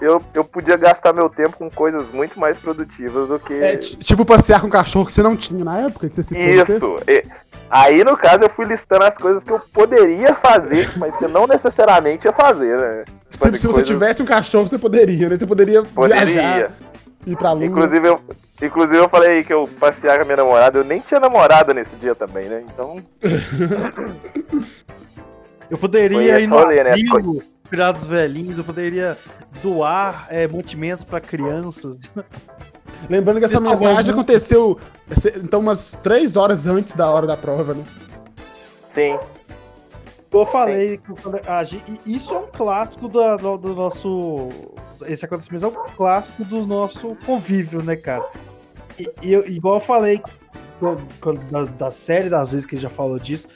Eu, 0.00 0.22
eu 0.32 0.44
podia 0.44 0.76
gastar 0.76 1.12
meu 1.12 1.28
tempo 1.28 1.56
com 1.56 1.68
coisas 1.68 2.08
muito 2.12 2.38
mais 2.38 2.56
produtivas 2.58 3.28
do 3.28 3.38
que. 3.38 3.54
É, 3.54 3.76
ti- 3.76 3.96
tipo 3.96 4.24
passear 4.24 4.60
com 4.60 4.66
um 4.68 4.70
cachorro 4.70 5.06
que 5.06 5.12
você 5.12 5.22
não 5.22 5.34
tinha 5.36 5.64
na 5.64 5.78
época? 5.80 6.08
Que 6.08 6.16
você 6.22 6.22
teve? 6.34 6.74
Isso. 6.76 6.96
E- 7.08 7.24
aí, 7.68 8.04
no 8.04 8.16
caso, 8.16 8.44
eu 8.44 8.50
fui 8.50 8.66
listando 8.66 9.04
as 9.04 9.16
coisas 9.16 9.42
que 9.42 9.50
eu 9.50 9.58
poderia 9.72 10.34
fazer, 10.34 10.88
mas 10.98 11.16
que 11.16 11.24
eu 11.24 11.28
não 11.28 11.46
necessariamente 11.46 12.26
ia 12.28 12.32
fazer, 12.32 12.78
né? 12.78 13.04
Se, 13.30 13.38
se 13.38 13.50
você 13.50 13.66
coisas- 13.68 13.86
tivesse 13.88 14.22
um 14.22 14.26
cachorro, 14.26 14.68
você 14.68 14.78
poderia, 14.78 15.28
né? 15.30 15.36
Você 15.36 15.46
poderia, 15.46 15.82
Poderia. 15.82 16.24
viajar, 16.26 16.70
ir 17.26 17.36
pra 17.36 17.52
lua. 17.52 17.64
Inclusive 17.64 18.08
eu, 18.08 18.20
inclusive, 18.62 18.98
eu 18.98 19.08
falei 19.08 19.42
que 19.44 19.52
eu 19.52 19.68
passear 19.80 20.16
com 20.16 20.22
a 20.22 20.24
minha 20.24 20.36
namorada, 20.36 20.78
eu 20.78 20.84
nem 20.84 21.00
tinha 21.00 21.20
namorada 21.20 21.72
nesse 21.74 21.96
dia 21.96 22.14
também, 22.14 22.48
né? 22.48 22.64
Então, 22.72 22.96
Eu 25.70 25.78
poderia 25.78 26.38
ir 26.38 26.46
no 26.46 26.56
rolê, 26.58 26.84
né? 26.84 26.94
dos 27.94 28.06
velhinhos, 28.06 28.58
eu 28.58 28.64
poderia 28.64 29.16
doar 29.62 30.26
é, 30.28 30.46
mantimentos 30.46 31.02
pra 31.04 31.18
crianças. 31.20 31.96
Lembrando 33.08 33.38
que 33.38 33.46
essa 33.46 33.54
estavam 33.54 33.70
mensagem 33.72 33.94
muito- 33.96 34.10
aconteceu 34.12 34.78
esse- 35.10 35.32
então 35.42 35.60
umas 35.60 35.92
três 36.02 36.36
horas 36.36 36.66
antes 36.66 36.94
da 36.94 37.10
hora 37.10 37.26
da 37.26 37.36
prova, 37.36 37.72
né? 37.74 37.82
sim. 38.90 39.18
Eu 40.32 40.46
falei, 40.46 41.00
e 42.06 42.16
isso 42.16 42.32
é 42.34 42.38
um 42.38 42.46
clássico 42.46 43.08
da- 43.08 43.36
do, 43.36 43.58
do 43.58 43.74
nosso. 43.74 44.48
Esse 45.06 45.24
acontecimento 45.24 45.64
é 45.64 45.68
um 45.68 45.72
clássico 45.96 46.42
do 46.44 46.66
nosso 46.66 47.16
convívio, 47.26 47.82
né, 47.82 47.96
cara? 47.96 48.24
E, 48.98 49.10
eu- 49.32 49.46
igual 49.46 49.74
eu 49.76 49.80
falei 49.80 50.22
quando- 50.80 51.02
quando- 51.20 51.40
da, 51.50 51.64
da 51.64 51.90
série 51.90 52.28
das 52.30 52.52
vezes 52.52 52.64
que 52.66 52.76
gente 52.76 52.82
já 52.82 52.90
falou 52.90 53.18
disso, 53.18 53.48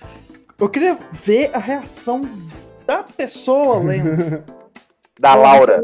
eu 0.58 0.68
queria 0.68 0.98
ver 1.24 1.50
a 1.54 1.58
reação 1.58 2.20
da 2.86 3.02
pessoa 3.02 3.78
lendo. 3.78 4.42
Da 5.18 5.34
Laura. 5.34 5.82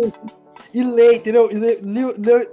E 0.75 0.83
ler, 0.85 1.15
entendeu? 1.17 1.51
E 1.51 1.55
ler, 1.55 1.81
ler, 1.83 2.15
ler- 2.19 2.51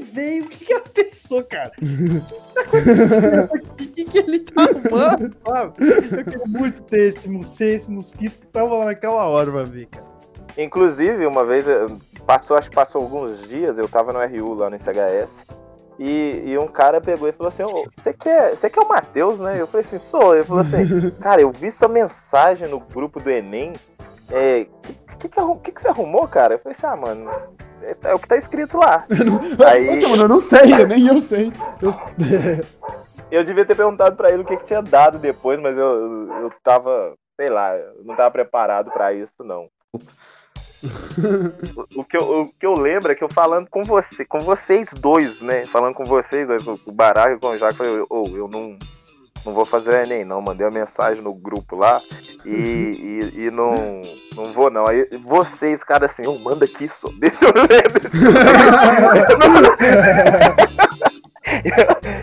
veio? 0.00 0.44
O 0.44 0.48
que, 0.48 0.64
que 0.64 0.72
ela 0.72 0.82
pensou, 0.82 1.42
cara? 1.44 1.72
O 1.76 1.80
que, 1.80 2.34
que 2.36 2.54
tá 2.54 2.60
acontecendo? 2.60 3.48
O 3.54 3.74
que, 3.76 4.04
que 4.04 4.18
ele 4.18 4.38
tá 4.40 4.62
arrumando, 4.62 5.36
sabe? 5.44 5.74
Eu 5.80 6.24
queria 6.24 6.46
muito 6.46 6.82
ter 6.82 7.08
esse, 7.08 7.64
esse 7.64 7.90
mosquito 7.90 8.40
que 8.40 8.46
tava 8.46 8.74
lá 8.74 8.84
naquela 8.86 9.24
hora 9.26 9.50
pra 9.50 9.64
ver, 9.64 9.86
cara. 9.86 10.06
Inclusive, 10.58 11.26
uma 11.26 11.44
vez, 11.44 11.68
eh, 11.68 11.86
passou, 12.26 12.56
acho 12.56 12.70
que 12.70 12.76
passou 12.76 13.02
alguns 13.02 13.46
dias, 13.46 13.76
eu 13.76 13.88
tava 13.88 14.12
no 14.12 14.20
RU 14.20 14.54
lá 14.54 14.70
no 14.70 14.76
SHS, 14.76 15.44
e, 15.98 16.42
e 16.46 16.58
um 16.58 16.66
cara 16.66 17.00
pegou 17.00 17.28
e 17.28 17.32
falou 17.32 17.48
assim, 17.48 17.62
"Ô, 17.62 17.86
você 17.96 18.12
quer, 18.12 18.54
você 18.54 18.68
quer 18.68 18.80
o 18.80 18.88
Matheus, 18.88 19.38
né? 19.40 19.60
Eu 19.60 19.66
falei 19.66 19.86
assim, 19.86 19.98
sou. 19.98 20.34
Ele 20.34 20.44
falou 20.44 20.62
assim, 20.62 21.10
cara, 21.20 21.40
eu 21.40 21.50
vi 21.50 21.70
sua 21.70 21.88
mensagem 21.88 22.68
no 22.68 22.80
grupo 22.80 23.20
do 23.20 23.30
Enem. 23.30 23.72
É, 24.30 24.66
que, 24.82 24.94
que, 25.16 25.28
que, 25.28 25.56
que, 25.62 25.72
que 25.72 25.80
você 25.80 25.88
arrumou, 25.88 26.26
cara? 26.28 26.54
Eu 26.54 26.58
falei 26.58 26.76
assim, 26.76 26.86
ah, 26.86 26.96
mano, 26.96 27.30
é, 28.04 28.14
o 28.14 28.18
que 28.18 28.28
tá 28.28 28.36
escrito 28.36 28.78
lá. 28.78 29.04
Aí- 29.66 30.02
eu 30.02 30.28
não 30.28 30.40
sei, 30.40 30.86
nem 30.86 31.06
eu 31.06 31.20
sei. 31.20 31.52
Eu- 31.80 31.90
Eu 33.28 33.42
devia 33.42 33.64
ter 33.66 33.74
perguntado 33.74 34.14
pra 34.14 34.30
ele 34.30 34.42
o 34.42 34.44
que, 34.44 34.56
que 34.56 34.64
tinha 34.64 34.80
dado 34.80 35.18
depois, 35.18 35.58
mas 35.58 35.76
eu, 35.76 36.28
eu 36.42 36.52
tava, 36.62 37.12
sei 37.34 37.48
lá, 37.50 37.76
eu 37.76 38.04
não 38.04 38.14
tava 38.14 38.30
preparado 38.30 38.90
pra 38.92 39.12
isso, 39.12 39.42
não. 39.42 39.68
O, 41.96 42.04
que 42.04 42.16
eu, 42.16 42.42
o 42.42 42.48
que 42.52 42.66
eu 42.66 42.74
lembro 42.74 43.10
é 43.10 43.14
que 43.14 43.24
eu 43.24 43.28
falando 43.30 43.68
com 43.68 43.82
você, 43.82 44.24
com 44.24 44.38
vocês 44.38 44.92
dois, 44.92 45.40
né? 45.40 45.64
Falando 45.66 45.94
com 45.94 46.04
vocês 46.04 46.46
dois, 46.46 46.62
com 46.62 46.76
o 46.86 46.92
Baraca 46.92 47.32
e 47.34 47.38
com 47.38 47.48
o 47.48 47.58
Jaco, 47.58 47.82
eu 47.82 48.06
ô, 48.08 48.24
eu 48.36 48.46
não, 48.46 48.76
não 49.46 49.54
vou 49.54 49.64
fazer 49.64 50.02
Enem, 50.02 50.24
não. 50.24 50.42
Mandei 50.42 50.66
uma 50.66 50.78
mensagem 50.78 51.22
no 51.22 51.32
grupo 51.32 51.76
lá 51.76 52.02
e, 52.44 53.30
e, 53.34 53.44
e 53.46 53.50
não, 53.50 54.02
não 54.34 54.52
vou, 54.52 54.70
não. 54.70 54.86
Aí 54.86 55.08
vocês, 55.24 55.82
cara, 55.84 56.06
assim, 56.06 56.26
ô, 56.26 56.38
manda 56.38 56.64
aqui, 56.64 56.88
só, 56.88 57.08
deixa 57.18 57.46
eu. 57.46 57.52
Deixa 57.52 57.86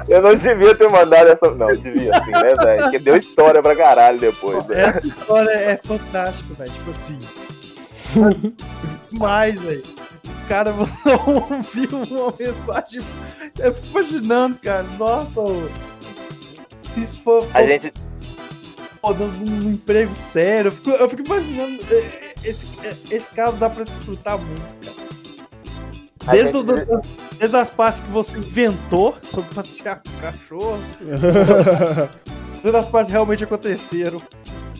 eu. 0.09 0.13
Eu 0.15 0.21
não 0.21 0.35
devia 0.35 0.75
ter 0.75 0.89
mandado 0.89 1.29
essa. 1.29 1.49
Não, 1.51 1.67
devia 1.67 2.11
sim, 2.23 2.31
né, 2.31 2.53
velho? 2.61 2.83
Porque 2.83 2.99
deu 2.99 3.15
história 3.15 3.61
pra 3.61 3.75
caralho 3.75 4.19
depois. 4.19 4.67
né? 4.67 4.81
Essa 4.81 5.07
história 5.07 5.51
é 5.51 5.77
fantástica, 5.77 6.53
velho. 6.55 6.71
Tipo 6.73 6.91
assim. 6.91 7.19
Demais, 9.11 9.59
velho. 9.59 9.83
Cara 10.47 10.73
mandou 10.73 11.47
um, 11.49 11.61
viu 11.61 11.89
uma 11.93 12.33
mensagem. 12.37 13.01
Eu 13.57 13.73
fico 13.73 13.99
imaginando, 13.99 14.57
cara. 14.61 14.83
Nossa. 14.99 15.39
Se 16.93 17.01
isso 17.01 17.21
for. 17.23 17.47
A 17.53 17.63
gente. 17.63 17.91
pô, 19.01 19.13
dando 19.13 19.43
um 19.43 19.71
emprego 19.71 20.13
sério. 20.13 20.67
Eu 20.69 20.71
fico, 20.71 20.89
eu 20.91 21.09
fico 21.09 21.21
imaginando. 21.23 21.79
é, 21.89 21.95
é, 21.95 22.33
Esse, 22.43 22.85
é, 22.85 22.93
esse 23.11 23.29
caso 23.29 23.57
dá 23.57 23.69
pra 23.69 23.83
desfrutar 23.83 24.37
muito, 24.37 24.61
cara. 24.83 25.03
Desde, 26.31 26.53
gente- 26.53 26.71
o- 26.91 27.01
desde 27.37 27.57
as 27.57 27.69
partes 27.69 27.99
que 27.99 28.09
você 28.11 28.37
inventou 28.37 29.15
sobre 29.23 29.53
passear 29.53 30.01
com 30.01 30.09
o 30.09 30.21
cachorro, 30.21 30.79
desde 32.63 32.77
as 32.77 32.87
partes 32.87 33.07
que 33.07 33.11
realmente 33.11 33.43
aconteceram. 33.43 34.21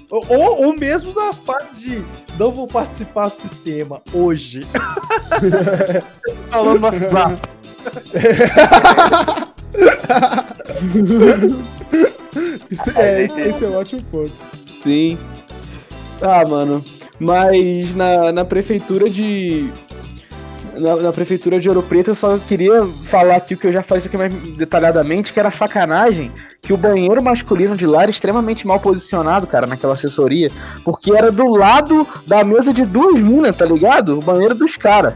Ou, 0.10 0.26
ou, 0.30 0.66
ou 0.68 0.78
mesmo 0.78 1.12
das 1.14 1.38
partes 1.38 1.82
de 1.82 2.02
não 2.40 2.52
vou 2.52 2.68
participar 2.68 3.30
do 3.30 3.36
sistema 3.38 4.02
hoje. 4.14 4.62
Falando 6.52 6.80
no 6.80 6.86
WhatsApp. 6.86 7.42
É, 12.96 13.24
esse, 13.24 13.34
que- 13.36 13.42
esse 13.42 13.66
é 13.66 13.68
um 13.68 13.76
ótimo 13.78 14.02
ponto. 14.04 14.34
Sim. 14.82 15.18
Ah, 16.22 16.46
mano. 16.48 16.84
Mas 17.20 17.94
na, 17.96 18.32
na 18.32 18.46
prefeitura 18.46 19.10
de. 19.10 19.70
Na, 20.76 20.96
na 20.96 21.12
prefeitura 21.12 21.60
de 21.60 21.70
Ouro 21.70 21.84
Preto 21.84 22.10
eu 22.12 22.16
só 22.16 22.38
queria 22.40 22.84
falar 22.86 23.36
aqui 23.36 23.54
o 23.54 23.58
que 23.58 23.68
eu 23.68 23.72
já 23.72 23.84
falei 23.84 24.00
isso 24.00 24.08
aqui 24.08 24.18
mais 24.18 24.34
detalhadamente, 24.58 25.32
que 25.32 25.40
era 25.40 25.52
sacanagem 25.52 26.32
que 26.64 26.74
o 26.74 26.78
banheiro 26.78 27.22
masculino 27.22 27.76
de 27.78 27.86
lá 27.86 28.02
era 28.04 28.10
extremamente 28.12 28.66
mal 28.66 28.80
posicionado, 28.80 29.46
cara, 29.46 29.68
naquela 29.68 29.94
assessoria. 29.94 30.50
Porque 30.84 31.12
era 31.16 31.32
do 31.32 31.46
lado 31.46 32.08
da 32.26 32.44
mesa 32.44 32.74
de 32.74 32.86
duas 32.86 33.20
minas, 33.20 33.56
tá 33.56 33.66
ligado? 33.66 34.18
O 34.18 34.22
banheiro 34.22 34.56
dos 34.56 34.76
caras. 34.76 35.14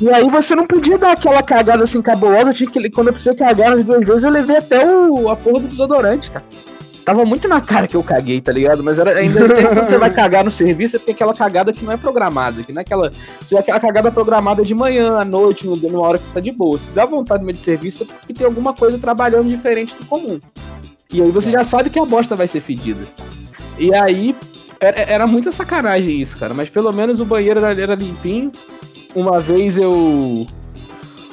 E 0.00 0.08
aí 0.10 0.28
você 0.28 0.54
não 0.54 0.66
podia 0.66 0.96
dar 0.96 1.12
aquela 1.12 1.42
cagada 1.42 1.82
assim 1.84 2.00
cabulosa, 2.00 2.52
tinha 2.52 2.70
que, 2.70 2.90
quando 2.90 3.08
eu 3.08 3.12
precisei 3.12 3.34
cagar 3.34 3.70
nas 3.76 3.84
duas 3.84 4.04
vezes, 4.06 4.22
eu 4.24 4.30
levei 4.30 4.56
até 4.58 4.88
o, 4.88 5.28
a 5.28 5.34
porra 5.36 5.60
do 5.60 5.68
desodorante, 5.68 6.30
cara. 6.30 6.44
Tava 7.04 7.24
muito 7.24 7.48
na 7.48 7.58
cara 7.60 7.88
que 7.88 7.96
eu 7.96 8.02
caguei, 8.02 8.38
tá 8.40 8.52
ligado? 8.52 8.84
Mas 8.84 8.98
era, 8.98 9.18
ainda 9.18 9.40
sempre 9.48 9.66
quando 9.74 9.88
você 9.88 9.96
vai 9.96 10.10
cagar 10.10 10.44
no 10.44 10.50
serviço, 10.52 10.96
é 10.96 10.98
porque 10.98 11.12
aquela 11.12 11.32
cagada 11.34 11.72
que 11.72 11.82
não 11.82 11.90
é 11.90 11.96
programada, 11.96 12.62
que 12.62 12.70
não 12.70 12.80
é 12.80 12.82
aquela. 12.82 13.10
Se 13.42 13.56
é 13.56 13.60
aquela 13.60 13.80
cagada 13.80 14.10
programada 14.12 14.62
de 14.62 14.74
manhã, 14.74 15.16
à 15.18 15.24
noite, 15.24 15.66
no- 15.66 15.74
numa 15.74 16.00
hora 16.00 16.18
que 16.18 16.26
você 16.26 16.32
tá 16.32 16.38
de 16.40 16.52
boa. 16.52 16.78
Se 16.78 16.90
dá 16.90 17.06
vontade 17.06 17.40
no 17.40 17.46
meio 17.46 17.56
de 17.56 17.64
serviço, 17.64 18.02
é 18.02 18.06
porque 18.06 18.34
tem 18.34 18.46
alguma 18.46 18.74
coisa 18.74 18.98
trabalhando 18.98 19.48
diferente 19.48 19.94
do 19.98 20.04
comum. 20.04 20.38
E 21.10 21.22
aí 21.22 21.30
você 21.30 21.50
já 21.50 21.64
sabe 21.64 21.88
que 21.88 21.98
a 21.98 22.04
bosta 22.04 22.36
vai 22.36 22.46
ser 22.46 22.60
fedida. 22.60 23.08
E 23.78 23.94
aí, 23.94 24.36
era, 24.78 25.00
era 25.00 25.26
muita 25.26 25.50
sacanagem 25.50 26.20
isso, 26.20 26.36
cara. 26.36 26.52
Mas 26.52 26.68
pelo 26.68 26.92
menos 26.92 27.20
o 27.20 27.24
banheiro 27.24 27.58
era, 27.64 27.80
era 27.80 27.94
limpinho. 27.94 28.52
Uma 29.18 29.40
vez 29.40 29.76
eu. 29.76 30.46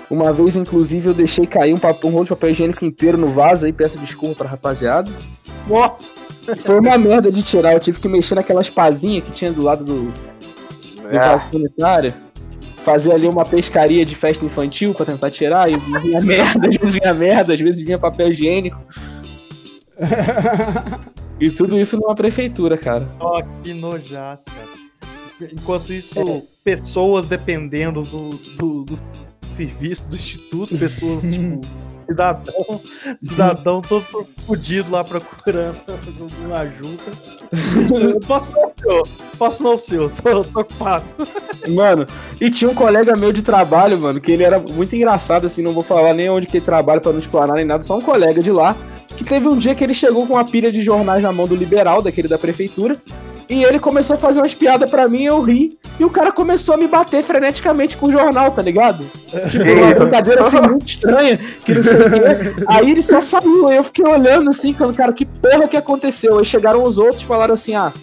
Uma 0.09 0.33
vez, 0.33 0.55
inclusive, 0.55 1.09
eu 1.09 1.13
deixei 1.13 1.45
cair 1.45 1.71
um, 1.71 1.77
papel, 1.77 2.09
um 2.09 2.13
rolo 2.13 2.23
de 2.23 2.29
papel 2.29 2.49
higiênico 2.49 2.83
inteiro 2.83 3.15
no 3.15 3.27
vaso 3.27 3.65
aí, 3.65 3.71
peço 3.71 3.97
desculpa 3.99 4.35
pra 4.37 4.49
rapaziada. 4.49 5.11
Nossa! 5.67 6.25
Foi 6.63 6.79
uma 6.79 6.97
merda 6.97 7.31
de 7.31 7.43
tirar, 7.43 7.73
eu 7.73 7.79
tive 7.79 7.99
que 7.99 8.07
mexer 8.07 8.33
naquelas 8.35 8.69
pazinhas 8.69 9.23
que 9.23 9.31
tinha 9.31 9.51
do 9.51 9.61
lado 9.61 9.83
do, 9.83 10.11
do 11.01 11.09
É, 11.09 11.19
vaso 11.19 11.47
sanitário. 11.51 12.13
Fazer 12.77 13.13
ali 13.13 13.27
uma 13.27 13.45
pescaria 13.45 14.05
de 14.05 14.15
festa 14.15 14.45
infantil 14.45 14.93
pra 14.93 15.05
tentar 15.05 15.29
tirar, 15.29 15.71
e 15.71 15.75
vinha 15.75 16.21
merda, 16.25 16.67
às 16.67 16.75
vezes 16.75 16.93
vinha 16.93 17.13
merda, 17.13 17.53
às 17.53 17.59
vezes 17.59 17.83
vinha 17.85 17.99
papel 17.99 18.31
higiênico. 18.31 18.79
E 21.37 21.49
tudo 21.49 21.77
isso 21.77 21.97
numa 21.97 22.15
prefeitura, 22.15 22.77
cara. 22.77 23.05
Ó, 23.19 23.41
que 23.61 23.73
nojaço, 23.73 24.45
cara. 24.45 24.84
Enquanto 25.41 25.91
isso, 25.91 26.47
pessoas 26.63 27.27
dependendo 27.27 28.03
do, 28.03 28.29
do, 28.29 28.83
do 28.85 28.95
serviço 29.47 30.09
do 30.09 30.15
instituto, 30.15 30.77
pessoas, 30.77 31.23
tipo, 31.29 31.61
cidadão, 32.07 32.81
cidadão 33.21 33.81
todo 33.81 34.03
fudido 34.45 34.91
lá 34.91 35.03
procurando 35.03 35.77
uma 36.45 36.59
ajuda. 36.59 37.03
Posso 38.25 38.53
não, 38.53 38.71
senhor? 38.77 39.09
Posso 39.37 39.63
não, 39.63 39.77
senhor? 39.77 40.11
Tô, 40.11 40.43
tô 40.43 40.59
ocupado. 40.61 41.05
Mano, 41.67 42.07
e 42.39 42.49
tinha 42.49 42.69
um 42.69 42.75
colega 42.75 43.15
meu 43.15 43.33
de 43.33 43.41
trabalho, 43.41 43.99
mano, 43.99 44.21
que 44.21 44.31
ele 44.31 44.43
era 44.43 44.59
muito 44.59 44.95
engraçado, 44.95 45.47
assim, 45.47 45.61
não 45.61 45.73
vou 45.73 45.83
falar 45.83 46.13
nem 46.13 46.29
onde 46.29 46.47
que 46.47 46.57
ele 46.57 46.65
trabalha 46.65 47.01
pra 47.01 47.11
não 47.11 47.19
explanar 47.19 47.57
nem 47.57 47.65
nada, 47.65 47.83
só 47.83 47.97
um 47.97 48.01
colega 48.01 48.41
de 48.41 48.51
lá, 48.51 48.75
que 49.07 49.23
teve 49.23 49.47
um 49.47 49.57
dia 49.57 49.73
que 49.73 49.83
ele 49.83 49.93
chegou 49.93 50.25
com 50.27 50.33
uma 50.33 50.45
pilha 50.45 50.71
de 50.71 50.81
jornais 50.81 51.23
na 51.23 51.31
mão 51.31 51.47
do 51.47 51.55
liberal, 51.55 52.01
daquele 52.01 52.27
da 52.27 52.37
prefeitura, 52.37 52.97
e 53.49 53.63
ele 53.63 53.79
começou 53.79 54.15
a 54.15 54.17
fazer 54.17 54.39
umas 54.39 54.53
piadas 54.53 54.89
pra 54.89 55.07
mim, 55.07 55.23
eu 55.23 55.41
ri, 55.41 55.77
e 55.99 56.05
o 56.05 56.09
cara 56.09 56.31
começou 56.31 56.75
a 56.75 56.77
me 56.77 56.87
bater 56.87 57.23
freneticamente 57.23 57.95
com 57.95 58.07
o 58.07 58.11
jornal, 58.11 58.51
tá 58.51 58.61
ligado? 58.61 59.05
Tipo, 59.49 59.63
uma 59.63 59.93
brincadeira 59.93 60.43
assim 60.43 60.61
muito 60.67 60.87
estranha, 60.87 61.37
que 61.63 61.73
não 61.73 61.83
sei 61.83 61.93
o 61.93 62.11
quê. 62.11 62.63
Aí 62.67 62.91
ele 62.91 63.01
só 63.01 63.21
saiu, 63.21 63.71
eu 63.71 63.83
fiquei 63.83 64.05
olhando 64.05 64.49
assim, 64.49 64.73
falando, 64.73 64.95
cara, 64.95 65.13
que 65.13 65.25
porra 65.25 65.67
que 65.67 65.77
aconteceu? 65.77 66.39
Aí 66.39 66.45
chegaram 66.45 66.83
os 66.83 66.97
outros 66.97 67.21
e 67.21 67.25
falaram 67.25 67.53
assim, 67.53 67.75
ah, 67.75 67.93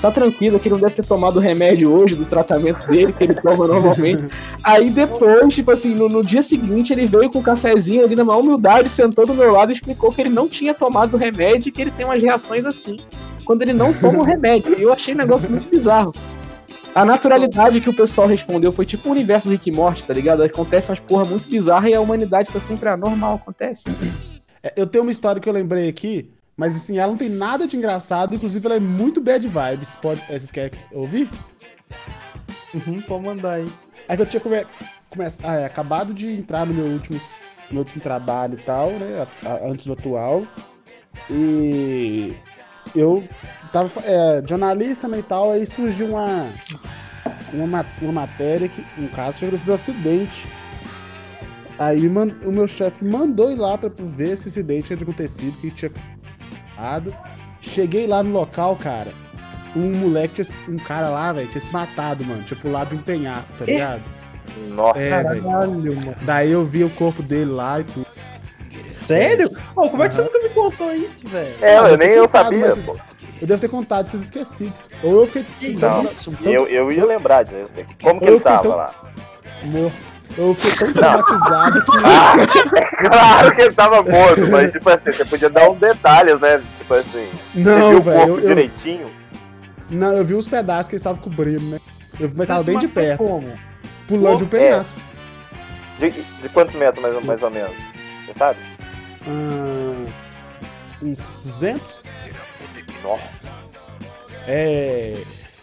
tá 0.00 0.10
tranquilo, 0.10 0.58
que 0.58 0.68
ele 0.68 0.74
não 0.74 0.80
deve 0.80 0.94
ter 0.94 1.04
tomado 1.04 1.36
o 1.36 1.40
remédio 1.40 1.90
hoje 1.90 2.14
do 2.14 2.24
tratamento 2.24 2.86
dele, 2.86 3.12
que 3.12 3.24
ele 3.24 3.34
toma 3.34 3.66
normalmente. 3.66 4.34
Aí 4.62 4.88
depois, 4.90 5.52
tipo 5.52 5.70
assim, 5.70 5.94
no, 5.94 6.08
no 6.08 6.24
dia 6.24 6.42
seguinte, 6.42 6.92
ele 6.92 7.06
veio 7.06 7.30
com 7.30 7.40
um 7.40 7.42
cafezinho 7.42 8.04
ali 8.04 8.14
na 8.14 8.24
maior 8.24 8.40
humildade, 8.40 8.88
sentou 8.88 9.26
do 9.26 9.34
meu 9.34 9.52
lado 9.52 9.70
e 9.70 9.74
explicou 9.74 10.12
que 10.12 10.20
ele 10.20 10.30
não 10.30 10.48
tinha 10.48 10.74
tomado 10.74 11.14
o 11.14 11.16
remédio 11.16 11.68
e 11.68 11.72
que 11.72 11.80
ele 11.80 11.90
tem 11.90 12.06
umas 12.06 12.22
reações 12.22 12.64
assim 12.64 12.98
quando 13.46 13.62
ele 13.62 13.72
não 13.72 13.94
toma 13.94 14.18
o 14.18 14.22
remédio. 14.22 14.78
E 14.78 14.82
eu 14.82 14.92
achei 14.92 15.14
um 15.14 15.16
negócio 15.16 15.48
muito 15.50 15.70
bizarro. 15.70 16.12
A 16.94 17.04
naturalidade 17.04 17.80
que 17.80 17.88
o 17.88 17.94
pessoal 17.94 18.26
respondeu 18.26 18.72
foi 18.72 18.84
tipo 18.86 19.08
o 19.08 19.12
universo 19.12 19.46
do 19.48 19.52
Rick 19.52 19.70
e 19.70 19.72
Morty, 19.72 20.04
tá 20.04 20.12
ligado? 20.12 20.42
Acontece 20.42 20.90
umas 20.90 20.98
porra 21.00 21.24
muito 21.24 21.48
bizarras 21.48 21.90
e 21.90 21.94
a 21.94 22.00
humanidade 22.00 22.50
tá 22.50 22.58
sempre 22.60 22.88
anormal, 22.88 23.36
acontece. 23.36 23.84
É, 24.62 24.72
Eu 24.76 24.86
tenho 24.86 25.04
uma 25.04 25.10
história 25.10 25.40
que 25.40 25.48
eu 25.48 25.52
lembrei 25.52 25.88
aqui, 25.88 26.30
mas 26.56 26.74
assim, 26.74 26.98
ela 26.98 27.08
não 27.12 27.18
tem 27.18 27.28
nada 27.28 27.66
de 27.66 27.76
engraçado, 27.76 28.34
inclusive 28.34 28.66
ela 28.66 28.76
é 28.76 28.80
muito 28.80 29.20
bad 29.20 29.46
vibes. 29.46 29.94
Pode, 29.96 30.20
é, 30.22 30.38
vocês 30.38 30.50
querem 30.50 30.70
ouvir? 30.90 31.28
Uhum, 32.74 33.00
pode 33.02 33.24
mandar 33.24 33.52
aí. 33.54 33.68
É 34.08 34.16
que 34.16 34.22
eu 34.22 34.26
tinha 34.26 34.40
come... 34.40 34.64
come- 35.10 35.26
ah, 35.44 35.54
é, 35.56 35.64
acabado 35.66 36.12
de 36.14 36.28
entrar 36.32 36.64
no 36.66 36.72
meu 36.72 36.86
último, 36.86 37.20
meu 37.70 37.80
último 37.80 38.00
trabalho 38.02 38.54
e 38.54 38.62
tal, 38.62 38.90
né? 38.90 39.26
a- 39.44 39.48
a- 39.50 39.68
antes 39.70 39.84
do 39.86 39.92
atual. 39.92 40.46
E 41.30 42.34
eu 42.94 43.24
tava 43.72 43.90
é, 44.04 44.42
jornalista 44.46 45.08
e 45.16 45.22
tal, 45.22 45.50
aí 45.52 45.66
surgiu 45.66 46.08
uma, 46.08 46.46
uma, 47.52 47.66
ma- 47.66 47.86
uma 48.00 48.12
matéria 48.12 48.68
que, 48.68 48.84
um 48.98 49.08
caso, 49.08 49.36
tinha 49.38 49.48
acontecido 49.48 49.70
um 49.70 49.74
acidente. 49.74 50.48
Aí 51.78 52.08
man- 52.08 52.34
o 52.44 52.50
meu 52.50 52.66
chefe 52.66 53.04
mandou 53.04 53.50
ir 53.50 53.56
lá 53.56 53.76
pra 53.76 53.90
ver 53.98 54.36
se 54.36 54.48
esse 54.48 54.60
acidente 54.60 54.86
tinha 54.86 54.98
acontecido, 54.98 55.54
o 55.54 55.58
que 55.60 55.70
tinha 55.70 55.90
dado. 56.76 57.14
Cheguei 57.60 58.06
lá 58.06 58.22
no 58.22 58.30
local, 58.32 58.76
cara. 58.76 59.10
Um 59.74 59.92
moleque, 59.94 60.42
tinha, 60.42 60.48
um 60.68 60.76
cara 60.78 61.10
lá, 61.10 61.32
velho, 61.34 61.48
tinha 61.48 61.60
se 61.60 61.70
matado, 61.72 62.24
mano. 62.24 62.42
Tinha 62.44 62.58
pulado 62.58 62.90
de 62.90 62.96
um 62.96 63.02
penhasco, 63.02 63.48
tá 63.58 63.64
ligado? 63.66 64.02
Nossa. 64.68 64.98
É. 64.98 65.10
Caralho, 65.10 65.42
mano. 65.96 66.14
Daí 66.22 66.50
eu 66.52 66.64
vi 66.64 66.82
o 66.82 66.88
corpo 66.90 67.22
dele 67.22 67.50
lá 67.50 67.80
e 67.80 67.84
tudo. 67.84 68.06
Sério? 68.88 69.50
Ô, 69.74 69.88
como 69.90 70.02
é 70.04 70.08
que 70.08 70.14
você 70.14 70.22
nunca 70.22 70.38
me 70.40 70.48
contou 70.50 70.92
isso, 70.92 71.26
velho? 71.26 71.54
É, 71.60 71.76
Não, 71.76 71.86
eu 71.86 71.92
eu 71.92 71.98
nem 71.98 72.08
eu 72.10 72.28
sabia, 72.28 72.58
mas- 72.58 72.78
pô. 72.78 72.96
Eu 73.40 73.46
devo 73.46 73.60
ter 73.60 73.68
contado, 73.68 74.06
vocês 74.06 74.22
esquecido. 74.22 74.72
Ou 75.02 75.20
eu 75.20 75.26
fiquei 75.26 75.44
Que 75.74 75.78
tão 75.78 76.02
isso? 76.02 76.32
Eu, 76.42 76.66
eu 76.68 76.90
ia 76.90 77.04
lembrar 77.04 77.42
disso. 77.44 77.74
Como 78.02 78.18
que 78.18 78.26
Eu 78.28 78.34
ele 78.34 78.40
tava 78.40 78.62
tão- 78.62 78.76
lá? 78.76 78.94
morto. 79.64 79.96
Eu 80.38 80.54
fiquei 80.54 80.76
tão 80.78 80.92
traumatizado 80.94 81.84
que. 81.84 81.90
Ah, 82.98 83.08
claro 83.10 83.54
que 83.54 83.62
ele 83.62 83.72
tava 83.74 84.02
morto, 84.02 84.46
mas 84.50 84.72
tipo 84.72 84.88
assim, 84.88 85.12
você 85.12 85.24
podia 85.24 85.50
dar 85.50 85.70
uns 85.70 85.78
detalhes, 85.78 86.40
né? 86.40 86.62
Tipo 86.78 86.94
assim, 86.94 87.28
você 87.54 87.60
Não, 87.60 87.88
viu 87.90 87.98
o 87.98 88.02
velho. 88.02 88.16
corpo 88.18 88.32
Eu, 88.32 88.40
eu, 88.40 88.48
direitinho. 88.48 89.10
não, 89.90 90.12
eu 90.14 90.24
vi 90.24 90.34
os 90.34 90.48
pedaços 90.48 90.88
que 90.88 90.94
eles 90.94 91.00
estavam 91.02 91.20
cobrindo, 91.20 91.64
né? 91.66 91.78
Eu, 92.18 92.30
mas 92.34 92.48
tava 92.48 92.62
bem 92.64 92.78
de 92.78 92.88
perto, 92.88 93.22
Como? 93.22 93.52
pulando 94.08 94.38
de 94.38 94.44
um 94.44 94.46
É. 94.46 94.50
penhasco. 94.50 94.98
De, 95.98 96.10
de 96.10 96.48
quantos 96.48 96.74
metros 96.74 97.02
mais, 97.02 97.24
mais 97.24 97.42
ou 97.42 97.50
menos? 97.50 97.72
Você 98.26 98.32
sabe? 98.38 98.58
Ah, 99.26 100.06
uns 101.02 101.34
200. 101.42 102.02
Nossa. 103.02 103.28
É, 104.46 105.14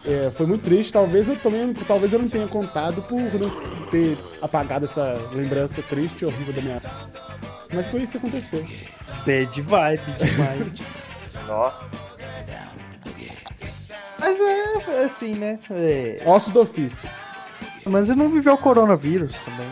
é, 0.05 0.31
foi 0.31 0.45
muito 0.45 0.63
triste. 0.63 0.91
Talvez 0.91 1.29
eu 1.29 1.37
também, 1.37 1.73
talvez 1.73 2.13
eu 2.13 2.19
não 2.19 2.29
tenha 2.29 2.47
contado 2.47 3.01
por 3.03 3.19
não 3.19 3.49
ter 3.89 4.17
apagado 4.41 4.85
essa 4.85 5.13
lembrança 5.31 5.81
triste 5.83 6.21
e 6.21 6.25
horrível 6.25 6.53
da 6.53 6.61
minha. 6.61 6.81
Mas 7.73 7.87
foi 7.87 8.03
isso 8.03 8.13
que 8.13 8.17
aconteceu. 8.17 8.65
Bad 9.25 9.61
vibes 9.61 10.17
demais. 10.17 10.83
Nossa. 11.47 12.03
Mas 14.19 14.39
é 14.39 15.03
assim, 15.03 15.35
né? 15.35 15.59
É, 15.69 16.21
Ossos 16.25 16.53
do 16.53 16.61
ofício. 16.61 17.09
Mas 17.85 18.09
ele 18.09 18.19
não 18.19 18.29
viveu 18.29 18.53
o 18.53 18.57
coronavírus 18.57 19.35
também. 19.41 19.67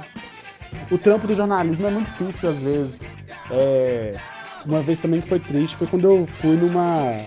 O 0.90 0.98
trampo 0.98 1.26
do 1.26 1.34
jornalismo 1.34 1.88
é 1.88 1.90
muito 1.90 2.10
difícil 2.12 2.50
às 2.50 2.58
vezes. 2.58 3.02
É, 3.50 4.16
uma 4.66 4.82
vez 4.82 5.00
também 5.00 5.22
que 5.22 5.28
foi 5.28 5.40
triste 5.40 5.78
foi 5.78 5.88
quando 5.88 6.06
eu 6.06 6.26
fui 6.26 6.56
numa. 6.56 7.26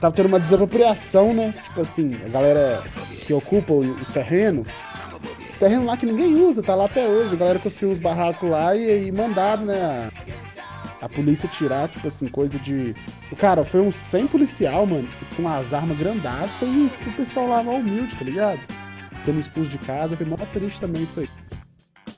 Tava 0.00 0.14
tendo 0.14 0.26
uma 0.26 0.40
desapropriação, 0.40 1.34
né? 1.34 1.54
Tipo 1.62 1.82
assim, 1.82 2.10
a 2.24 2.28
galera 2.28 2.82
que 3.26 3.32
ocupa 3.32 3.72
os 3.72 4.10
terrenos. 4.10 4.66
Terreno 5.58 5.84
lá 5.84 5.96
que 5.96 6.06
ninguém 6.06 6.34
usa, 6.42 6.62
tá 6.62 6.74
lá 6.74 6.86
até 6.86 7.06
hoje. 7.06 7.34
A 7.34 7.38
galera 7.38 7.58
construiu 7.58 7.92
uns 7.92 8.00
barracos 8.00 8.48
lá 8.48 8.74
e, 8.74 9.08
e 9.08 9.12
mandaram, 9.12 9.66
né? 9.66 10.10
A, 11.00 11.04
a 11.04 11.08
polícia 11.08 11.48
tirar, 11.48 11.88
tipo 11.88 12.08
assim, 12.08 12.26
coisa 12.28 12.58
de. 12.58 12.94
Cara, 13.36 13.62
foi 13.62 13.80
uns 13.80 13.94
100 13.94 14.26
policial, 14.28 14.86
mano, 14.86 15.06
tipo, 15.06 15.36
com 15.36 15.42
umas 15.42 15.74
armas 15.74 15.98
grandaças 15.98 16.66
e 16.66 16.88
tipo, 16.88 17.10
o 17.10 17.12
pessoal 17.12 17.46
lá 17.46 17.62
mal 17.62 17.76
humilde, 17.76 18.16
tá 18.16 18.24
ligado? 18.24 18.60
sendo 19.20 19.38
expulso 19.38 19.70
de 19.70 19.78
casa. 19.78 20.16
Foi 20.16 20.26
mó 20.26 20.36
triste 20.36 20.80
também 20.80 21.02
isso 21.02 21.20
aí. 21.20 21.28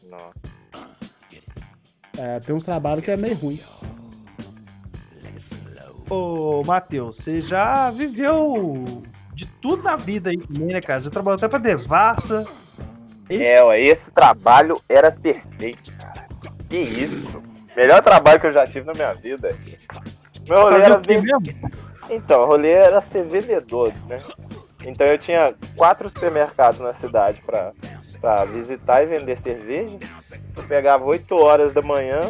Não. 0.08 0.32
É, 2.24 2.38
tem 2.38 2.54
uns 2.54 2.64
trabalhos 2.64 3.04
que 3.04 3.10
é 3.10 3.16
meio 3.16 3.34
ruim. 3.34 3.60
Ô, 6.08 6.62
Matheus, 6.64 7.16
você 7.16 7.40
já 7.40 7.90
viveu 7.90 8.84
de 9.34 9.46
tudo 9.60 9.82
na 9.82 9.96
vida 9.96 10.30
aí 10.30 10.38
também, 10.38 10.68
né, 10.68 10.80
cara? 10.80 11.00
Já 11.00 11.10
trabalhou 11.10 11.36
até 11.36 11.48
pra 11.48 11.58
Devassa. 11.58 12.46
Esse- 13.28 13.42
É, 13.44 13.64
ué, 13.64 13.80
esse 13.80 14.10
trabalho 14.12 14.76
era 14.88 15.10
perfeito, 15.10 15.92
cara. 15.98 16.28
Que 16.68 16.76
isso. 16.76 17.42
Melhor 17.76 18.00
trabalho 18.02 18.38
que 18.38 18.46
eu 18.46 18.52
já 18.52 18.64
tive 18.66 18.86
na 18.86 18.92
minha 18.92 19.14
vida. 19.14 19.56
Meu 20.48 20.62
rolê 20.62 20.80
Fazer 20.80 20.92
era 20.92 21.02
mesmo? 21.08 21.40
Então, 22.08 22.42
o 22.42 22.46
rolê 22.46 22.70
era 22.70 23.00
ser 23.00 23.24
vendedor, 23.24 23.92
né? 24.06 24.20
Então 24.84 25.06
eu 25.06 25.18
tinha 25.18 25.54
quatro 25.76 26.08
supermercados 26.08 26.80
na 26.80 26.92
cidade 26.92 27.40
pra, 27.42 27.72
pra 28.20 28.44
visitar 28.44 29.02
e 29.02 29.06
vender 29.06 29.38
cerveja. 29.38 29.98
Eu 30.56 30.62
pegava 30.64 31.04
8 31.04 31.34
horas 31.36 31.72
da 31.72 31.82
manhã, 31.82 32.20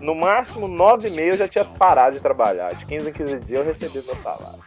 no 0.00 0.14
máximo 0.14 0.66
9 0.66 1.08
e 1.08 1.10
meia 1.10 1.30
eu 1.30 1.36
já 1.36 1.48
tinha 1.48 1.64
parado 1.64 2.16
de 2.16 2.22
trabalhar. 2.22 2.74
De 2.74 2.86
15 2.86 3.08
em 3.08 3.12
15 3.12 3.40
dias 3.40 3.60
eu 3.60 3.72
recebia 3.72 4.02
meu 4.02 4.16
salário. 4.16 4.60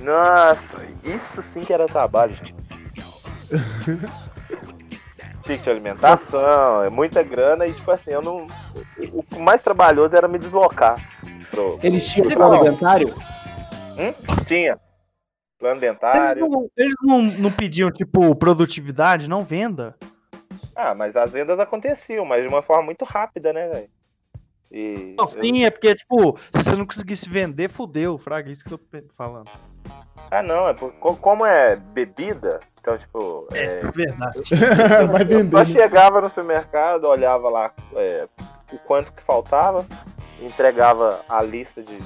Nossa, 0.00 0.82
isso 1.04 1.42
sim 1.42 1.60
que 1.60 1.72
era 1.72 1.86
trabalho, 1.86 2.34
gente. 2.34 2.54
De 5.44 5.70
alimentação, 5.70 6.82
é 6.82 6.88
muita 6.88 7.22
grana 7.22 7.66
e 7.66 7.74
tipo 7.74 7.90
assim, 7.90 8.10
eu 8.10 8.22
não. 8.22 8.46
O 9.12 9.22
o 9.36 9.40
mais 9.40 9.62
trabalhoso 9.62 10.16
era 10.16 10.26
me 10.28 10.38
deslocar. 10.38 10.96
Pro, 11.50 11.78
Eles 11.82 12.06
tinham 12.08 12.28
plano 12.30 12.62
dentário? 12.62 13.14
Hum? 13.98 14.14
Tinha. 14.46 14.78
Plano 15.64 15.80
Eles, 15.80 15.90
dentário. 15.92 16.46
não, 16.46 16.70
eles 16.76 16.94
não, 17.02 17.22
não 17.22 17.50
pediam, 17.50 17.90
tipo, 17.90 18.36
produtividade, 18.36 19.26
não 19.30 19.42
venda? 19.42 19.96
Ah, 20.76 20.94
mas 20.94 21.16
as 21.16 21.32
vendas 21.32 21.58
aconteciam, 21.58 22.22
mas 22.26 22.42
de 22.42 22.48
uma 22.48 22.60
forma 22.60 22.82
muito 22.82 23.02
rápida, 23.02 23.50
né, 23.50 23.68
velho? 23.68 23.88
E. 24.70 25.14
Não, 25.16 25.24
sim, 25.26 25.64
é 25.64 25.70
porque, 25.70 25.94
tipo, 25.94 26.38
se 26.54 26.62
você 26.64 26.76
não 26.76 26.84
conseguisse 26.84 27.30
vender, 27.30 27.70
fudeu, 27.70 28.18
fraga, 28.18 28.50
é 28.50 28.52
isso 28.52 28.62
que 28.62 28.74
eu 28.74 28.76
tô 28.76 28.98
falando. 29.16 29.48
Ah, 30.30 30.42
não, 30.42 30.68
é 30.68 30.74
por, 30.74 30.92
co- 30.94 31.16
como 31.16 31.46
é 31.46 31.76
bebida, 31.76 32.60
então, 32.78 32.98
tipo. 32.98 33.48
É, 33.52 33.78
É 33.78 33.80
verdade. 33.90 34.40
Vai 35.10 35.22
eu 35.22 35.26
vender. 35.26 35.50
só 35.50 35.72
né? 35.72 35.80
chegava 35.80 36.20
no 36.20 36.28
supermercado, 36.28 37.04
olhava 37.04 37.48
lá 37.48 37.72
é, 37.94 38.28
o 38.70 38.78
quanto 38.80 39.10
que 39.14 39.22
faltava, 39.22 39.86
entregava 40.42 41.22
a 41.26 41.42
lista 41.42 41.82
de 41.82 41.96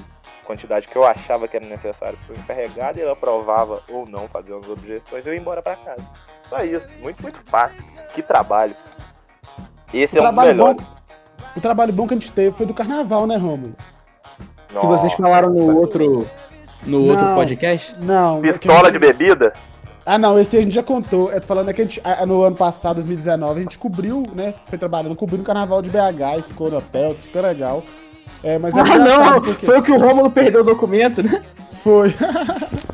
quantidade 0.49 0.87
que 0.87 0.95
eu 0.95 1.05
achava 1.05 1.47
que 1.47 1.55
era 1.55 1.65
necessário 1.67 2.17
para 2.25 2.35
o 2.35 2.39
encarregado 2.39 2.97
e 2.97 3.01
ele 3.03 3.11
aprovava 3.11 3.79
ou 3.87 4.07
não, 4.07 4.27
fazia 4.27 4.57
as 4.57 4.67
objeções 4.67 5.23
e 5.23 5.29
eu 5.29 5.33
ia 5.35 5.39
embora 5.39 5.61
para 5.61 5.75
casa. 5.75 6.01
Só 6.49 6.57
isso, 6.63 6.87
muito, 7.01 7.21
muito 7.21 7.39
fácil. 7.45 7.77
Que 8.15 8.23
trabalho. 8.23 8.75
Esse 9.93 10.15
O 10.15 10.17
é 10.17 10.21
um 10.21 10.25
dos 10.25 10.33
trabalho, 10.33 10.57
bom, 10.57 10.67
melhores. 10.69 10.85
o 11.55 11.61
trabalho 11.61 11.93
bom 11.93 12.07
que 12.07 12.15
a 12.15 12.17
gente 12.17 12.31
teve 12.31 12.51
foi 12.55 12.65
do 12.65 12.73
carnaval, 12.73 13.27
né, 13.27 13.37
Romulo? 13.37 13.75
Que 14.69 14.85
vocês 14.87 15.13
falaram 15.13 15.51
no 15.51 15.77
outro, 15.77 16.25
no 16.83 17.05
outro 17.05 17.25
Não. 17.25 17.35
podcast? 17.35 17.95
Não. 17.99 18.39
é 18.39 18.51
Pistola 18.51 18.85
gente- 18.85 18.93
de 18.93 18.99
bebida? 18.99 19.53
Ah, 20.03 20.17
não, 20.17 20.39
esse 20.39 20.57
a 20.57 20.61
gente 20.63 20.73
já 20.73 20.81
contou. 20.81 21.31
Eu 21.31 21.39
tô 21.41 21.45
falando 21.45 21.69
é 21.69 21.73
que 21.73 21.81
a 21.81 21.85
gente, 21.85 22.01
no 22.25 22.41
ano 22.41 22.55
passado, 22.55 22.95
2019, 22.95 23.59
a 23.59 23.61
gente 23.61 23.77
cobriu, 23.77 24.23
né? 24.33 24.55
Foi 24.65 24.79
trabalhando, 24.79 25.15
cobriu 25.15 25.41
o 25.41 25.43
carnaval 25.43 25.79
de 25.83 25.91
BH 25.91 26.39
e 26.39 26.41
ficou 26.41 26.71
no 26.71 26.77
hotel, 26.77 27.13
foi 27.13 27.23
super 27.25 27.41
legal. 27.41 27.83
É, 28.43 28.57
mas 28.57 28.75
é 28.75 28.79
Ah, 28.81 28.97
não! 28.97 29.41
porque 29.41 29.65
Foi 29.65 29.79
o 29.79 29.81
que 29.83 29.91
o 29.91 29.97
Rômulo 29.99 30.31
perdeu 30.31 30.61
o 30.61 30.63
documento, 30.63 31.21
né? 31.23 31.43
foi. 31.83 32.09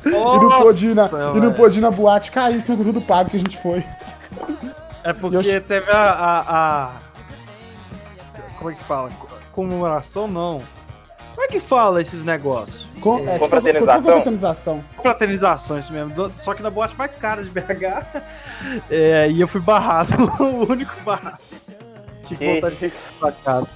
e 0.05 0.09
não 0.09 0.61
pôde 0.61 0.87
ir 0.87 0.95
na, 0.95 1.07
Nossa, 1.07 1.37
e 1.37 1.41
não 1.41 1.53
pôde 1.53 1.79
ir 1.79 1.81
na 1.81 1.91
boate 1.91 2.31
caríssima 2.31 2.75
com 2.77 2.83
tudo 2.83 3.01
pago 3.01 3.29
que 3.29 3.35
a 3.37 3.39
gente 3.39 3.57
foi. 3.61 3.83
É 5.03 5.13
porque 5.13 5.59
teve 5.61 5.91
a, 5.91 6.01
a, 6.01 6.39
a- 6.85 6.91
Como 8.57 8.71
é 8.71 8.73
que 8.73 8.83
fala? 8.83 9.09
Co- 9.19 9.27
Comemoração, 9.51 10.27
não. 10.27 10.61
Como 11.35 11.43
é 11.45 11.47
que 11.47 11.59
fala 11.59 12.01
esses 12.01 12.23
negócios? 12.23 12.87
Com, 13.01 13.17
é, 13.17 13.33
tipo, 13.33 13.39
Confraternização? 13.39 13.95
tipo 13.97 14.07
confraternização. 14.07 14.83
Fraternização, 15.01 15.79
isso 15.79 15.91
mesmo. 15.93 16.31
Só 16.37 16.53
que 16.53 16.63
na 16.63 16.69
boate 16.69 16.95
mais 16.97 17.11
cara 17.17 17.43
de 17.43 17.49
BH. 17.49 18.05
É, 18.89 19.29
e 19.29 19.41
eu 19.41 19.47
fui 19.47 19.61
barrado, 19.61 20.13
o 20.41 20.71
único 20.71 20.95
barrado. 21.01 21.37
Tive 22.25 22.55
vontade 22.55 22.75
de 22.75 22.79
ter 22.79 22.85
ido 22.87 22.95
pra 23.19 23.31
casa. 23.31 23.67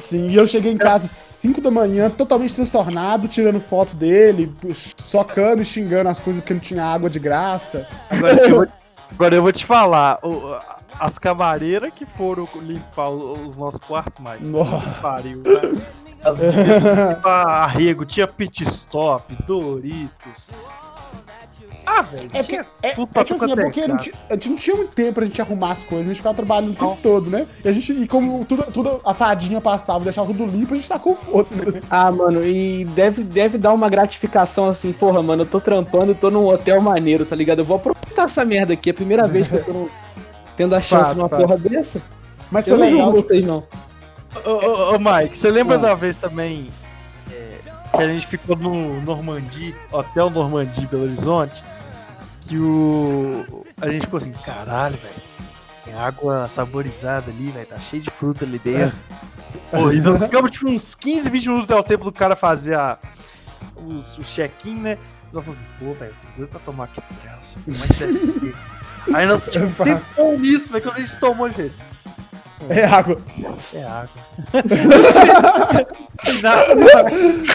Sim, 0.00 0.28
e 0.28 0.34
eu 0.34 0.46
cheguei 0.46 0.72
em 0.72 0.76
casa 0.78 1.04
às 1.04 1.10
5 1.10 1.60
da 1.60 1.70
manhã, 1.70 2.08
totalmente 2.10 2.54
transtornado, 2.54 3.28
tirando 3.28 3.60
foto 3.60 3.94
dele, 3.94 4.52
socando 4.96 5.62
e 5.62 5.64
xingando 5.64 6.08
as 6.08 6.18
coisas 6.18 6.40
porque 6.42 6.54
não 6.54 6.60
tinha 6.60 6.84
água 6.84 7.08
de 7.10 7.18
graça. 7.18 7.86
Agora 8.08 8.42
eu 8.48 8.50
vou, 8.56 8.66
agora 9.12 9.34
eu 9.36 9.42
vou 9.42 9.52
te 9.52 9.64
falar. 9.64 10.18
o- 10.22 10.58
as 10.98 11.18
camareiras 11.18 11.90
que 11.94 12.04
foram 12.04 12.46
limpar 12.56 13.08
os 13.08 13.56
nossos 13.56 13.80
quartos, 13.80 14.22
Mike. 14.22 14.44
Nossa. 14.44 14.90
Pariu, 15.00 15.42
velho. 15.42 15.80
As 16.22 16.38
arrego, 17.24 18.04
tinha 18.04 18.26
pit 18.26 18.64
stop, 18.64 19.34
Doritos. 19.46 20.50
Ah, 21.92 22.02
velho. 22.02 22.28
É 22.32 22.38
porque, 22.42 22.56
é, 22.56 22.64
é 22.82 23.06
pra 23.06 23.24
tipo 23.24 23.42
assim, 23.44 23.52
é 23.52 23.56
porque 23.56 23.86
não 23.88 23.96
é 23.96 23.98
a 24.30 24.34
gente 24.34 24.48
não 24.50 24.56
tinha 24.56 24.76
muito 24.76 24.92
tempo 24.92 25.14
pra 25.14 25.24
gente 25.24 25.42
arrumar 25.42 25.72
as 25.72 25.82
coisas, 25.82 26.06
a 26.06 26.08
gente 26.10 26.18
ficava 26.18 26.34
trabalhando 26.36 26.70
o 26.70 26.74
tempo 26.74 26.98
todo, 27.02 27.28
né? 27.30 27.46
E, 27.64 27.68
a 27.68 27.72
gente, 27.72 27.92
e 27.92 28.06
como 28.06 28.44
tudo, 28.44 28.62
tudo 28.72 29.00
a 29.04 29.12
fadinha 29.12 29.60
passava, 29.60 30.04
deixava 30.04 30.28
tudo 30.28 30.46
limpo, 30.46 30.72
a 30.74 30.76
gente 30.76 30.88
tá 30.88 30.98
com 30.98 31.14
foda 31.16 31.48
né? 31.56 31.80
Ah, 31.90 32.12
mano, 32.12 32.44
e 32.44 32.84
deve, 32.84 33.24
deve 33.24 33.58
dar 33.58 33.72
uma 33.72 33.88
gratificação 33.88 34.68
assim, 34.68 34.92
porra, 34.92 35.22
mano, 35.22 35.42
eu 35.42 35.46
tô 35.46 35.60
trampando, 35.60 36.14
tô 36.14 36.30
num 36.30 36.46
hotel 36.46 36.80
maneiro, 36.80 37.24
tá 37.26 37.34
ligado? 37.34 37.58
Eu 37.60 37.64
vou 37.64 37.76
aproveitar 37.76 38.24
essa 38.24 38.44
merda 38.44 38.72
aqui, 38.74 38.90
é 38.90 38.92
a 38.92 38.94
primeira 38.94 39.26
vez 39.26 39.48
que 39.48 39.54
eu 39.56 39.64
tô 39.64 39.72
no- 39.72 39.90
tendo 40.56 40.74
a 40.76 40.80
chance 40.80 41.06
Fato, 41.08 41.16
numa 41.16 41.28
fato. 41.28 41.40
porra 41.40 41.56
dessa. 41.58 42.00
Mas 42.50 42.66
Eu 42.66 42.76
foi 42.76 42.86
não 42.90 42.94
legal, 42.96 43.12
vocês, 43.12 43.44
não. 43.44 43.64
Ô, 44.44 44.50
ô, 44.50 44.94
ô, 44.94 44.98
Mike, 44.98 45.36
você 45.36 45.50
lembra 45.50 45.74
Ah. 45.76 45.78
da 45.78 45.94
vez 45.94 46.16
também 46.18 46.66
é, 47.32 47.56
que 47.90 48.02
a 48.02 48.06
gente 48.14 48.26
ficou 48.26 48.54
no 48.56 49.00
Normandie, 49.00 49.74
Hotel 49.90 50.30
Normandie, 50.30 50.86
Belo 50.86 51.02
Horizonte? 51.04 51.62
Que 52.50 52.58
o. 52.58 53.64
A 53.80 53.88
gente 53.88 54.02
ficou 54.06 54.16
assim, 54.18 54.32
caralho, 54.44 54.96
velho. 54.96 55.14
Tem 55.84 55.94
água 55.94 56.48
saborizada 56.48 57.30
ali, 57.30 57.52
velho. 57.52 57.64
Tá 57.66 57.78
cheio 57.78 58.02
de 58.02 58.10
fruta 58.10 58.44
ali 58.44 58.58
dentro. 58.58 58.96
Pô, 59.70 59.92
e 59.92 60.00
nós 60.00 60.20
ficamos 60.20 60.50
tipo 60.50 60.68
uns 60.68 60.96
15, 60.96 61.30
20 61.30 61.46
minutos 61.48 61.70
até 61.70 61.78
o 61.80 61.84
tempo 61.84 62.04
do 62.04 62.10
cara 62.12 62.34
fazer 62.34 62.74
a, 62.74 62.98
os- 63.76 64.18
o 64.18 64.22
check-in, 64.24 64.74
né? 64.74 64.98
Nós 65.32 65.44
falamos 65.44 65.62
assim, 65.62 65.64
pô, 65.78 65.94
velho, 65.94 66.12
doido 66.36 66.50
pra 66.50 66.58
tomar 66.60 66.84
aqui. 66.84 67.00
Como 67.64 67.84
é 67.84 67.86
que 67.86 67.94
deve 67.94 68.18
ser? 68.18 68.54
Aí 69.14 69.26
nós, 69.26 69.48
tipo, 69.48 69.66
tempão 69.84 70.36
nisso, 70.36 70.72
velho, 70.72 70.82
quando 70.84 70.96
a 70.96 71.00
gente 71.00 71.16
tomou, 71.18 71.46
a 71.46 71.48
gente 71.50 71.56
fez, 71.56 71.82
é 72.68 72.84
água. 72.84 73.16
é 73.74 73.84
água. 73.84 74.22
Nada. 76.42 77.10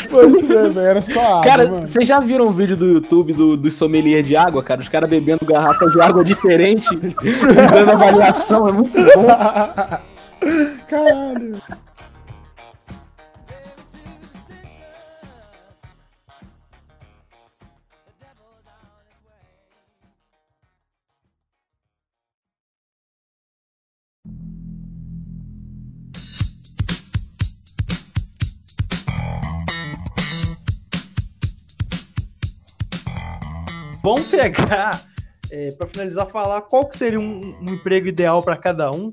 Foi 0.10 0.28
isso 0.28 0.47
mesmo, 0.47 0.80
era 0.80 1.01
só 1.01 1.20
água, 1.20 1.43
Cara, 1.43 1.70
mano. 1.70 1.88
vocês 1.88 2.08
já 2.08 2.20
viram 2.20 2.47
um 2.47 2.51
vídeo 2.51 2.76
do 2.76 2.86
YouTube 2.88 3.34
do, 3.34 3.56
do 3.58 3.72
sommelier 3.72 4.24
de 4.24 4.36
água, 4.36 4.64
cara? 4.64 4.82
Os 4.82 4.89
caras 4.89 5.10
bebendo 5.10 5.45
garrafa 5.45 5.88
de 5.89 6.01
água 6.01 6.24
diferente, 6.24 6.88
dando 6.95 7.91
avaliação, 7.91 8.68
é 8.68 8.72
muito 8.72 8.93
bom. 8.93 9.28
Caralho. 10.88 11.62
Vamos 34.06 34.30
pegar, 34.30 35.01
é, 35.51 35.70
para 35.72 35.88
finalizar, 35.88 36.28
falar 36.28 36.62
qual 36.62 36.86
que 36.86 36.95
seria 36.95 37.20
um, 37.20 37.56
um 37.60 37.74
emprego 37.74 38.08
ideal 38.08 38.43
para 38.43 38.56
cada 38.56 38.91
um. 38.91 39.12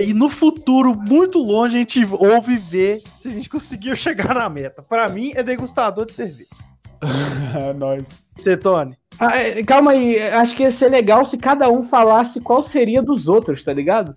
E 0.00 0.12
no 0.12 0.28
futuro, 0.28 0.92
muito 0.92 1.38
longe, 1.38 1.76
a 1.76 1.78
gente 1.78 2.04
ouve 2.18 2.56
ver 2.56 3.00
se 3.16 3.28
a 3.28 3.30
gente 3.30 3.48
conseguiu 3.48 3.94
chegar 3.94 4.34
na 4.34 4.48
meta. 4.48 4.82
Para 4.82 5.08
mim, 5.08 5.30
é 5.36 5.42
degustador 5.42 6.04
de 6.04 6.12
cerveja. 6.14 6.48
É 7.62 7.72
nóis. 7.72 8.02
Você, 8.36 8.56
Tony? 8.56 8.96
Ah, 9.20 9.36
é, 9.36 9.62
calma 9.62 9.92
aí, 9.92 10.20
acho 10.30 10.54
que 10.56 10.64
ia 10.64 10.70
ser 10.72 10.88
legal 10.88 11.24
se 11.24 11.36
cada 11.38 11.68
um 11.70 11.84
falasse 11.86 12.40
qual 12.40 12.60
seria 12.60 13.00
dos 13.00 13.28
outros, 13.28 13.62
tá 13.62 13.72
ligado? 13.72 14.14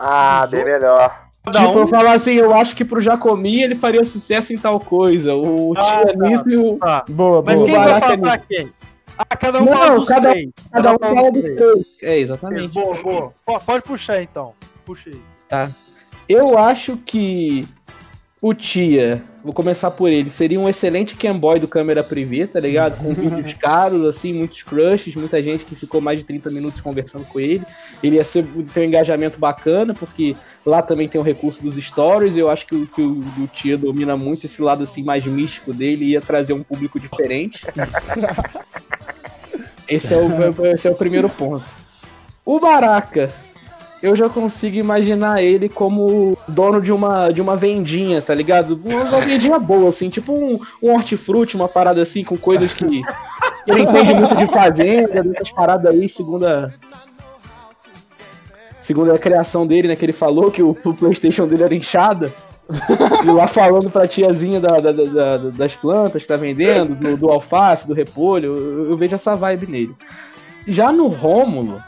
Ah, 0.00 0.46
bem 0.50 0.64
melhor. 0.64 1.28
Cada 1.44 1.60
tipo, 1.60 1.78
um- 1.78 1.80
eu 1.82 1.86
falar 1.86 2.12
assim, 2.12 2.32
eu 2.32 2.52
acho 2.52 2.74
que 2.74 2.84
pro 2.84 3.00
Jacomi 3.00 3.62
ele 3.62 3.76
faria 3.76 4.04
sucesso 4.04 4.52
em 4.52 4.58
tal 4.58 4.80
coisa. 4.80 5.32
O 5.34 5.74
Ah, 5.76 6.04
Tia 6.04 6.18
tá. 6.18 6.50
e 6.50 6.56
o. 6.56 6.76
Tá. 6.78 7.04
Boa, 7.08 7.40
Mas 7.46 7.58
boa. 7.60 7.70
quem 7.70 7.78
vai 7.78 8.00
falar 8.00 8.18
pra 8.18 8.38
quem? 8.38 8.72
Ah, 9.16 9.24
cada 9.36 9.60
um 9.62 9.66
Não, 9.66 9.72
fala 9.72 9.98
dos 9.98 10.08
cada- 10.08 10.30
três. 10.30 10.50
Cada 10.72 10.92
um 10.94 10.98
fala 10.98 11.30
dos 11.32 11.42
três. 11.42 11.56
três. 11.56 11.86
É, 12.02 12.18
exatamente. 12.18 12.68
Boa, 12.68 13.02
boa. 13.02 13.32
Ó, 13.46 13.58
Pode 13.60 13.82
puxar 13.84 14.22
então. 14.22 14.52
Puxa 14.84 15.10
aí. 15.10 15.68
Eu 16.28 16.58
acho 16.58 16.96
que 16.96 17.64
o 18.40 18.52
Tia, 18.52 19.22
vou 19.42 19.52
começar 19.54 19.90
por 19.90 20.10
ele, 20.10 20.28
seria 20.30 20.58
um 20.60 20.68
excelente 20.68 21.16
camboy 21.16 21.58
do 21.58 21.66
câmera 21.68 22.02
privê, 22.02 22.46
tá 22.46 22.60
ligado? 22.60 22.98
Com 22.98 23.14
vídeos 23.14 23.52
caros, 23.60 24.04
assim, 24.04 24.32
muitos 24.34 24.62
crushes, 24.62 25.14
muita 25.14 25.42
gente 25.42 25.64
que 25.64 25.74
ficou 25.74 26.00
mais 26.00 26.18
de 26.18 26.24
30 26.26 26.50
minutos 26.50 26.80
conversando 26.80 27.24
com 27.26 27.38
ele. 27.40 27.62
Ele 28.02 28.16
ia 28.16 28.24
ser, 28.24 28.44
ter 28.72 28.80
um 28.80 28.84
engajamento 28.84 29.38
bacana, 29.38 29.94
porque 29.94 30.36
lá 30.66 30.82
também 30.82 31.08
tem 31.08 31.18
o 31.20 31.24
recurso 31.24 31.62
dos 31.62 31.76
stories, 31.76 32.36
eu 32.36 32.50
acho 32.50 32.66
que, 32.66 32.74
o- 32.74 32.86
que 32.86 33.00
o, 33.00 33.20
o 33.38 33.46
Tia 33.46 33.78
domina 33.78 34.14
muito 34.16 34.44
esse 34.46 34.60
lado, 34.60 34.82
assim, 34.82 35.02
mais 35.02 35.24
místico 35.24 35.72
dele, 35.72 36.04
ia 36.06 36.20
trazer 36.20 36.52
um 36.52 36.62
público 36.62 36.98
diferente. 37.00 37.64
esse, 39.88 40.14
é 40.14 40.16
o, 40.16 40.66
esse 40.66 40.88
é 40.88 40.90
o 40.90 40.94
primeiro 40.94 41.28
ponto. 41.28 41.64
O 42.44 42.60
Baraka, 42.60 43.30
eu 44.02 44.14
já 44.14 44.28
consigo 44.28 44.76
imaginar 44.76 45.42
ele 45.42 45.66
como 45.66 46.36
dono 46.46 46.80
de 46.80 46.92
uma, 46.92 47.30
de 47.30 47.40
uma 47.40 47.56
vendinha, 47.56 48.20
tá 48.20 48.34
ligado? 48.34 48.78
Uma, 48.84 49.20
vendinha 49.20 49.58
boa, 49.58 49.88
assim, 49.88 50.10
tipo 50.10 50.32
um, 50.32 50.58
um 50.82 50.92
hortifruti, 50.92 51.56
uma 51.56 51.68
parada 51.68 52.02
assim, 52.02 52.22
com 52.22 52.36
coisas 52.36 52.74
que 52.74 52.84
ele 53.66 53.82
entende 53.82 54.12
muito 54.12 54.36
de 54.36 54.46
fazenda, 54.46 55.22
dessas 55.22 55.50
paradas 55.52 55.94
aí, 55.94 56.06
segundo 56.06 56.46
a, 56.46 56.70
segundo 58.78 59.10
a 59.10 59.18
criação 59.18 59.66
dele, 59.66 59.88
né, 59.88 59.96
que 59.96 60.04
ele 60.04 60.12
falou 60.12 60.50
que 60.50 60.62
o, 60.62 60.76
o 60.84 60.94
Playstation 60.94 61.46
dele 61.46 61.62
era 61.62 61.74
inchada. 61.74 62.30
E 63.24 63.30
lá 63.30 63.46
falando 63.46 63.90
pra 63.90 64.08
tiazinha 64.08 64.58
da- 64.60 64.80
da- 64.80 64.92
da- 64.92 65.36
da- 65.36 65.50
das 65.50 65.74
plantas 65.74 66.22
que 66.22 66.28
tá 66.28 66.36
vendendo, 66.36 66.94
do, 66.94 67.16
do 67.16 67.30
alface, 67.30 67.86
do 67.86 67.94
repolho, 67.94 68.46
eu, 68.56 68.90
eu 68.90 68.96
vejo 68.96 69.14
essa 69.14 69.34
vibe 69.34 69.66
nele. 69.66 69.94
Já 70.66 70.90
no 70.90 71.08
Rômulo, 71.08 71.82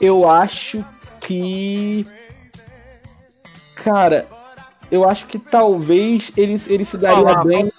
eu 0.00 0.28
acho 0.28 0.84
que. 1.20 2.04
Cara, 3.76 4.26
eu 4.90 5.08
acho 5.08 5.26
que 5.26 5.38
talvez 5.38 6.32
ele, 6.36 6.60
ele 6.66 6.84
se 6.84 6.96
daria 6.96 7.22
Falar, 7.22 7.44
bem. 7.44 7.70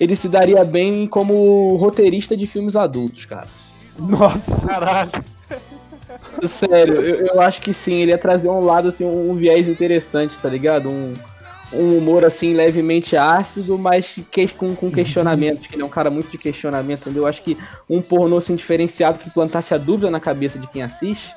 Ele 0.00 0.16
se 0.16 0.28
daria 0.28 0.64
bem 0.64 1.06
como 1.06 1.76
roteirista 1.76 2.36
de 2.36 2.46
filmes 2.46 2.74
adultos, 2.76 3.24
cara. 3.24 3.46
Nossa. 3.98 4.66
Caralho. 4.66 5.10
Sério, 6.46 6.94
eu, 7.00 7.26
eu 7.26 7.40
acho 7.40 7.60
que 7.60 7.72
sim, 7.72 7.94
ele 7.94 8.10
ia 8.10 8.18
trazer 8.18 8.48
um 8.48 8.60
lado, 8.60 8.88
assim, 8.88 9.04
um, 9.04 9.30
um 9.30 9.34
viés 9.34 9.68
interessante, 9.68 10.36
tá 10.38 10.48
ligado? 10.48 10.88
Um, 10.88 11.14
um 11.72 11.98
humor, 11.98 12.24
assim, 12.24 12.54
levemente 12.54 13.16
ácido, 13.16 13.78
mas 13.78 14.18
que, 14.30 14.48
com, 14.48 14.74
com 14.74 14.90
questionamentos, 14.90 15.66
que 15.66 15.74
ele 15.74 15.82
é 15.82 15.84
um 15.84 15.90
cara 15.90 16.10
muito 16.10 16.30
de 16.30 16.38
questionamento, 16.38 17.02
entendeu? 17.02 17.22
Eu 17.22 17.28
acho 17.28 17.42
que 17.42 17.56
um 17.88 18.02
pornô, 18.02 18.38
assim, 18.38 18.54
diferenciado 18.54 19.18
que 19.18 19.30
plantasse 19.30 19.74
a 19.74 19.78
dúvida 19.78 20.10
na 20.10 20.20
cabeça 20.20 20.58
de 20.58 20.66
quem 20.66 20.82
assiste, 20.82 21.34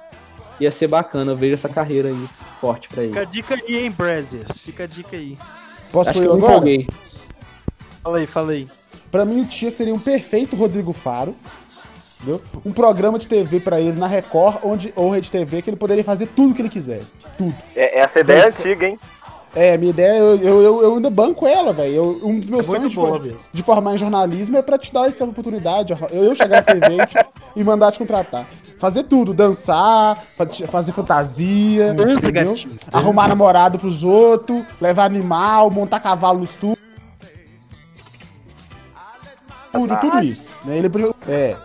ia 0.59 0.71
ser 0.71 0.87
bacana. 0.87 1.31
Eu 1.31 1.37
vejo 1.37 1.53
essa 1.53 1.69
carreira 1.69 2.09
aí 2.09 2.27
forte 2.59 2.87
pra 2.89 3.03
ele. 3.03 3.13
Fica 3.13 3.21
a 3.21 3.25
dica 3.25 3.55
aí, 3.55 3.75
hein, 3.77 3.91
Brazzers. 3.91 4.59
Fica 4.59 4.83
a 4.83 4.87
dica 4.87 5.15
aí. 5.15 5.37
Posso 5.91 6.09
Acho 6.09 6.19
que 6.19 6.25
ir 6.25 6.27
eu 6.27 6.33
agora? 6.33 6.61
Fala 8.03 8.17
aí, 8.17 8.25
fala 8.25 8.51
aí. 8.51 8.67
Pra 9.11 9.25
mim, 9.25 9.41
o 9.41 9.45
Tia 9.45 9.71
seria 9.71 9.93
um 9.93 9.99
perfeito 9.99 10.55
Rodrigo 10.55 10.91
Faro. 10.91 11.35
Entendeu? 12.25 12.41
Um 12.65 12.71
programa 12.71 13.19
de 13.19 13.27
TV 13.27 13.59
pra 13.59 13.79
ele 13.79 13.99
na 13.99 14.07
Record 14.07 14.57
onde, 14.63 14.91
ou 14.95 15.11
Rede 15.11 15.29
TV 15.29 15.61
que 15.61 15.69
ele 15.69 15.77
poderia 15.77 16.03
fazer 16.03 16.25
tudo 16.35 16.55
que 16.55 16.61
ele 16.61 16.69
quisesse. 16.69 17.13
Tudo. 17.37 17.53
É- 17.75 17.99
essa 17.99 18.19
ideia 18.19 18.43
é 18.43 18.47
antiga, 18.47 18.87
hein? 18.87 18.99
É, 19.55 19.77
minha 19.77 19.91
ideia, 19.91 20.17
eu, 20.17 20.35
eu, 20.37 20.61
eu, 20.63 20.83
eu 20.83 20.95
ainda 20.95 21.09
banco 21.09 21.47
ela, 21.47 21.71
velho. 21.71 22.03
Um 22.27 22.39
dos 22.39 22.49
meus 22.49 22.65
É 22.65 22.69
muito 22.69 22.79
sonhos 22.81 22.89
de, 22.89 22.95
boa, 22.97 23.19
mesmo. 23.19 23.39
de 23.53 23.63
formar 23.63 23.93
em 23.93 23.97
jornalismo 23.97 24.57
é 24.57 24.61
pra 24.61 24.77
te 24.77 24.91
dar 24.91 25.07
essa 25.07 25.23
oportunidade. 25.23 25.95
Eu, 26.11 26.23
eu 26.25 26.35
chegar 26.35 26.57
na 26.57 26.61
TV 26.73 27.01
e, 27.01 27.05
te- 27.05 27.25
e 27.55 27.63
mandar 27.63 27.91
te 27.91 27.99
contratar. 27.99 28.45
Fazer 28.79 29.03
tudo, 29.03 29.33
dançar, 29.33 30.17
fa- 30.17 30.45
fazer 30.67 30.91
fantasia, 30.91 31.93
Dança, 31.93 32.27
entendeu? 32.27 32.49
gatinho. 32.49 32.77
arrumar 32.91 33.29
namorado 33.29 33.79
pros 33.79 34.03
outros, 34.03 34.61
levar 34.81 35.05
animal, 35.05 35.69
montar 35.71 36.01
cavalo 36.01 36.39
no 36.39 36.43
estúdio. 36.43 36.77
Tudo, 39.71 39.95
tudo 39.99 40.19
isso. 40.21 40.49
Né? 40.65 40.77
Ele 40.79 40.89
é. 41.29 41.55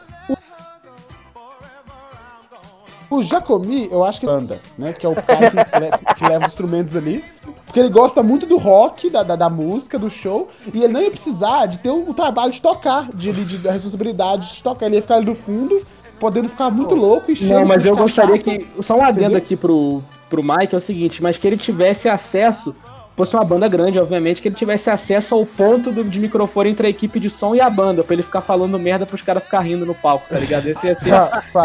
O- 3.11 3.23
Jacomi, 3.23 3.89
eu 3.91 4.05
acho 4.05 4.21
que 4.21 4.27
banda, 4.27 4.59
né? 4.79 4.93
Que 4.93 5.05
é 5.05 5.09
o 5.09 5.15
cara 5.15 5.51
que, 5.51 6.15
que 6.15 6.25
leva 6.29 6.45
os 6.45 6.51
instrumentos 6.53 6.95
ali. 6.97 7.25
Porque 7.67 7.79
ele 7.81 7.89
gosta 7.91 8.23
muito 8.23 8.47
do 8.47 8.57
rock, 8.57 9.11
da, 9.11 9.23
da, 9.23 9.37
da 9.37 9.49
música, 9.51 9.99
do 9.99 10.09
show. 10.09 10.49
E 10.73 10.83
ele 10.83 10.93
não 10.93 11.01
ia 11.03 11.11
precisar 11.11 11.67
de 11.67 11.79
ter 11.79 11.91
o, 11.91 12.09
o 12.09 12.15
trabalho 12.15 12.51
de 12.53 12.61
tocar, 12.63 13.09
de, 13.13 13.33
de, 13.33 13.59
da 13.59 13.73
responsabilidade 13.73 14.57
de 14.57 14.63
tocar. 14.63 14.87
Ele 14.87 14.97
ia 14.97 15.03
ficar 15.03 15.17
ali 15.17 15.27
do 15.27 15.35
fundo, 15.35 15.81
podendo 16.19 16.49
ficar 16.49 16.71
muito 16.71 16.95
louco 16.95 17.31
e 17.31 17.37
cheio 17.37 17.61
Não, 17.61 17.67
mas 17.67 17.85
eu 17.85 17.97
gostaria 17.97 18.37
cachaça. 18.39 18.59
que. 18.59 18.83
Só 18.83 18.97
um 18.97 19.03
adendo 19.03 19.21
Entendeu? 19.21 19.39
aqui 19.39 19.57
pro, 19.57 20.03
pro 20.29 20.43
Mike 20.43 20.75
é 20.75 20.79
o 20.79 20.81
seguinte, 20.81 21.23
mas 21.23 21.37
que 21.37 21.47
ele 21.47 21.57
tivesse 21.57 22.09
acesso. 22.09 22.75
Fosse 23.21 23.37
uma 23.37 23.45
banda 23.45 23.69
grande, 23.69 23.99
obviamente, 23.99 24.41
que 24.41 24.49
ele 24.49 24.55
tivesse 24.55 24.89
acesso 24.89 25.35
ao 25.35 25.45
ponto 25.45 25.93
do, 25.93 26.03
de 26.03 26.19
microfone 26.19 26.71
entre 26.71 26.87
a 26.87 26.91
equipe 26.91 27.21
de 27.21 27.29
som 27.29 27.55
e 27.55 27.61
a 27.61 27.69
banda, 27.69 28.03
pra 28.03 28.15
ele 28.15 28.23
ficar 28.23 28.41
falando 28.41 28.79
merda 28.79 29.05
pros 29.05 29.21
caras 29.21 29.43
ficar 29.45 29.61
rindo 29.61 29.85
no 29.85 29.95
palco, 29.95 30.25
tá 30.27 30.39
ligado? 30.39 30.67
Esse 30.67 30.87
ia 30.87 30.99
ser. 30.99 31.13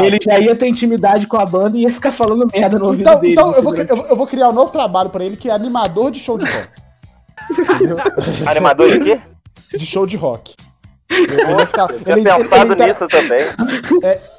Ele 0.03 0.17
já 0.21 0.37
ia 0.37 0.53
ter 0.53 0.67
intimidade 0.67 1.25
com 1.27 1.37
a 1.37 1.45
banda 1.45 1.77
e 1.77 1.83
ia 1.83 1.93
ficar 1.93 2.11
falando 2.11 2.45
merda 2.53 2.77
no 2.77 2.87
ouvido 2.87 3.03
Então, 3.07 3.21
dele. 3.21 3.31
então 3.31 3.53
eu, 3.53 3.63
vou, 3.63 3.73
eu, 3.73 3.95
vou- 3.95 4.05
eu 4.07 4.15
vou 4.17 4.27
criar 4.27 4.49
um 4.49 4.51
novo 4.51 4.69
trabalho 4.69 5.09
pra 5.09 5.23
ele, 5.23 5.37
que 5.37 5.49
é 5.49 5.53
animador 5.53 6.11
de 6.11 6.19
show 6.19 6.37
de 6.37 6.43
rock. 6.45 6.67
Animador 8.45 8.91
de 8.91 8.99
quê? 8.99 9.21
De 9.77 9.85
show 9.85 10.05
de 10.05 10.17
rock. 10.17 10.55
Ele, 11.09 11.23
ele- 11.33 11.39
ele- 11.41 12.23
pensado 12.23 12.73
ele 12.73 12.85
nisso 12.87 13.07
também. 13.07 13.39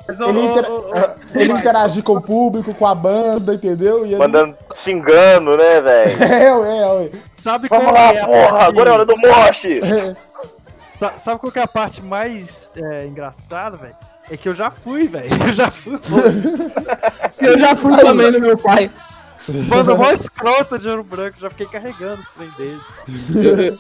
Mas, 0.09 0.21
Ele, 0.21 0.39
ô, 0.39 0.87
ah, 0.95 1.15
ele 1.35 1.53
interagir 1.53 2.03
com 2.03 2.15
o 2.17 2.23
público, 2.23 2.75
com 2.75 2.87
a 2.87 2.95
banda, 2.95 3.55
entendeu? 3.55 4.05
E 4.07 4.11
ele- 4.11 4.17
Mandando, 4.19 4.57
xingando, 4.77 5.57
né, 5.57 5.81
velho? 5.81 6.23
É, 6.23 6.55
ué, 6.55 6.87
ué. 7.03 7.11
Sabe 7.33 7.69
qual 7.69 7.81
Vamos 7.81 7.97
é 7.97 8.03
lá, 8.03 8.11
a 8.11 8.27
porra, 8.27 8.49
parte- 8.53 8.65
agora 8.69 8.91
é 8.91 8.93
hora 8.93 9.05
do 9.07 9.15
moche! 9.17 9.81
Sa- 10.99 11.13
Sabe 11.19 11.41
qual 11.41 11.53
que 11.53 11.59
é 11.59 11.63
a 11.63 11.69
parte 11.69 12.03
mais 12.03 12.71
é, 12.77 13.07
engraçada, 13.07 13.77
velho? 13.77 13.95
É 14.31 14.37
que 14.37 14.49
eu 14.49 14.55
já 14.55 14.71
fui, 14.71 15.07
velho. 15.07 15.29
Eu 15.47 15.53
já 15.53 15.71
fui. 15.71 16.01
Eu 17.41 17.59
já 17.59 17.77
fui 17.77 17.97
também 17.97 18.31
no 18.33 18.41
meu 18.41 18.59
pai. 18.59 18.91
Banda 19.49 19.95
mó 19.95 20.11
escrota 20.11 20.79
de 20.79 20.89
ouro 20.89 21.05
branco, 21.05 21.37
já 21.41 21.49
fiquei 21.51 21.67
carregando 21.67 22.21
os 22.21 22.29
trem 22.29 22.51
deles. 22.59 22.83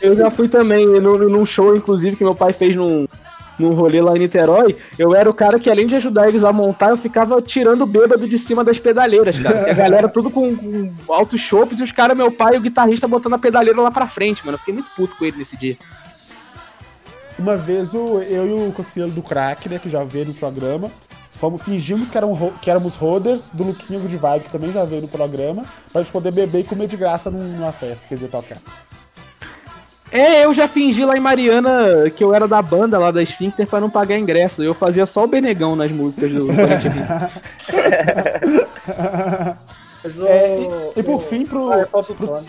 Eu, 0.00 0.10
eu- 0.10 0.16
já 0.16 0.30
fui 0.30 0.48
também 0.48 0.86
num, 1.00 1.18
num 1.28 1.44
show, 1.46 1.74
inclusive, 1.76 2.16
que 2.16 2.22
meu 2.24 2.34
pai 2.36 2.52
fez 2.52 2.76
num, 2.76 3.06
num 3.58 3.74
rolê 3.74 4.00
lá 4.00 4.14
em 4.14 4.20
Niterói. 4.20 4.76
Eu 4.98 5.14
era 5.14 5.28
o 5.28 5.34
cara 5.34 5.58
que, 5.58 5.68
além 5.68 5.86
de 5.86 5.96
ajudar 5.96 6.28
eles 6.28 6.44
a 6.44 6.52
montar, 6.52 6.90
eu 6.90 6.96
ficava 6.96 7.40
tirando 7.42 7.82
o 7.82 7.86
bêbado 7.86 8.28
de 8.28 8.38
cima 8.38 8.62
das 8.62 8.78
pedaleiras, 8.78 9.38
cara. 9.38 9.70
A 9.70 9.74
galera 9.74 10.08
tudo 10.08 10.30
com, 10.30 10.54
com 10.56 11.12
altos 11.12 11.40
chopes 11.40 11.80
e 11.80 11.82
os 11.82 11.90
caras, 11.90 12.16
meu 12.16 12.30
pai 12.30 12.54
e 12.54 12.58
o 12.58 12.62
guitarrista 12.62 13.08
botando 13.08 13.34
a 13.34 13.38
pedaleira 13.38 13.80
lá 13.80 13.90
pra 13.90 14.06
frente, 14.06 14.44
mano. 14.44 14.54
Eu 14.54 14.58
fiquei 14.60 14.74
muito 14.74 14.90
puto 14.96 15.16
com 15.16 15.24
ele 15.24 15.38
nesse 15.38 15.56
dia. 15.56 15.76
Uma 17.38 17.56
vez 17.56 17.92
o, 17.92 18.18
eu 18.22 18.46
e 18.46 18.68
o 18.68 18.72
conselheiro 18.72 19.14
do 19.14 19.20
crack, 19.22 19.68
né, 19.68 19.78
que 19.82 19.90
já 19.90 20.02
veio 20.04 20.24
no 20.26 20.34
programa, 20.34 20.90
fomos, 21.36 21.62
fingimos 21.62 22.10
que, 22.10 22.16
eram, 22.18 22.34
que 22.60 22.70
éramos 22.70 22.94
roders 22.94 23.50
do 23.52 23.62
Luquinho 23.64 24.00
de 24.08 24.16
Vibe, 24.16 24.44
que 24.44 24.50
também 24.50 24.72
já 24.72 24.84
veio 24.84 25.02
no 25.02 25.08
programa, 25.08 25.64
pra 25.92 26.02
gente 26.02 26.10
poder 26.12 26.32
beber 26.32 26.60
e 26.60 26.64
comer 26.64 26.88
de 26.88 26.96
graça 26.96 27.30
num- 27.30 27.56
numa 27.56 27.72
festa, 27.72 28.04
quer 28.08 28.14
dizer, 28.16 28.28
tocar. 28.28 28.58
É, 30.10 30.44
eu 30.44 30.54
já 30.54 30.68
fingi 30.68 31.04
lá 31.04 31.16
em 31.16 31.20
Mariana 31.20 32.08
que 32.14 32.22
eu 32.22 32.32
era 32.32 32.46
da 32.46 32.62
banda 32.62 32.96
lá 32.98 33.10
da 33.10 33.22
Sphincter 33.24 33.66
pra 33.66 33.80
não 33.80 33.90
pagar 33.90 34.16
ingresso. 34.16 34.62
Eu 34.62 34.72
fazia 34.72 35.04
só 35.04 35.24
o 35.24 35.26
Benegão 35.26 35.74
nas 35.74 35.90
músicas 35.90 36.30
do 36.30 36.46
Corinthians. 36.54 37.32
É, 40.26 40.58
e, 40.96 41.00
e 41.00 41.02
por 41.02 41.22
fim, 41.22 41.44
pro, 41.44 41.68
pro, 42.16 42.40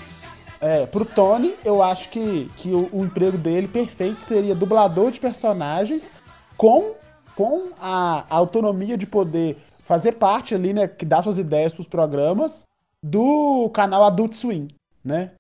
é, 0.62 0.86
pro 0.86 1.04
Tony, 1.06 1.56
eu 1.66 1.82
acho 1.82 2.10
que, 2.10 2.50
que 2.58 2.70
o, 2.72 2.88
o 2.92 3.04
emprego 3.04 3.38
dele 3.38 3.68
perfeito 3.68 4.24
seria 4.24 4.54
dublador 4.54 5.12
de 5.12 5.20
personagens 5.20 6.14
com, 6.56 6.92
com 7.38 7.70
a, 7.80 8.26
a 8.28 8.36
autonomia 8.36 8.98
de 8.98 9.06
poder 9.06 9.56
fazer 9.86 10.14
parte 10.16 10.56
ali, 10.56 10.74
né, 10.74 10.88
que 10.88 11.06
dá 11.06 11.22
suas 11.22 11.38
ideias 11.38 11.72
pros 11.72 11.88
programas 11.88 12.64
do 13.02 13.70
canal 13.70 14.04
Adult 14.04 14.34
Swim, 14.34 14.68
né? 15.06 15.32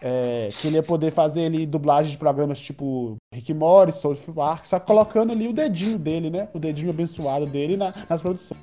É, 0.00 0.48
que 0.60 0.68
ele 0.68 0.76
ia 0.76 0.82
poder 0.82 1.10
fazer 1.10 1.46
ali 1.46 1.66
dublagem 1.66 2.12
de 2.12 2.18
programas 2.18 2.60
tipo 2.60 3.16
Rick 3.34 3.52
Morris, 3.52 3.96
South 3.96 4.14
Park, 4.34 4.64
só 4.66 4.78
colocando 4.78 5.32
ali 5.32 5.48
o 5.48 5.52
dedinho 5.52 5.98
dele, 5.98 6.30
né? 6.30 6.48
O 6.54 6.58
dedinho 6.58 6.90
abençoado 6.90 7.46
dele 7.46 7.76
na- 7.76 7.92
nas 8.08 8.22
produções. 8.22 8.60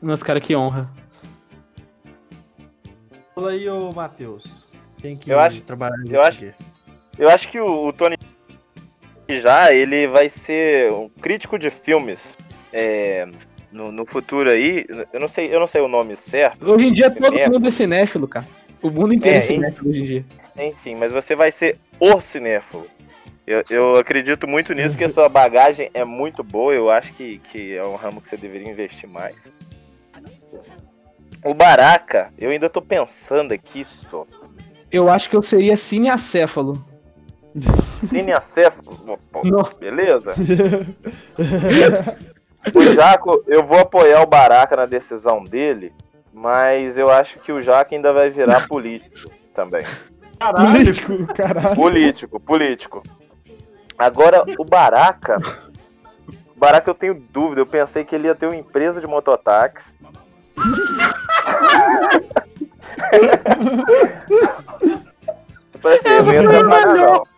Nossa, 0.00 0.24
cara, 0.24 0.40
que 0.40 0.56
honra. 0.56 0.90
Fala 3.34 3.50
aí, 3.50 3.68
ô 3.68 3.92
Matheus. 3.92 4.46
Tem 5.00 5.16
que 5.16 5.30
Eu 5.30 5.40
acho- 5.40 5.60
trabalhar 5.62 5.96
eu 6.08 6.22
acho-. 6.22 6.54
Eu 7.18 7.28
acho 7.28 7.48
que 7.50 7.60
o, 7.60 7.88
o 7.88 7.92
Tony 7.92 8.16
já 9.28 9.72
ele 9.72 10.06
vai 10.06 10.28
ser 10.28 10.92
um 10.92 11.08
crítico 11.08 11.58
de 11.58 11.70
filmes 11.70 12.18
é, 12.72 13.26
no, 13.70 13.90
no 13.90 14.04
futuro 14.04 14.50
aí. 14.50 14.86
Eu 15.12 15.20
não 15.20 15.28
sei, 15.28 15.54
eu 15.54 15.60
não 15.60 15.66
sei 15.66 15.80
o 15.80 15.88
nome 15.88 16.16
certo. 16.16 16.70
Hoje 16.70 16.86
em 16.86 16.92
dia 16.92 17.10
todo 17.10 17.32
mundo 17.50 17.68
é 17.68 17.70
cinéfilo, 17.70 18.28
cara. 18.28 18.46
O 18.82 18.90
mundo 18.90 19.14
inteiro 19.14 19.36
é, 19.36 19.38
É, 19.38 19.42
cinéfilo 19.42 19.90
hoje 19.90 20.00
em 20.00 20.04
dia. 20.04 20.24
Enfim, 20.58 20.94
mas 20.96 21.12
você 21.12 21.34
vai 21.34 21.50
ser 21.50 21.78
o 21.98 22.20
cinéfilo. 22.20 22.86
Eu, 23.46 23.64
eu 23.70 23.96
acredito 23.96 24.46
muito 24.46 24.72
nisso, 24.72 24.90
porque 24.90 25.08
sua 25.10 25.28
bagagem 25.28 25.90
é 25.94 26.04
muito 26.04 26.42
boa. 26.42 26.72
Eu 26.72 26.90
acho 26.90 27.12
que, 27.14 27.38
que 27.38 27.74
é 27.74 27.84
um 27.84 27.96
ramo 27.96 28.20
que 28.20 28.28
você 28.28 28.36
deveria 28.36 28.70
investir 28.70 29.08
mais. 29.08 29.52
O 31.44 31.54
Baraka, 31.54 32.28
eu 32.38 32.50
ainda 32.50 32.70
tô 32.70 32.80
pensando 32.80 33.52
aqui 33.52 33.84
só. 33.84 34.24
Eu 34.90 35.08
acho 35.08 35.28
que 35.28 35.36
eu 35.36 35.42
seria 35.42 35.76
cineacéfalo. 35.76 36.91
Cineacéfalo. 38.08 39.18
Beleza. 39.78 40.32
o 42.74 42.82
Jaco, 42.94 43.42
eu 43.46 43.64
vou 43.64 43.78
apoiar 43.80 44.22
o 44.22 44.26
Baraka 44.26 44.76
na 44.76 44.86
decisão 44.86 45.42
dele, 45.42 45.92
mas 46.32 46.96
eu 46.96 47.10
acho 47.10 47.38
que 47.40 47.52
o 47.52 47.60
Jaco 47.60 47.94
ainda 47.94 48.12
vai 48.12 48.30
virar 48.30 48.66
político 48.66 49.30
também. 49.54 49.82
Político, 50.50 51.26
caralho. 51.34 51.76
Político, 51.76 52.40
político. 52.40 53.02
Agora, 53.96 54.44
o 54.58 54.64
Baraka. 54.64 55.40
O 56.28 56.58
Baraka 56.58 56.90
eu 56.90 56.94
tenho 56.94 57.14
dúvida. 57.14 57.60
Eu 57.60 57.66
pensei 57.66 58.04
que 58.04 58.14
ele 58.14 58.26
ia 58.26 58.34
ter 58.34 58.46
uma 58.46 58.56
empresa 58.56 59.00
de 59.00 59.06
mototáxi. 59.06 59.94
Tipo 65.72 65.88
assim, 65.88 66.08
ele 66.08 66.22
não 66.22 66.52
ia 66.52 66.58
trabalhar, 66.58 66.94
não. 66.94 67.31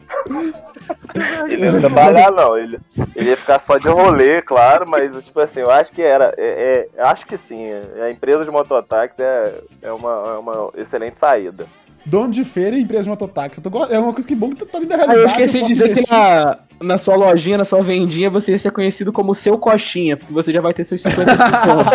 Ele 1.49 1.57
não 1.67 1.75
ia 1.75 1.81
trabalhar, 1.81 2.31
não. 2.31 2.57
Ele, 2.59 2.79
ele 3.15 3.31
ia 3.31 3.37
ficar 3.37 3.59
só 3.59 3.77
de 3.79 3.89
rolê, 3.89 4.41
claro, 4.43 4.89
mas 4.89 5.13
tipo 5.25 5.39
assim, 5.41 5.61
eu 5.61 5.71
acho 5.71 5.93
que 5.93 6.03
era. 6.03 6.35
É, 6.37 6.89
é- 6.97 7.03
acho 7.03 7.27
que 7.27 7.37
sim. 7.37 7.69
A 8.03 8.11
empresa 8.11 8.45
de 8.45 8.51
mototáxi 8.51 9.23
é, 9.23 9.55
é, 9.83 9.93
uma, 9.93 10.11
é 10.13 10.39
uma 10.39 10.71
excelente 10.77 11.19
saída. 11.19 11.65
Dono 12.07 12.31
de 12.31 12.45
feira 12.45 12.77
e 12.77 12.83
empresa 12.83 13.05
de 13.05 13.11
mototáxi. 13.11 13.63
É 13.91 13.99
uma 13.99 14.13
coisa 14.13 14.29
que 14.29 14.35
bom 14.35 14.51
que 14.51 14.65
tá 14.67 14.79
dentro 14.79 14.89
da 14.89 14.95
Ah, 15.05 15.07
realidade. 15.07 15.21
eu 15.21 15.27
esqueci 15.47 15.63
de 15.63 15.69
dizer 15.69 15.95
que 15.95 16.11
na, 16.11 16.59
na 16.83 16.99
sua 16.99 17.17
lojinha, 17.17 17.57
na 17.57 17.65
sua 17.65 17.83
vendinha, 17.83 18.29
você 18.29 18.53
ia 18.53 18.59
ser 18.59 18.73
conhecido 18.73 19.11
como 19.13 19.35
seu 19.35 19.57
coxinha, 19.57 20.15
porque 20.17 20.33
você 20.33 20.53
já 20.53 20.61
vai 20.61 20.75
ter 20.75 20.85
seus 20.85 21.01
55 21.01 21.55
anos. 21.71 21.87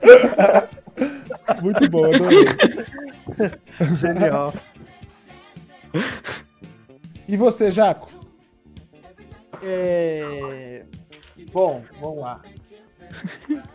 Muito 1.62 1.88
bom, 1.90 2.04
adorei. 2.06 2.44
Genial. 3.96 4.52
E 7.28 7.36
você, 7.36 7.70
Jaco? 7.70 8.08
É... 9.62 10.84
Bom, 11.52 11.82
vamos 12.00 12.18
lá. 12.20 12.40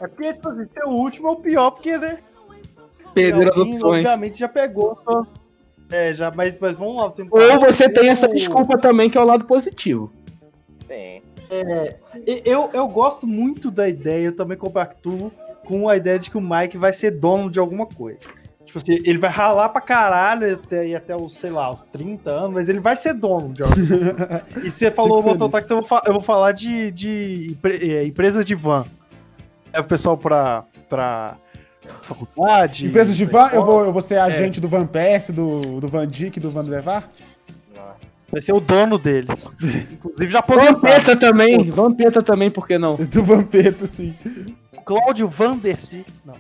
É 0.02 0.08
porque, 0.08 0.34
tipo 0.34 0.50
assim, 0.50 0.66
ser 0.66 0.84
o 0.86 0.90
último 0.92 1.28
é 1.28 1.32
o 1.32 1.36
pior, 1.38 1.72
porque, 1.72 1.98
né? 1.98 2.20
Perder 3.14 3.50
as 3.50 3.58
Alguém, 3.58 3.74
opções. 3.76 4.00
Obviamente 4.06 4.40
já 4.40 4.48
pegou. 4.48 4.96
todos. 4.96 5.54
É, 5.92 6.14
já, 6.14 6.32
mas, 6.32 6.58
mas 6.60 6.76
vamos 6.76 6.96
lá. 6.98 7.10
Tentar 7.12 7.38
Ou 7.38 7.60
você 7.60 7.88
tem 7.90 8.06
Eu- 8.06 8.12
essa 8.12 8.28
desculpa 8.28 8.78
também, 8.78 9.10
que 9.10 9.18
é 9.18 9.22
o 9.22 9.26
lado 9.26 9.46
positivo. 9.46 10.12
Sim. 10.88 11.22
E- 12.26 12.42
Eu, 12.46 12.70
eu 12.74 12.88
gosto 12.88 13.28
muito 13.28 13.70
da 13.70 13.88
ideia, 13.88 14.26
eu 14.28 14.36
também 14.36 14.58
compactuo 14.58 15.32
com 15.66 15.88
a 15.88 15.96
ideia 15.96 16.18
de 16.18 16.30
que 16.30 16.38
o 16.38 16.42
Mike 16.42 16.78
vai 16.78 16.92
ser 16.92 17.12
dono 17.12 17.52
de 17.52 17.60
alguma 17.60 17.86
coisa. 17.86 18.20
Tipo 18.76 18.92
assim, 18.92 18.98
ele 19.06 19.18
vai 19.18 19.30
ralar 19.30 19.70
pra 19.70 19.80
caralho 19.80 20.56
até, 20.56 20.86
ir 20.88 20.96
até 20.96 21.16
os, 21.16 21.34
sei 21.34 21.50
lá, 21.50 21.72
os 21.72 21.84
30 21.86 22.30
anos, 22.30 22.54
mas 22.54 22.68
ele 22.68 22.82
vai 22.82 22.96
ser 22.98 23.14
dono 23.14 23.54
de 23.54 23.64
alguma. 23.64 23.86
E 24.64 24.70
você 24.70 24.92
falou 24.92 25.24
mototáxi, 25.24 25.70
eu, 25.72 25.78
vou 25.78 25.86
fa- 25.86 26.04
eu 26.06 26.12
vou 26.14 26.22
falar 26.22 26.52
de, 26.52 26.92
de 26.92 27.48
empre- 27.52 27.90
é, 27.90 28.06
empresa 28.06 28.44
de 28.44 28.54
van. 28.54 28.84
É 29.72 29.80
o 29.80 29.84
pessoal 29.86 30.18
pra, 30.18 30.66
pra 30.90 31.38
faculdade. 32.02 32.88
Empresa 32.88 33.14
de 33.14 33.24
van, 33.24 33.50
eu 33.54 33.64
vou, 33.64 33.86
eu 33.86 33.94
vou 33.94 34.02
ser 34.02 34.18
agente 34.20 34.60
do 34.60 34.68
Van 34.68 34.86
Persie, 34.86 35.34
do, 35.34 35.60
do 35.80 35.88
Van 35.88 36.06
Dick, 36.08 36.38
do 36.40 36.52
Van 36.52 36.62
Levar? 36.64 37.08
Vai 38.30 38.42
ser 38.42 38.52
o 38.54 38.60
dono 38.60 38.98
deles. 38.98 39.48
Inclusive 39.92 40.30
já 40.32 40.40
aposentado. 40.40 40.76
Vampeta 40.82 41.16
também, 41.16 41.70
Vampeta 41.72 42.22
também, 42.22 42.52
por 42.52 42.68
que 42.68 42.78
não? 42.78 42.96
Do 42.98 43.24
Vampeta, 43.24 43.88
sim. 43.88 44.14
Cláudio 44.84 45.30
Vandersi. 45.30 46.06
Não. 46.26 46.34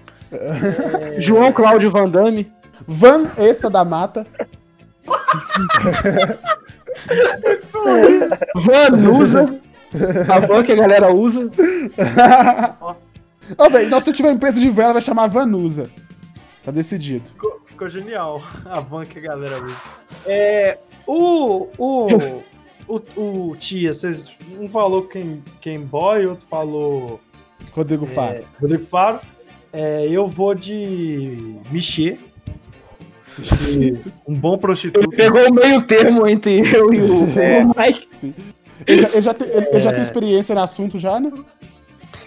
João 1.17 1.51
Cláudio 1.51 1.89
Van 1.89 2.09
Damme. 2.09 2.51
Van 2.87 3.25
Essa 3.37 3.69
da 3.69 3.83
Mata. 3.83 4.25
Vanusa. 8.55 9.59
A 10.33 10.39
van 10.39 10.63
que 10.63 10.71
a 10.71 10.75
galera 10.75 11.13
usa. 11.13 11.49
Ó, 13.57 13.69
velho, 13.69 13.89
nós 13.89 14.03
se 14.03 14.09
eu 14.09 14.13
tiver 14.13 14.31
empresa 14.31 14.59
de 14.59 14.69
van, 14.69 14.83
ela 14.83 14.93
vai 14.93 15.01
chamar 15.01 15.27
Vanusa. 15.27 15.89
Tá 16.63 16.71
decidido. 16.71 17.29
Ficou, 17.29 17.61
ficou 17.65 17.87
genial 17.87 18.41
a 18.65 18.79
van 18.79 19.03
que 19.03 19.19
a 19.19 19.21
galera 19.21 19.63
usa. 19.63 19.75
É, 20.25 20.77
o, 21.05 21.67
o, 21.77 22.07
o, 22.87 23.49
o 23.49 23.55
Tia, 23.55 23.93
vocês, 23.93 24.31
um 24.59 24.67
falou 24.67 25.03
quem, 25.03 25.43
quem 25.61 25.79
boy, 25.79 26.25
outro 26.25 26.47
falou 26.49 27.21
Rodrigo 27.75 28.05
Faro. 28.05 28.43
Rodrigo 28.59 28.85
Faro. 28.85 29.19
É, 29.77 30.07
eu 30.09 30.25
vou 30.27 30.55
de 30.55 31.57
Michê. 31.69 32.17
Um 34.25 34.33
bom 34.35 34.53
Ele 34.53 34.61
prostituto. 34.61 35.09
pegou 35.09 35.49
o 35.49 35.53
meio 35.53 35.81
termo 35.81 36.25
entre 36.27 36.59
eu 36.73 36.93
e 36.93 37.01
o, 37.01 37.23
o 37.23 37.27
Mike. 37.77 38.33
Ele, 38.87 39.01
já, 39.01 39.09
ele 39.09 39.21
já 39.21 39.33
tem, 39.33 39.47
ele- 39.49 39.67
ele 39.69 39.79
já 39.81 39.91
tem 39.93 40.01
experiência 40.01 40.55
no 40.55 40.61
assunto 40.61 40.97
já, 40.97 41.19
né? 41.19 41.31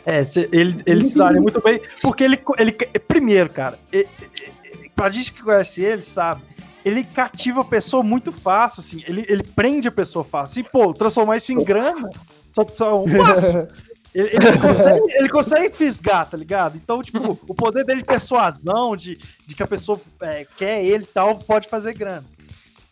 É, 0.04 0.24
cê- 0.24 0.48
ele, 0.52 0.80
ele 0.84 1.02
se 1.04 1.16
daria 1.16 1.40
muito 1.40 1.62
bem, 1.62 1.80
porque 2.02 2.24
ele, 2.24 2.38
ele 2.58 2.72
primeiro, 2.72 3.48
cara, 3.50 3.78
e- 3.92 3.98
e- 3.98 4.84
e- 4.84 4.88
pra 4.94 5.10
gente 5.10 5.32
que 5.32 5.42
conhece 5.42 5.82
ele, 5.82 6.02
sabe, 6.02 6.42
ele 6.84 7.04
cativa 7.04 7.60
a 7.60 7.64
pessoa 7.64 8.02
muito 8.02 8.32
fácil, 8.32 8.80
assim, 8.80 9.02
ele, 9.06 9.24
ele 9.28 9.42
prende 9.42 9.88
a 9.88 9.92
pessoa 9.92 10.24
fácil, 10.24 10.60
e, 10.60 10.64
pô, 10.64 10.92
transformar 10.94 11.36
isso 11.36 11.52
em 11.52 11.62
grana, 11.62 12.08
só, 12.50 12.66
só 12.72 13.02
um 13.02 13.06
passo. 13.18 13.66
Ele, 14.20 14.30
ele 14.34 14.58
consegue, 14.58 15.00
ele 15.14 15.28
consegue 15.28 15.76
fisgar, 15.76 16.28
tá 16.28 16.36
ligado? 16.36 16.76
Então, 16.76 17.00
tipo, 17.02 17.38
o 17.46 17.54
poder 17.54 17.84
dele 17.84 18.00
de 18.00 18.06
persuasão, 18.06 18.96
de, 18.96 19.16
de 19.46 19.54
que 19.54 19.62
a 19.62 19.66
pessoa 19.66 20.00
é, 20.20 20.44
quer 20.56 20.84
ele 20.84 21.04
e 21.04 21.06
tal, 21.06 21.36
pode 21.38 21.68
fazer 21.68 21.94
grana. 21.94 22.24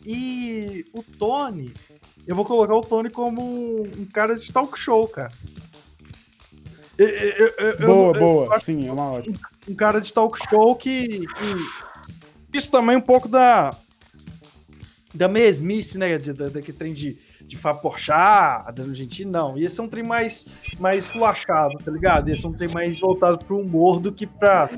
E 0.05 0.85
o 0.93 1.03
Tony, 1.03 1.73
eu 2.25 2.33
vou 2.35 2.45
colocar 2.45 2.75
o 2.75 2.81
Tony 2.81 3.09
como 3.09 3.41
um, 3.43 3.81
um 3.81 4.05
cara 4.05 4.35
de 4.35 4.51
talk 4.53 4.79
show, 4.79 5.05
cara. 5.07 5.31
Eu- 6.97 7.09
eu- 7.09 7.53
eu- 7.57 7.87
boa, 7.87 8.13
boa. 8.13 8.59
Sim, 8.59 8.87
é 8.87 8.91
uma 8.91 9.11
ótima. 9.11 9.37
um 9.67 9.75
cara 9.75 9.99
de 9.99 10.13
talk 10.13 10.39
show 10.49 10.75
que, 10.75 11.25
que- 11.27 12.57
isso 12.57 12.71
também 12.71 12.95
é 12.95 12.97
um 12.97 13.01
pouco 13.01 13.27
da 13.27 13.75
da 15.13 15.27
mesmice, 15.27 15.97
né, 15.97 16.15
da, 16.19 16.47
daquele 16.47 16.77
trem 16.77 16.93
de, 16.93 17.17
de 17.47 17.55
Fábio 17.55 17.81
Porchat, 17.81 18.73
Danilo 18.73 18.93
Gentili, 18.93 19.29
não, 19.29 19.57
ia 19.57 19.69
ser 19.69 19.81
um 19.81 19.87
trem 19.87 20.03
mais 20.03 20.45
mais 20.79 21.05
esculachado, 21.05 21.77
tá 21.77 21.89
ligado? 21.89 22.29
Ia 22.29 22.35
ser 22.35 22.47
um 22.47 22.53
trem 22.53 22.69
mais 22.69 22.99
voltado 22.99 23.43
pro 23.43 23.59
humor 23.59 23.99
do 23.99 24.11
que 24.11 24.27
pra 24.27 24.69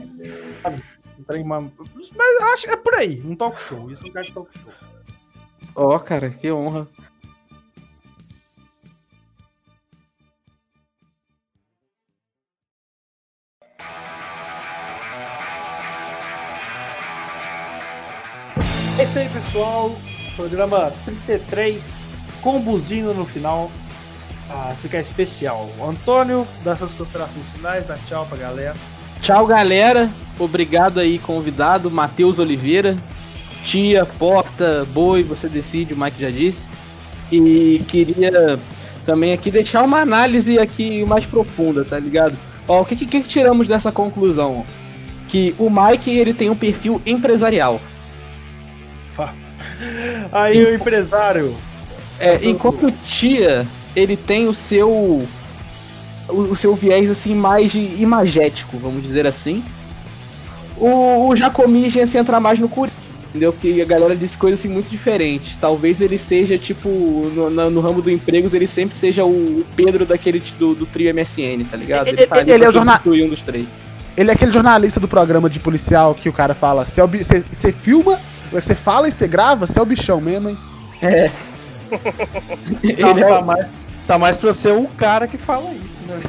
sabe, 0.62 0.84
um 1.20 1.24
trem 1.24 1.44
mais, 1.44 1.66
mas 2.16 2.42
acho 2.54 2.66
que 2.66 2.72
é 2.72 2.78
por 2.78 2.94
aí, 2.94 3.22
um 3.26 3.36
talk 3.36 3.60
show, 3.60 3.92
isso 3.92 4.06
é 4.06 4.10
um 4.10 4.14
cara 4.14 4.26
de 4.26 4.34
talk 4.34 4.50
show. 4.60 4.72
Ó, 5.76 5.98
cara, 6.00 6.30
que 6.30 6.52
honra. 6.52 6.88
É 19.00 19.04
isso 19.04 19.18
aí, 19.18 19.30
pessoal. 19.30 19.96
Programa 20.36 20.92
33 21.06 22.10
com 22.42 22.60
buzina 22.60 23.14
no 23.14 23.26
final. 23.26 23.70
Ah, 24.50 24.74
fica 24.82 24.98
especial. 24.98 25.70
Antônio, 25.82 26.48
dá 26.64 26.76
suas 26.76 26.92
considerações 26.94 27.48
finais, 27.50 27.86
dá 27.86 27.98
tchau 28.08 28.26
pra 28.26 28.38
galera. 28.38 28.76
Tchau, 29.22 29.46
galera. 29.46 30.10
Obrigado 30.40 31.00
aí, 31.00 31.20
convidado, 31.20 31.92
Matheus 31.92 32.40
Oliveira. 32.40 32.98
Tia, 33.64 34.06
Porta, 34.06 34.88
Boi, 34.92 35.22
você 35.24 35.50
decide, 35.50 35.94
o 35.94 35.98
Mike 35.98 36.22
já 36.22 36.30
disse. 36.30 36.68
E 37.32 37.84
queria 37.88 38.58
também 39.06 39.34
aqui 39.34 39.52
deixar 39.52 39.84
uma 39.84 40.00
análise 40.00 40.58
aqui 40.58 41.06
mais 41.06 41.26
profunda, 41.26 41.84
tá 41.84 42.00
ligado? 42.00 42.38
Ó, 42.68 42.82
o 42.82 42.86
que, 42.86 42.96
que, 42.96 43.06
que 43.06 43.22
tiramos 43.22 43.68
dessa 43.68 43.92
conclusão? 43.92 44.66
Que 45.28 45.54
o 45.60 45.70
Mike, 45.70 46.10
ele 46.10 46.34
tem 46.34 46.50
um 46.50 46.56
perfil 46.56 47.02
empresarial. 47.06 47.80
Fato. 49.10 49.54
Aí 50.32 50.64
o 50.64 50.74
empresário. 50.74 51.56
É, 52.20 52.34
enquanto 52.48 52.88
o 52.88 52.92
Tia, 52.92 53.66
ele 53.96 54.16
tem 54.18 54.48
o 54.48 54.54
seu 54.54 55.26
o, 56.28 56.56
seu 56.56 56.76
viés 56.76 57.10
assim 57.10 57.34
mais 57.34 57.72
de 57.72 57.80
imagético, 58.02 58.78
vamos 58.78 59.02
dizer 59.04 59.26
assim. 59.26 59.64
O, 60.78 61.30
o 61.30 61.36
Jacomi 61.36 61.90
já 61.90 62.06
se 62.08 62.18
entra 62.18 62.40
mais 62.40 62.58
no 62.60 62.70
Curi, 62.70 62.92
entendeu? 63.30 63.52
Porque 63.52 63.82
a 63.82 63.86
galera 63.86 64.16
disse 64.16 64.38
coisas 64.38 64.60
assim 64.60 64.70
muito 64.70 64.90
diferentes. 64.90 65.58
Talvez 65.58 66.00
ele 66.00 66.18
seja 66.18 66.58
tipo 66.58 66.88
no, 66.90 67.50
na- 67.50 67.70
no 67.70 67.82
ramo 67.82 68.02
do 68.02 68.10
empregos 68.10 68.54
ele 68.54 68.68
sempre 68.68 68.96
seja 68.96 69.26
o 69.26 69.66
Pedro 69.76 70.06
daquele 70.06 70.42
do, 70.58 70.74
do 70.76 70.86
trio 70.86 71.14
MSN, 71.14 71.66
tá 71.70 71.76
ligado? 71.76 72.08
Ele- 72.08 72.28
tá 72.28 72.36
ali 72.38 72.52
ele 72.52 72.64
é 72.64 72.70
o 72.70 72.72
jorna- 72.72 72.94
substituir 72.94 73.24
um 73.26 73.30
dos 73.30 73.44
três. 73.44 73.66
Ele 74.16 74.30
é 74.30 74.34
aquele 74.34 74.52
jornalista 74.52 75.00
do 75.00 75.08
programa 75.08 75.50
de 75.50 75.60
policial 75.60 76.14
que 76.14 76.30
o 76.30 76.34
cara 76.34 76.54
fala: 76.54 76.86
você 76.86 77.72
filma, 77.72 78.20
você 78.52 78.76
fala 78.76 79.08
e 79.08 79.12
você 79.12 79.28
grava, 79.28 79.66
você 79.66 79.80
é 79.80 79.82
o 79.82 79.86
bichão 79.86 80.20
mesmo, 80.22 80.50
hein? 80.50 80.58
É. 81.02 81.32
Tá, 81.90 82.78
ele 82.82 83.22
é 83.24 83.28
tá 83.28 83.40
o- 83.40 83.46
mais, 83.46 83.66
tá 84.08 84.18
mais 84.18 84.38
pra 84.38 84.54
ser 84.54 84.72
o 84.74 84.88
cara 84.88 85.28
que 85.28 85.38
fala 85.38 85.72
isso, 85.72 86.00
né? 86.08 86.20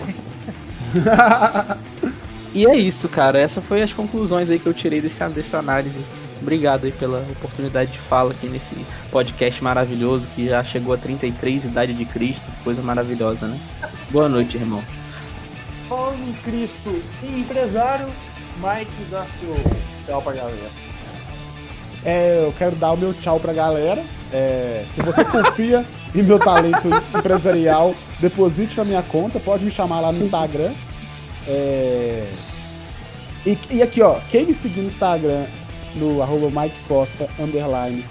E 2.52 2.66
é 2.66 2.74
isso, 2.74 3.08
cara. 3.08 3.38
Essas 3.40 3.64
foram 3.64 3.82
as 3.84 3.92
conclusões 3.92 4.50
aí 4.50 4.58
que 4.58 4.66
eu 4.66 4.74
tirei 4.74 5.00
desse, 5.00 5.22
dessa 5.28 5.58
análise. 5.58 6.00
Obrigado 6.42 6.84
aí 6.86 6.90
pela 6.92 7.20
oportunidade 7.30 7.92
de 7.92 7.98
fala 7.98 8.32
aqui 8.32 8.48
nesse 8.48 8.74
podcast 9.10 9.62
maravilhoso 9.62 10.26
que 10.34 10.48
já 10.48 10.64
chegou 10.64 10.94
a 10.94 10.96
33, 10.98 11.64
idade 11.64 11.92
de 11.94 12.04
Cristo, 12.04 12.50
coisa 12.64 12.82
maravilhosa, 12.82 13.46
né? 13.46 13.56
Boa 14.10 14.28
noite, 14.28 14.56
irmão. 14.56 14.82
Falando 15.88 16.28
em 16.28 16.32
Cristo 16.42 17.00
e 17.22 17.40
empresário, 17.40 18.08
Mike 18.56 18.90
seu 19.38 19.54
tchau 20.06 20.22
pra 20.22 20.32
galera. 20.32 20.70
É, 22.04 22.44
eu 22.46 22.52
quero 22.56 22.76
dar 22.76 22.92
o 22.92 22.96
meu 22.96 23.12
tchau 23.14 23.38
pra 23.38 23.52
galera. 23.52 24.02
É, 24.32 24.84
se 24.92 25.02
você 25.02 25.24
confia 25.24 25.84
em 26.14 26.22
meu 26.22 26.38
talento 26.38 26.88
empresarial, 27.16 27.94
deposite 28.20 28.76
na 28.76 28.84
minha 28.84 29.02
conta, 29.02 29.38
pode 29.40 29.64
me 29.64 29.70
chamar 29.70 30.00
lá 30.00 30.12
no 30.12 30.18
Instagram. 30.18 30.72
É, 31.46 32.26
e, 33.44 33.58
e 33.70 33.82
aqui, 33.82 34.02
ó, 34.02 34.20
quem 34.30 34.46
me 34.46 34.54
seguir 34.54 34.80
no 34.80 34.86
Instagram, 34.86 35.46
no 35.94 36.22
arroba 36.22 36.62
Mike 36.62 36.76
Costa, 36.86 37.28
underline, 37.38 38.04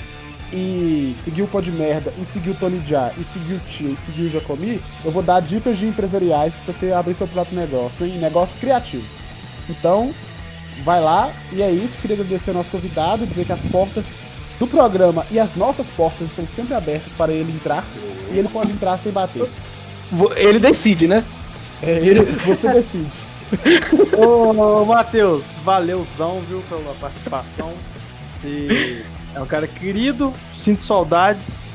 e 0.51 1.13
seguir 1.15 1.43
o 1.43 1.47
Pod 1.47 1.71
Merda, 1.71 2.11
e 2.19 2.25
seguir 2.25 2.49
o 2.49 2.55
Tony 2.55 2.81
Jaa, 2.85 3.13
e 3.17 3.23
seguir 3.23 3.53
o 3.53 3.59
Tio, 3.59 3.93
e 3.93 3.95
seguir 3.95 4.23
o 4.23 4.29
Jacomi, 4.29 4.81
eu 5.05 5.11
vou 5.11 5.21
dar 5.21 5.39
dicas 5.39 5.77
de 5.77 5.85
empresariais 5.85 6.55
pra 6.55 6.73
você 6.73 6.91
abrir 6.91 7.13
seu 7.13 7.27
próprio 7.27 7.59
negócio, 7.59 8.05
hein? 8.05 8.17
Negócios 8.17 8.59
criativos. 8.59 9.11
Então, 9.69 10.11
vai 10.83 11.01
lá, 11.01 11.31
e 11.51 11.61
é 11.61 11.71
isso. 11.71 11.97
Queria 11.99 12.15
agradecer 12.15 12.51
ao 12.51 12.57
nosso 12.57 12.71
convidado, 12.71 13.25
dizer 13.25 13.45
que 13.45 13.51
as 13.53 13.63
portas 13.65 14.17
do 14.59 14.67
programa 14.67 15.25
e 15.31 15.39
as 15.39 15.55
nossas 15.55 15.89
portas 15.89 16.29
estão 16.29 16.45
sempre 16.45 16.73
abertas 16.73 17.13
para 17.13 17.31
ele 17.31 17.51
entrar, 17.51 17.85
e 18.31 18.37
ele 18.37 18.47
pode 18.49 18.71
entrar 18.71 18.97
sem 18.97 19.11
bater. 19.11 19.49
Ele 20.35 20.59
decide, 20.59 21.07
né? 21.07 21.23
É, 21.81 21.91
ele, 21.91 22.23
você 22.45 22.71
decide. 22.73 23.09
Ô, 24.17 24.85
Matheus, 24.85 25.57
valeuzão, 25.63 26.41
viu, 26.47 26.61
pela 26.69 26.93
participação. 26.95 27.73
Você 28.37 29.03
é 29.35 29.39
um 29.39 29.45
cara 29.45 29.67
querido, 29.67 30.33
sinto 30.53 30.83
saudades. 30.83 31.73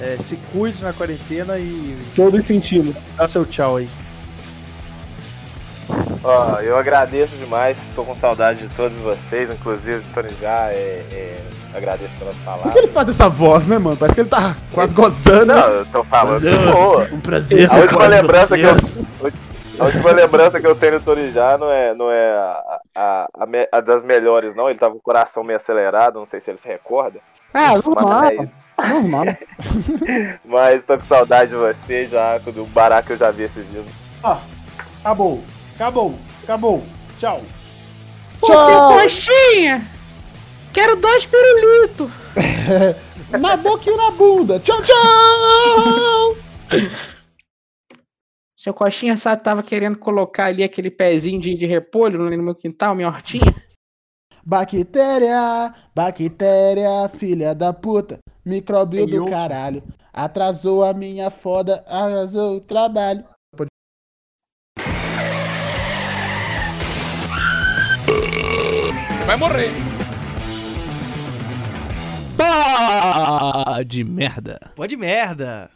É, 0.00 0.16
se 0.20 0.36
cuide 0.52 0.82
na 0.82 0.92
quarentena 0.92 1.56
e 1.56 1.96
Show 2.16 2.28
do 2.28 2.38
incentivo. 2.38 2.94
dá 3.16 3.26
seu 3.28 3.46
tchau 3.46 3.76
aí. 3.76 3.88
Ó, 6.24 6.58
eu 6.60 6.76
agradeço 6.78 7.36
demais, 7.36 7.76
tô 7.94 8.02
com 8.02 8.16
saudade 8.16 8.66
de 8.66 8.74
todos 8.74 8.96
vocês, 8.98 9.50
inclusive 9.52 9.98
do 10.00 10.14
Tony 10.14 10.30
já, 10.40 10.70
é, 10.72 11.04
é, 11.12 11.44
agradeço 11.74 12.12
pelas 12.18 12.34
Por 12.34 12.40
que 12.40 12.44
palavras. 12.46 12.76
ele 12.76 12.86
faz 12.88 13.08
essa 13.10 13.28
voz, 13.28 13.66
né, 13.66 13.78
mano? 13.78 13.96
Parece 13.96 14.14
que 14.14 14.20
ele 14.22 14.28
tá 14.30 14.56
quase 14.72 14.94
gozando. 14.94 15.46
Não, 15.46 15.68
eu 15.68 15.86
tô 15.86 16.02
falando 16.04 16.40
de 16.40 16.72
boa. 16.72 17.08
Um 17.12 17.20
prazer 17.20 17.70
A 17.70 17.76
última 17.76 18.06
lembrança 18.06 18.56
que 18.56 18.62
eu, 18.62 18.70
a 19.80 19.84
última 19.84 20.12
lembrança 20.12 20.60
que 20.60 20.66
eu 20.66 20.74
tenho 20.74 20.98
do 20.98 21.04
Tony 21.04 21.30
já 21.30 21.58
não 21.58 21.70
é, 21.70 21.94
não 21.94 22.10
é 22.10 22.32
a, 22.32 22.78
a, 22.96 23.26
a 23.40 23.46
me- 23.46 23.68
a 23.70 23.80
das 23.80 24.02
melhores, 24.02 24.54
não. 24.56 24.70
Ele 24.70 24.78
tava 24.78 24.92
com 24.94 24.98
o 25.00 25.02
coração 25.02 25.44
meio 25.44 25.58
acelerado, 25.58 26.18
não 26.18 26.26
sei 26.26 26.40
se 26.40 26.50
ele 26.50 26.58
se 26.58 26.66
recorda. 26.68 27.18
Ah, 27.52 27.74
normal, 27.84 28.22
Mas, 28.36 28.54
normal. 28.88 29.24
mas 30.44 30.84
tô 30.86 30.96
com 30.96 31.04
saudade 31.04 31.50
de 31.50 31.56
você 31.56 32.06
já, 32.06 32.38
do 32.38 32.64
barato 32.66 33.08
que 33.08 33.12
eu 33.12 33.18
já 33.18 33.30
vi 33.30 33.42
esses 33.42 33.68
dias. 33.70 33.84
Ó, 34.22 34.38
acabou, 35.04 35.42
acabou, 35.74 36.14
acabou. 36.42 36.82
Tchau. 37.18 37.42
Tchau! 38.42 38.92
coxinha! 38.92 39.86
Quero 40.72 40.96
dois 40.96 41.26
pirulitos! 41.26 42.10
Na 43.40 43.56
boca 43.56 43.90
e 43.90 43.96
na 43.96 44.10
bunda. 44.12 44.60
Tchau, 44.60 44.80
tchau! 44.82 46.36
Seu 48.56 48.72
coxinha 48.72 49.16
sabe, 49.16 49.42
tava 49.42 49.62
querendo 49.62 49.98
colocar 49.98 50.46
ali 50.46 50.62
aquele 50.62 50.90
pezinho 50.90 51.40
de, 51.40 51.54
de 51.54 51.66
repolho 51.66 52.18
no 52.18 52.42
meu 52.42 52.54
quintal, 52.54 52.94
minha 52.94 53.08
hortinha. 53.08 53.54
Bactéria, 54.42 55.74
bactéria, 55.94 57.08
filha 57.08 57.54
da 57.54 57.72
puta, 57.72 58.18
micróbio 58.44 59.06
do 59.06 59.24
caralho. 59.26 59.82
Atrasou 60.12 60.84
a 60.84 60.94
minha 60.94 61.28
foda, 61.30 61.84
arrasou 61.86 62.56
o 62.56 62.60
trabalho. 62.60 63.24
Pá 72.36 73.82
de 73.86 74.04
merda. 74.04 74.60
Pode 74.76 74.96
merda. 74.96 75.70